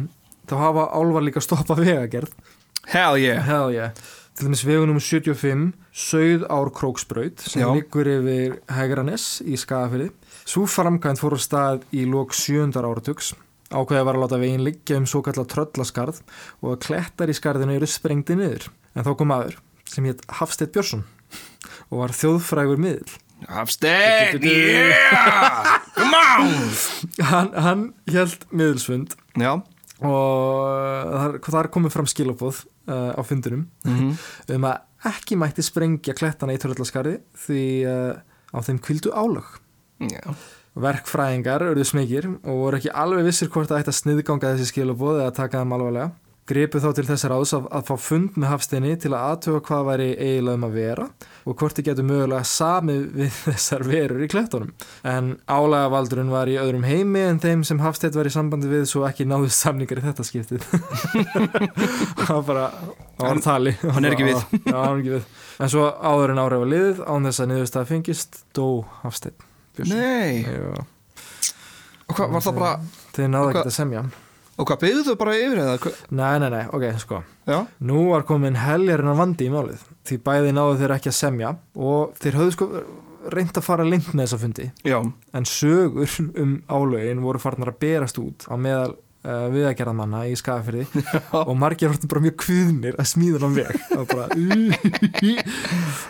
þá 0.49 0.55
hafa 0.63 0.85
álvar 0.97 1.27
líka 1.27 1.43
stoppað 1.45 1.83
vegagerð. 1.85 2.37
Hell 2.87 3.19
yeah. 3.21 3.43
Hell 3.45 3.75
yeah. 3.75 3.91
Til 4.37 4.47
dæmis 4.47 4.63
vegunum 4.69 5.01
75 5.01 5.73
Sauð 5.97 6.45
ár 6.53 6.69
króksbraut 6.77 7.41
sem 7.41 7.63
Já. 7.65 7.71
liggur 7.73 8.09
yfir 8.09 8.59
Hegranes 8.77 9.41
í 9.43 9.57
Skagafyrði 9.57 10.11
Svo 10.47 10.67
framkvæmt 10.71 11.19
fór 11.19 11.35
á 11.35 11.41
stað 11.43 11.87
í 11.97 12.05
lok 12.07 12.31
sjöndar 12.37 12.87
áratugs. 12.87 13.33
Ákveðið 13.75 14.05
var 14.07 14.15
að 14.15 14.23
láta 14.23 14.39
veginn 14.39 14.63
liggja 14.63 15.01
um 15.01 15.09
svo 15.11 15.25
kallar 15.27 15.49
tröllaskarð 15.51 16.21
og 16.63 16.77
að 16.77 16.83
klettar 16.87 17.33
í 17.33 17.35
skarðinu 17.35 17.75
eru 17.81 17.89
sprengdi 17.91 18.37
niður. 18.39 18.69
En 18.95 19.03
þá 19.09 19.11
kom 19.19 19.33
aður 19.35 19.57
sem 19.91 20.09
hétt 20.09 20.25
Hafstedt 20.39 20.75
Björnsson 20.75 21.07
og 21.91 22.03
var 22.03 22.15
þjóðfrægur 22.17 22.83
miðl 22.83 23.17
Hafstein, 23.45 24.41
yeah! 24.43 25.77
Come 25.95 26.17
on! 26.17 26.55
Hann, 27.21 27.51
hann 27.53 27.83
held 28.09 28.47
miðlsfund 28.49 29.13
já, 29.37 29.53
og 30.01 31.13
þar, 31.13 31.37
þar 31.45 31.69
komið 31.75 31.95
fram 31.95 32.09
skilabóð 32.11 32.63
uh, 32.89 33.13
á 33.13 33.21
fundinum 33.29 33.67
mhm. 33.85 34.15
um 34.57 34.69
að 34.71 35.11
ekki 35.13 35.39
mætti 35.39 35.65
sprengja 35.65 36.17
klettana 36.17 36.57
í 36.57 36.61
tröllaskarði 36.63 37.19
því 37.45 37.65
uh, 37.87 38.17
á 38.57 38.59
þeim 38.65 38.81
kvildu 38.83 39.13
álög. 39.13 39.59
Já, 40.01 40.25
Verkfræðingar 40.77 41.65
urðu 41.71 41.87
smekir 41.89 42.27
og 42.29 42.63
voru 42.65 42.81
ekki 42.81 42.93
alveg 42.93 43.29
vissir 43.29 43.53
hvort 43.53 43.71
það 43.71 43.85
ætti 43.85 43.93
að 43.93 44.01
sniðganga 44.01 44.55
þessi 44.55 44.73
skilabóð 44.73 45.23
eða 45.23 45.37
taka 45.37 45.63
þeim 45.63 45.77
alvarlega. 45.77 46.11
Gripu 46.47 46.79
þá 46.79 46.89
til 46.95 47.05
þessar 47.09 47.33
áðs 47.35 47.53
að, 47.57 47.65
að 47.75 47.89
fá 47.89 47.95
fund 47.99 48.37
með 48.39 48.51
hafsteini 48.53 48.93
til 49.03 49.11
að 49.11 49.25
aðtöfa 49.33 49.61
hvað 49.67 49.87
væri 49.89 50.05
eiginlega 50.15 50.59
um 50.61 50.67
að 50.69 50.77
vera 50.79 51.07
og 51.47 51.57
hvort 51.59 51.79
þið 51.79 51.87
getur 51.89 52.07
mögulega 52.07 52.43
samið 52.47 53.01
við 53.17 53.33
þessar 53.47 53.83
verur 53.89 54.23
í 54.23 54.29
klettunum. 54.31 54.71
En 55.03 55.33
álega 55.51 55.89
valdurinn 55.91 56.31
var 56.31 56.51
í 56.51 56.55
öðrum 56.63 56.87
heimi 56.87 57.25
en 57.27 57.41
þeim 57.43 57.65
sem 57.67 57.81
hafsteit 57.83 58.15
var 58.15 58.31
í 58.31 58.33
sambandi 58.35 58.71
við 58.71 58.85
svo 58.91 59.03
ekki 59.09 59.27
náðust 59.27 59.59
samningar 59.65 59.99
í 59.99 60.05
þetta 60.07 60.27
skiptið. 60.29 60.69
Það 62.27 62.31
var 62.31 62.45
bara, 62.47 62.67
það 63.17 63.27
var 63.29 63.41
tali. 63.45 63.73
Hann 63.83 64.07
er 64.07 64.15
ekki 64.17 64.27
við. 64.29 64.39
Já, 64.71 64.77
hann 64.77 64.93
er 64.93 65.01
ekki 65.01 65.13
við. 65.17 65.27
En 65.63 65.73
svo 65.73 65.87
áður 66.03 66.33
en 66.35 66.41
árið 66.43 66.63
var 66.63 66.71
liðið, 66.73 67.03
án 67.07 67.29
þess 67.31 67.43
að 67.43 67.51
niðurst 67.53 67.79
að 67.81 67.89
fengist, 67.91 68.39
dó 68.57 68.67
hafsteit. 69.03 69.47
nei 69.87 70.43
Já. 70.47 70.85
og 72.07 72.15
hvað, 72.17 72.31
var 72.33 72.47
það 72.47 72.59
bara, 72.61 72.73
Þið 73.17 73.29
náðu 73.35 73.51
ekki 73.53 73.65
að 73.67 73.75
semja 73.77 74.05
og 74.57 74.67
hvað, 74.69 74.79
byggðu 74.83 75.03
þau 75.07 75.17
bara 75.21 75.35
yfir 75.39 75.59
eða? 75.63 75.93
Nei, 76.17 76.35
nei, 76.43 76.49
nei, 76.53 76.63
ok, 76.73 76.85
sko. 77.03 77.23
Já, 77.47 77.59
Nú 77.87 78.07
var 78.11 78.25
komin 78.29 78.57
heljarinn 78.59 79.13
að 79.13 79.21
vandi 79.21 79.47
í 79.49 79.53
málið 79.53 79.83
Því 80.09 80.17
bæði 80.27 80.55
náðu 80.57 80.79
þeir 80.81 80.95
ekki 80.97 81.11
að 81.13 81.19
semja 81.21 81.51
Og 81.77 82.15
þeir 82.23 82.39
höfðu 82.41 82.55
sko 82.57 82.69
reynd 83.37 83.59
að 83.59 83.67
fara 83.67 83.83
lengt 83.87 84.13
með 84.15 84.23
þessa 84.23 84.39
fundi. 84.39 84.69
Já, 84.87 84.99
En 85.35 85.47
sögur 85.51 86.13
um 86.39 86.53
álögin 86.71 87.25
voru 87.25 87.43
farnar 87.43 87.73
að 87.75 87.81
berast 87.83 88.21
út 88.23 88.47
Á 88.47 88.55
meðal 88.55 88.93
uh, 89.27 89.47
viðagerðamanna 89.55 90.25
í 90.31 90.35
skafirði 90.39 90.87
Og 91.49 91.55
margir 91.59 91.91
vartu 91.93 92.11
bara 92.11 92.25
mjög 92.27 92.37
kviðnir 92.47 92.99
að 93.01 93.11
smíða 93.13 93.43
hann 93.45 93.59
veg. 93.59 93.73
Og 93.99 94.05
bara 94.13 94.29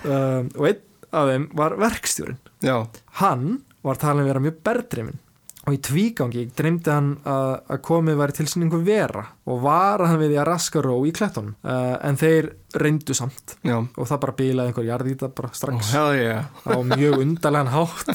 um, 0.07 0.51
Og 0.57 0.69
einn 0.71 0.83
af 1.17 1.31
þeim 1.31 1.45
var 1.57 1.77
verkstjórin 1.81 2.41
já, 2.65 2.77
Hann 3.23 3.61
var 3.87 4.01
talin 4.01 4.27
vera 4.27 4.43
mjög 4.43 4.59
berðdreimin 4.67 5.21
og 5.67 5.75
í 5.75 5.81
tvígangi 5.83 6.45
dreymdi 6.55 6.93
hann 6.93 7.09
að, 7.27 7.81
komið 7.83 8.21
væri 8.21 8.37
til 8.37 8.47
sinni 8.47 8.69
einhver 8.69 8.85
vera 8.87 9.25
og 9.51 9.65
var 9.65 10.05
hann 10.07 10.21
við 10.21 10.33
því 10.33 10.39
að 10.39 10.49
raska 10.49 10.83
ró 10.85 10.95
í 11.09 11.13
klettunum. 11.15 11.57
Uh, 11.67 11.97
en 12.07 12.19
þeir 12.21 12.53
reyndu 12.79 13.17
samt. 13.19 13.57
Já. 13.67 13.81
Og 13.83 14.07
það 14.07 14.23
bara 14.23 14.37
bílaði 14.39 14.71
einhver 14.71 14.87
jarðýta 14.87 15.31
bara 15.35 15.51
oh, 15.51 15.57
strax 15.59 15.91
hell 15.97 16.15
yeah. 16.15 16.47
Á 16.71 16.77
mjög 16.87 17.19
undarlegan 17.25 17.73
hátt 17.75 18.13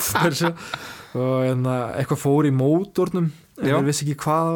og 1.21 1.43
en, 1.43 1.67
eitthvað 1.67 2.21
fór 2.23 2.47
í 2.47 2.53
mótornum. 2.55 3.27
En 3.61 3.67
þeir 3.67 3.85
vissi 3.85 4.07
ekki 4.07 4.23
hvað, 4.23 4.55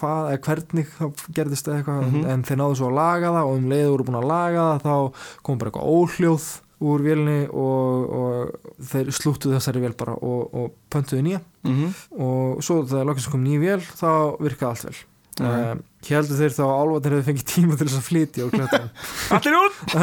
hvað 0.00 0.32
eða 0.32 0.40
hvernig 0.48 0.96
gerðist 1.36 1.68
eitthvað. 1.70 2.06
Mhm. 2.08 2.24
en 2.32 2.48
þeir 2.48 2.62
náðu 2.62 2.80
svo 2.80 2.88
að 2.88 2.96
laga 3.02 3.36
það 3.36 3.50
og 3.50 3.60
um 3.60 3.70
leiður 3.70 3.92
voru 3.92 4.08
búin 4.08 4.20
að 4.22 4.30
laga 4.32 4.64
það 4.64 4.88
þá 4.88 5.22
kom 5.44 5.60
bara 5.60 5.70
eitthvað 5.70 5.92
óhljóð 6.00 6.48
úr 6.80 7.04
vélni 7.04 7.38
og, 7.52 8.14
og 8.16 8.84
þeir 8.90 9.12
slúttuðu 9.12 9.58
þessari 9.58 9.82
vél 9.84 9.96
bara 9.98 10.16
og, 10.16 10.54
og 10.56 10.74
pöntuðu 10.92 11.26
nýja. 11.26 11.42
Mm 11.66 11.92
og 12.16 12.62
svo 12.64 12.80
þegar 12.88 13.08
loksins 13.10 13.32
kom 13.32 13.44
ný 13.44 13.58
vél 13.60 13.82
þá 13.84 14.40
virkaði 14.40 14.70
allt 14.70 14.86
vel. 14.88 15.00
Já. 15.40 15.50
um, 15.72 15.82
heldur 16.08 16.38
þeir 16.40 16.54
þá 16.56 16.64
að 16.64 16.78
álfarnir 16.80 17.14
hefur 17.16 17.28
fengið 17.28 17.46
tíma 17.50 17.74
til 17.76 17.86
þess 17.86 18.00
að 18.00 18.08
flytja 18.08 18.44
úr 18.46 18.52
klettunum 18.54 18.90
Allir 19.36 19.54
út! 19.60 19.74
Go, 19.92 19.98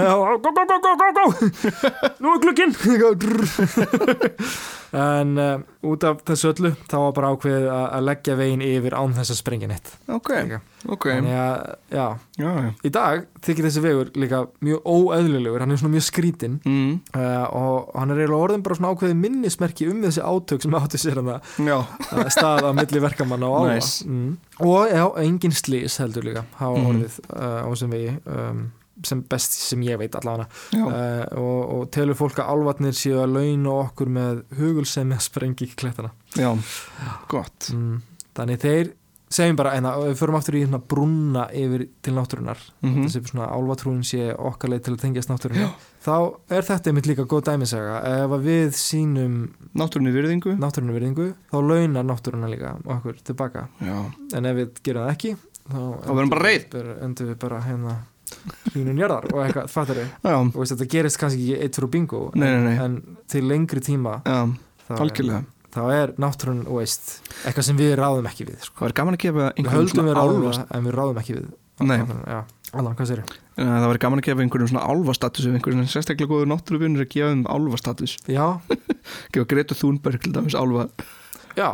go, 0.45 0.51
go, 0.69 0.77
go, 0.85 0.91
go 1.17 1.25
Nú 2.21 2.27
er 2.33 2.39
glukkinn 2.45 2.73
En 4.95 5.35
uh, 5.37 5.59
út 5.83 6.03
af 6.07 6.21
þessu 6.27 6.53
öllu 6.53 6.69
þá 6.87 6.95
var 7.01 7.11
bara 7.17 7.31
ákveðið 7.35 7.65
að, 7.73 8.05
leggja 8.07 8.35
veginn 8.39 8.63
yfir 8.63 8.93
án 8.95 9.15
þess 9.17 9.33
að 9.33 9.39
sprengja 9.41 9.67
neitt. 9.67 9.89
Ok, 10.15 10.29
Líka. 10.31 10.59
ok. 10.87 11.07
Þannig 11.11 11.35
að, 11.41 11.57
já, 11.91 12.05
Já, 12.37 12.51
já. 12.53 12.69
Í 12.85 12.89
dag 12.93 13.23
þykir 13.41 13.65
þessi 13.65 13.81
vegur 13.81 14.09
líka 14.21 14.39
mjög 14.61 14.83
óeðlilegur, 14.85 15.63
hann 15.63 15.73
er 15.73 15.79
svona 15.81 15.95
mjög 15.95 16.03
skrítinn 16.05 16.59
mm. 16.61 16.91
uh, 17.17 17.45
og 17.57 17.87
hann 17.97 18.13
er 18.13 18.19
eiginlega 18.21 18.43
orðin 18.45 18.61
bara 18.65 18.77
svona 18.77 18.91
ákveðið 18.93 19.17
minnismerki 19.23 19.87
um 19.89 20.03
þessi 20.05 20.21
átök 20.21 20.61
sem 20.61 20.75
áttu 20.77 20.99
sér 21.01 21.17
að 21.23 21.31
stað 22.35 22.67
á 22.69 22.71
milli 22.77 23.01
verkamanna 23.01 23.49
og 23.49 23.55
álfa. 23.63 23.73
Nice. 23.73 24.05
mm. 24.05 24.35
og 24.67 24.93
já, 24.93 25.01
engin 25.23 25.55
slís 25.57 25.86
heldur 26.01 26.23
líka 26.27 26.43
hafa 26.59 26.77
Mhm. 26.77 26.89
orðið 26.91 27.15
uh, 27.31 27.63
á 27.63 27.67
þessum 27.71 27.89
vegi 27.95 28.17
um, 28.25 28.71
sem 29.03 29.21
best 29.29 29.51
sem 29.53 29.81
ég 29.85 29.97
veit 30.01 30.15
allavega. 30.17 30.47
Uh, 30.73 31.25
og, 31.37 31.73
og 31.77 31.91
telur 31.91 32.15
fólk 32.17 32.39
að 32.41 32.49
álfarnir 32.49 32.95
séu 32.97 33.19
að 33.21 33.35
launa 33.37 33.75
okkur 33.87 34.09
með 34.09 34.43
hugulsemi 34.57 35.13
að 35.15 35.21
sprengi 35.29 35.67
ekki 35.67 35.75
klettana. 35.83 36.11
Já, 36.35 36.49
gott. 37.29 37.71
Mm. 37.73 38.01
þannig 38.37 38.59
þeir 38.61 38.89
segjum 39.29 39.57
bara, 39.59 39.73
en 39.75 39.83
að 39.83 40.03
við 40.07 40.19
förum 40.21 40.35
aftur 40.37 40.55
í 40.55 40.61
brúna 40.87 41.47
yfir 41.51 41.87
til 42.01 42.13
náttúrunar 42.15 42.57
Mhm. 42.81 43.03
þessi 43.05 43.21
svona 43.27 43.49
álfatrúin 43.51 44.03
sé 44.05 44.33
okkar 44.33 44.69
leið 44.71 44.83
til 44.85 44.93
að 44.95 45.01
tengjast 45.01 45.29
náttúrunni. 45.29 45.67
Þá 46.05 46.35
er 46.49 46.61
þetta 46.61 46.87
einmitt 46.87 47.07
líka 47.09 47.25
góð 47.27 47.43
dæmisaga 47.49 47.97
ef 48.23 48.31
við 48.45 48.69
sínum 48.71 49.49
Náttúrunni 49.75 50.13
virðingu. 50.15 50.55
Náttúrunni 50.57 50.93
virðingu 50.95 51.33
þá 51.51 51.57
launar 51.59 52.03
náttúruna 52.07 52.47
líka 52.49 52.77
okkur 52.87 53.19
tilbaka. 53.23 53.67
Já, 53.81 54.11
en 54.37 54.45
ef 54.45 54.55
við 54.55 54.69
gerum 54.83 55.03
það 55.07 55.11
ekki 55.17 55.35
þá, 55.71 55.81
verðum 56.11 56.31
bara 56.35 56.45
bara, 56.47 56.95
endur 57.07 57.31
við 57.31 57.39
bara 57.43 57.63
hérna 57.65 57.97
hlínun 58.73 58.99
jarðar 58.99 59.27
og 59.31 59.43
eitthvað, 59.45 59.69
fattar 59.71 60.01
já, 60.03 60.37
og 60.37 60.57
þetta 60.71 60.89
gerist 60.91 61.19
kannski 61.21 61.43
ekki 61.45 61.61
eitt 61.63 61.77
fyrir 61.79 61.91
bingo 61.93 62.23
Nei, 62.35 62.49
nei, 62.49 62.63
nei. 62.67 62.79
en 62.83 62.97
til 63.31 63.45
lengri 63.47 63.83
tíma 63.83 64.19
já 64.27 64.41
þá, 64.87 65.43
þá 65.77 65.81
er 65.93 66.13
náttúrun 66.21 66.63
og 66.67 66.81
veist, 66.81 67.17
eitthvað 67.45 67.67
sem 67.69 67.79
við 67.79 67.95
ráðum 67.99 68.27
ekki 68.29 68.47
við 68.47 68.61
sko. 68.63 68.79
Það 68.79 68.87
var 68.87 68.95
gaman 69.01 69.17
að 69.17 69.23
gefa 69.25 69.49
einhverjum 69.53 69.91
svona 69.91 70.15
það 70.15 70.71
en 70.77 70.87
við 70.87 70.95
ráðum 70.97 71.19
ekki 71.21 71.35
við 71.37 71.49
já, 72.31 72.39
allan, 72.73 72.95
Það 73.57 73.87
var 73.87 73.99
gaman 74.05 74.21
að 74.21 74.27
gefa 74.27 74.43
einhverjum 74.45 74.71
svona 74.71 74.87
álfastatus 74.87 75.47
ef 75.47 75.57
einhverjum 75.57 75.87
sérstaklega 75.91 76.31
góður 76.31 76.49
náttúruvinnur 76.53 77.05
að 77.05 77.11
gefa 77.13 77.29
þeim 77.33 77.45
álfastatus. 77.53 78.17
Já, 78.29 78.45
Gefa 79.33 79.49
Greta 79.53 79.77
Thunberg 79.77 80.23
til 80.23 80.33
dæmis 80.35 80.57
álfa 80.57 80.87
já, 81.57 81.67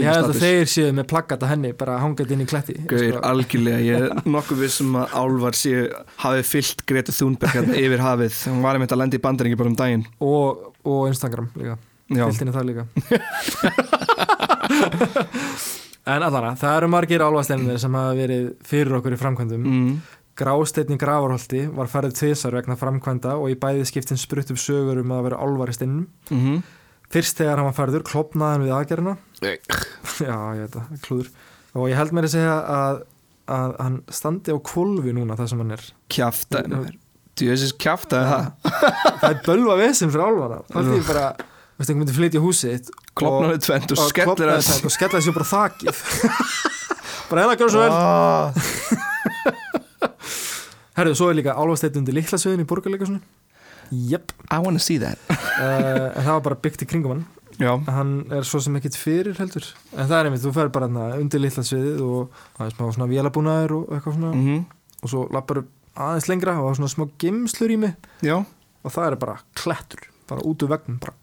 ég 0.00 0.08
held 0.08 0.30
að 0.30 0.38
þeir 0.40 0.66
séu 0.72 0.92
með 0.96 1.04
plaggata 1.12 1.46
henni 1.50 1.70
bara 1.76 1.98
hangað 2.02 2.32
inn 2.34 2.42
í 2.42 2.46
kletti. 2.48 2.74
Gauðir, 2.88 3.14
sko. 3.14 3.20
algjörlega, 3.30 3.80
ég 3.84 3.92
er 4.00 4.04
nokkuð 4.36 4.58
vissum 4.64 4.90
að 5.02 5.06
álvar 5.20 5.54
séu 5.58 5.80
hafið 6.24 6.44
fyllt 6.50 6.78
Greta 6.88 7.12
Thunberg 7.14 7.52
hérna 7.54 7.74
yfir 7.80 8.00
hafið. 8.04 8.34
Hún 8.50 8.62
var 8.64 8.72
einmitt 8.78 8.94
að 8.96 9.00
lenda 9.02 9.18
í 9.18 9.24
bandaringi 9.28 9.58
bara 9.60 9.72
um 9.72 9.78
daginn. 9.78 10.04
Og, 10.24 10.44
og 10.88 11.00
Instagram 11.12 11.48
líka. 11.54 11.74
Já, 12.08 12.24
fyllt 12.24 12.42
inn 12.46 12.52
í 12.52 12.56
það 12.56 12.68
líka. 12.72 12.84
En 16.06 16.22
allara, 16.22 16.52
það 16.54 16.76
eru 16.78 16.88
margir 16.92 17.22
álfasteinir 17.26 17.80
sem 17.82 17.94
hafa 17.98 18.12
verið 18.14 18.44
fyrir 18.66 18.94
okkur 19.00 19.16
í 19.16 19.18
framkvæmdum. 19.18 19.64
Mm, 19.66 19.94
Grásteinn 20.38 20.94
í 20.94 20.98
Gravarholti 21.00 21.64
var 21.74 21.88
farið 21.90 22.12
tvisar 22.20 22.54
vegna 22.54 22.76
framkvæmda 22.78 23.32
og 23.40 23.50
í 23.50 23.56
bæði 23.58 23.82
skiptin 23.88 24.20
sprutt 24.20 24.52
upp 24.54 24.60
sögur 24.60 25.00
um 25.00 25.10
að 25.16 25.24
vera 25.26 25.40
álvar 25.42 25.72
í 25.72 25.74
steinnum 25.74 26.04
mm 26.30 26.60
Fyrst 27.14 27.38
þegar 27.38 27.60
hann 27.60 27.68
var 27.68 27.76
færður 27.76 28.04
klopnaði 28.06 28.56
hann 28.56 28.64
við 28.66 28.76
aðgerðina. 28.76 29.16
Nei. 29.44 29.56
Já, 30.28 30.36
ég 30.56 30.62
veit 30.64 30.76
það, 30.78 30.94
klúður. 31.06 31.32
Og 31.76 31.90
ég 31.90 32.00
held 32.00 32.14
mér 32.16 32.28
að 32.28 32.34
segja 32.34 32.54
að, 32.76 33.02
að 33.56 33.74
hann 33.84 33.98
standi 34.18 34.54
á 34.54 34.58
kvolfi 34.70 35.12
núna 35.16 35.36
það 35.38 35.52
sem 35.52 35.62
hann 35.62 35.76
er. 35.76 35.84
Kjafta 36.12 36.62
Djöðsins 37.36 37.74
kjafta 37.76 38.22
það. 38.24 38.46
Það 39.20 39.26
er 39.28 39.42
bölva 39.44 39.74
vesinn 39.76 40.08
fyrir 40.12 40.24
álvara 40.24 40.62
Það 40.70 40.86
er 40.94 41.02
bara, 41.04 41.24
veistu, 41.36 41.90
einhvern 41.92 41.98
myndi 42.00 42.14
flytja 42.16 42.40
í 42.40 42.44
húsið 42.46 42.88
Klopnaði 43.16 43.58
tvent 43.66 43.92
og 43.92 44.00
skellir 44.00 44.52
að 44.54 44.70
og 44.88 44.92
skellir 44.94 45.24
sér 45.24 45.36
bara 45.36 45.44
á 45.44 45.52
þakið. 45.52 46.00
Bara 47.26 47.42
hérna, 47.42 47.56
gjör 47.58 47.70
svo 47.74 47.80
vel? 47.82 47.90
Ah, 47.90 48.54
Herðu, 50.96 51.14
svo 51.18 51.26
er 51.32 51.36
líka 51.40 51.56
álvasteitt 51.58 51.96
undir 51.98 52.14
litlasviðin 52.14 52.62
í 52.62 52.68
borgarleika 52.68 53.08
Jep, 53.90 54.32
I 54.50 54.58
wanna 54.62 54.82
see 54.82 54.98
that. 55.02 55.18
Uh, 55.56 56.12
en 56.12 56.20
það 56.20 56.34
var 56.34 56.42
bara 56.44 56.56
byggt 56.66 56.82
í 56.84 56.86
kringum 56.90 57.12
hann. 57.14 57.20
Já, 57.56 57.70
hann 57.88 58.10
er 58.28 58.44
svo 58.44 58.58
sem 58.60 58.74
ekkit 58.76 58.98
fyrir 59.00 59.38
heldur. 59.40 59.64
En 59.96 60.04
það 60.04 60.18
er 60.18 60.28
einmitt, 60.28 60.42
þú 60.42 60.50
fer 60.52 60.68
bara 60.74 60.88
undir 61.16 61.40
litla 61.40 61.64
sviðið 61.64 62.02
og 62.04 62.42
það 62.58 62.66
er 62.66 62.74
smá 62.74 62.90
svona 62.92 63.06
vélabúnaður 63.08 63.72
og 63.78 63.94
eitthvað 63.96 64.18
svona. 64.18 64.32
Mm 64.36 64.58
og 65.06 65.12
svo 65.12 65.24
lappar 65.34 65.62
aðeins 65.96 66.28
lengra 66.30 66.56
og 66.58 66.66
það 66.66 66.72
er 66.72 66.78
svona 66.80 66.92
smá 66.92 67.06
geimslur 67.22 67.72
í 67.72 67.78
mig. 67.80 67.96
Já. 68.24 68.36
Og 68.86 68.94
það 68.94 69.08
er 69.08 69.18
bara 69.22 69.36
klettur, 69.58 70.06
bara 70.30 70.44
út 70.46 70.64
úr 70.66 70.72
vegnum 70.72 71.00
bara, 71.02 71.14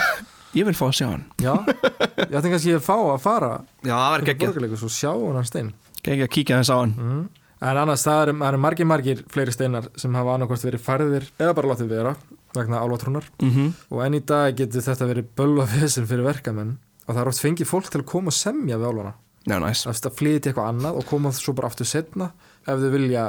Ég 0.58 0.66
vil 0.66 0.74
fá 0.74 0.88
að 0.88 0.96
sjá 0.98 1.06
hann. 1.12 1.24
Já, 1.38 1.52
ég 1.62 2.32
ætti 2.34 2.50
kannski 2.50 2.72
að 2.74 2.82
fá 2.82 2.96
að 2.98 3.20
fara 3.22 3.50
Já, 3.86 3.94
það 3.94 4.08
var 4.10 4.24
geggjað. 4.26 4.48
borgarleikus 4.48 4.82
og 4.86 4.94
sjá 4.94 5.12
hann 5.14 5.46
stein. 5.46 5.68
Geggjað 6.02 6.26
að 6.26 6.32
kíkja 6.34 6.58
þess 6.58 6.72
á 6.74 6.76
hann. 6.80 6.94
Mm. 6.98 7.20
En 7.60 7.80
annars 7.82 8.04
það 8.06 8.22
eru, 8.24 8.36
það 8.40 8.50
eru 8.50 8.60
margir 8.66 8.88
margir 8.88 9.24
fleiri 9.32 9.54
steinar 9.54 9.88
sem 10.00 10.14
hafa 10.16 10.36
annarkvæmst 10.36 10.68
verið 10.68 10.84
færðir 10.84 11.26
eða 11.38 11.56
bara 11.56 11.72
látið 11.72 11.90
vera 11.94 12.14
vegna 12.56 12.82
álvatrúnar 12.84 13.26
mm 13.42 13.72
og 13.90 14.04
enn 14.04 14.18
í 14.18 14.22
dag 14.26 14.54
getur 14.56 14.86
þetta 14.86 15.10
verið 15.10 15.32
bölva 15.36 15.66
vesinn 15.70 16.08
fyrir 16.10 16.26
verkamenn 16.26 16.78
og 17.06 17.14
það 17.14 17.22
er 17.24 17.32
oft 17.32 17.44
fengið 17.44 17.70
fólk 17.70 17.90
til 17.90 18.00
að 18.02 18.08
koma 18.12 18.32
og 18.32 18.38
semja 18.38 18.78
við 18.78 18.92
álvana 18.92 19.16
Já, 19.48 19.56
næs 19.56 19.86
að 19.88 20.04
að 20.04 20.16
flytja 20.18 20.50
eitthvað 20.50 20.66
annað 20.68 20.98
og 21.00 21.06
koma 21.08 21.30
svo 21.32 21.54
bara 21.56 21.70
aftur 21.70 21.88
setna 21.88 22.26
ef 22.68 22.76
þau 22.82 22.90
vilja 22.92 23.22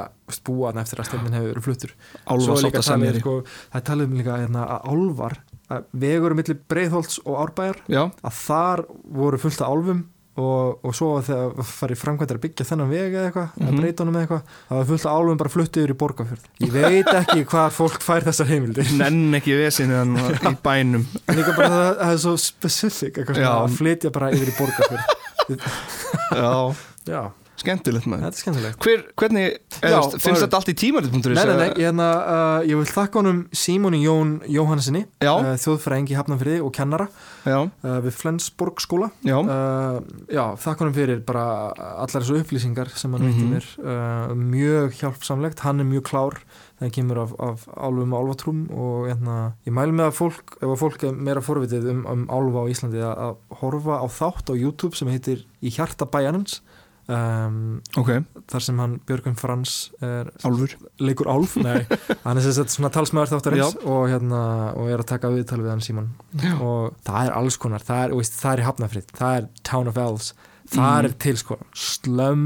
búa 0.44 0.68
hann 0.68 0.82
eftir 0.82 1.00
að 1.00 1.08
stefnin 1.08 1.36
hefur 1.36 1.48
verið 1.54 1.64
fluttur. 1.64 1.94
Er 2.20 2.42
sátt 2.44 2.76
að 2.76 2.84
semja 2.84 3.14
sko, 3.16 3.36
það 3.72 3.78
er 3.80 3.86
talið 3.88 4.10
um 4.10 4.18
líka 4.20 4.36
hérna, 4.42 4.66
að 4.76 4.90
álvar 4.92 5.38
að 5.72 5.86
vegur 6.04 6.36
millir 6.36 6.58
Breiðholts 6.68 7.22
og 7.24 7.38
Árbæjar 7.40 7.80
Já, 7.88 8.02
að 8.12 8.36
þar 8.42 8.84
voru 9.22 9.40
fullt 9.40 9.64
af 9.64 9.72
álfum 9.72 10.02
og, 10.40 10.78
og 10.86 10.94
svo 10.96 11.08
þegar 11.26 11.66
farið 11.68 11.98
framkvæmdar 12.00 12.38
að 12.38 12.44
byggja 12.46 12.64
þennan 12.70 12.88
veg 12.92 13.12
eða 13.18 13.24
eitthvað, 13.28 13.48
Mhm. 13.58 13.68
að 13.68 13.80
breyta 13.82 14.02
honum 14.04 14.14
eða 14.16 14.22
eitthvað 14.26 14.42
það 14.68 14.78
var 14.78 14.86
fullt 14.90 15.06
af 15.06 15.12
álfum 15.18 15.40
bara 15.42 15.52
fluttið 15.52 15.82
yfir 15.82 15.92
í 15.92 15.98
borgarfjörð. 16.02 16.46
Ég 16.62 16.72
veit 16.72 17.10
ekki 17.20 17.44
hvað 17.52 17.68
fólk 17.76 17.98
fær 18.06 18.24
þessar 18.28 18.48
heimildir. 18.52 18.92
Nenn 18.96 19.34
ekki 19.40 19.58
vesinu 19.60 19.98
hann 19.98 20.16
í 20.52 20.56
bænum. 20.64 21.04
En 21.28 21.36
líka 21.36 21.52
bara 21.56 21.68
það, 21.68 21.92
það 22.00 22.12
er 22.16 22.22
svo 22.24 22.34
specific 22.40 23.20
að 23.28 23.76
flytja 23.76 24.10
bara 24.14 24.30
yfir 24.32 24.52
í 24.54 24.56
borgarfjörð. 24.56 25.18
Já, 26.32 26.74
já, 27.10 27.20
skemmtilegt 27.60 28.06
maður. 28.08 28.30
Er 28.88 29.02
hvernig, 29.18 29.56
finnst 29.82 30.42
þetta 30.44 30.58
allt 30.60 30.70
í 30.70 30.74
tímarit.is? 30.78 31.24
Nei, 31.26 31.44
nei, 31.48 31.56
nei, 31.58 31.68
ég, 31.74 31.80
hérna, 31.88 32.08
uh, 32.22 32.60
ég 32.68 32.78
vil 32.78 32.86
þakka 32.88 33.18
honum 33.22 33.40
Símoni 33.52 34.00
Jón 34.04 34.36
Jóhannesinni 34.46 35.04
uh, 35.24 35.52
þjóðfræðingi 35.58 36.16
Hafnafriði 36.18 36.60
og 36.62 36.72
kennara 36.76 37.08
uh, 37.10 37.66
við 38.04 38.12
Flensborg 38.20 38.80
skóla. 38.84 39.10
Já, 39.26 39.36
uh, 39.42 39.98
Já, 40.30 40.44
þakka 40.62 40.84
honum 40.86 40.94
fyrir 40.96 41.22
bara 41.26 41.46
allar 41.74 42.22
þessu 42.22 42.38
upplýsingar 42.42 42.92
sem 42.96 43.12
hann 43.16 43.26
veitti 43.28 43.42
Mhm. 43.42 43.54
mér. 43.56 43.70
Uh, 43.82 44.34
mjög 44.38 44.98
hjálpsamlegt, 45.00 45.64
hann 45.66 45.80
er 45.82 45.88
mjög 45.88 46.06
klár 46.12 46.38
þegar 46.82 46.92
kemur 46.96 47.18
af, 47.22 47.32
af 47.38 47.66
álfum 47.78 48.12
og 48.14 48.22
álfatrúm 48.26 48.60
og 48.74 49.06
hérna, 49.10 49.34
ég 49.66 49.74
mælu 49.76 49.92
með 49.94 50.08
að 50.10 50.16
fólk 50.18 50.56
ef 50.58 50.66
að 50.72 50.80
fólk 50.80 51.04
er 51.06 51.12
meira 51.14 51.42
forvitið 51.44 51.90
um, 51.92 52.00
um 52.10 52.24
álfa 52.30 52.62
á 52.62 52.70
Íslandi 52.72 53.02
að, 53.06 53.20
að 53.26 53.58
horfa 53.60 53.98
á 54.02 54.06
þátt 54.10 54.50
á 54.50 54.54
YouTube 54.58 54.98
sem 54.98 55.10
heitir 55.12 55.44
Í 55.62 55.70
hjarta 55.70 56.08
bæjarins 56.10 56.56
um, 57.08 57.80
ok, 57.98 58.10
þar 58.52 58.64
sem 58.66 58.78
hann 58.82 58.94
Björgun 59.08 59.36
Frans 59.38 59.72
er 60.02 60.30
álfur. 60.46 60.74
leikur 61.02 61.26
álf, 61.32 61.56
nei. 61.56 61.82
Hann 62.24 62.38
er 62.38 62.46
sagt 62.52 62.70
svona 62.74 62.90
talsmaður 62.94 63.32
þáttarins 63.34 63.76
og, 63.82 64.04
hérna, 64.12 64.42
og 64.78 64.90
er 64.92 65.02
að 65.02 65.08
taka 65.14 65.30
viðtal 65.34 65.60
við 65.64 65.70
hann 65.72 65.82
Símon. 65.84 66.10
Já. 66.38 66.54
og 66.62 66.94
það 67.06 67.26
er 67.28 67.36
alls 67.40 67.56
konar. 67.58 67.82
Það 67.86 68.04
er, 68.06 68.14
veist, 68.20 68.38
það 68.40 68.52
er 68.56 68.62
í 68.62 68.66
Hafnafrið, 68.68 69.06
það 69.18 69.36
er 69.40 69.48
Town 69.66 69.88
of 69.92 69.96
Elves. 69.98 70.32
Það 70.72 70.82
Mhm. 70.82 71.04
er 71.04 71.16
til 71.20 71.36
sko 71.36 71.58
slömm 71.74 72.44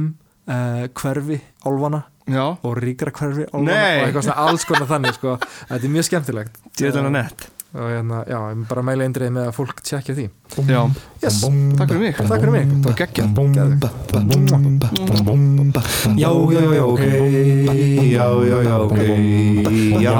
uh, 0.48 0.86
hverfi 0.96 1.40
álfana 1.66 2.04
Já, 2.26 2.56
og 2.64 2.78
ríkra 2.82 3.12
hverfi 3.14 3.44
álfana 3.52 3.66
Nei. 3.68 4.00
og 4.00 4.06
eitthvað 4.08 4.24
svona 4.26 4.46
alls 4.48 4.64
konar 4.66 4.88
þannig 4.90 5.14
sko. 5.14 5.36
Þetta 5.68 5.84
er 5.84 5.92
mjög 5.94 6.08
skemmtilegt. 6.08 6.56
Djöðlega 6.80 7.12
nett 7.12 7.46
og 7.74 7.90
hérna, 7.90 8.22
já, 8.24 8.38
ég 8.52 8.60
bara 8.70 8.82
mæla 8.86 9.04
eindrið 9.04 9.32
með 9.34 9.48
að 9.50 9.56
fólk 9.56 9.80
tjekkja 9.84 10.14
því 10.16 10.26
Já, 10.70 10.80
yes, 11.20 11.40
takk 11.76 11.90
fyrir 11.90 12.02
mig 12.04 12.14
takk 12.16 12.40
fyrir 12.40 12.52
mig 12.54 12.66
Það 12.70 12.86
var 12.86 12.96
geggjað 13.02 13.28
Já, 16.16 16.30
já, 16.54 16.62
já, 16.78 16.84
ok 16.86 17.02
Já, 18.06 18.26
já, 18.46 18.58
já, 18.70 18.76
ok 18.86 18.98
Já, 20.06 20.16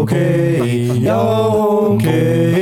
ok 0.00 0.14
Já, 1.04 1.20
ok 1.92 2.61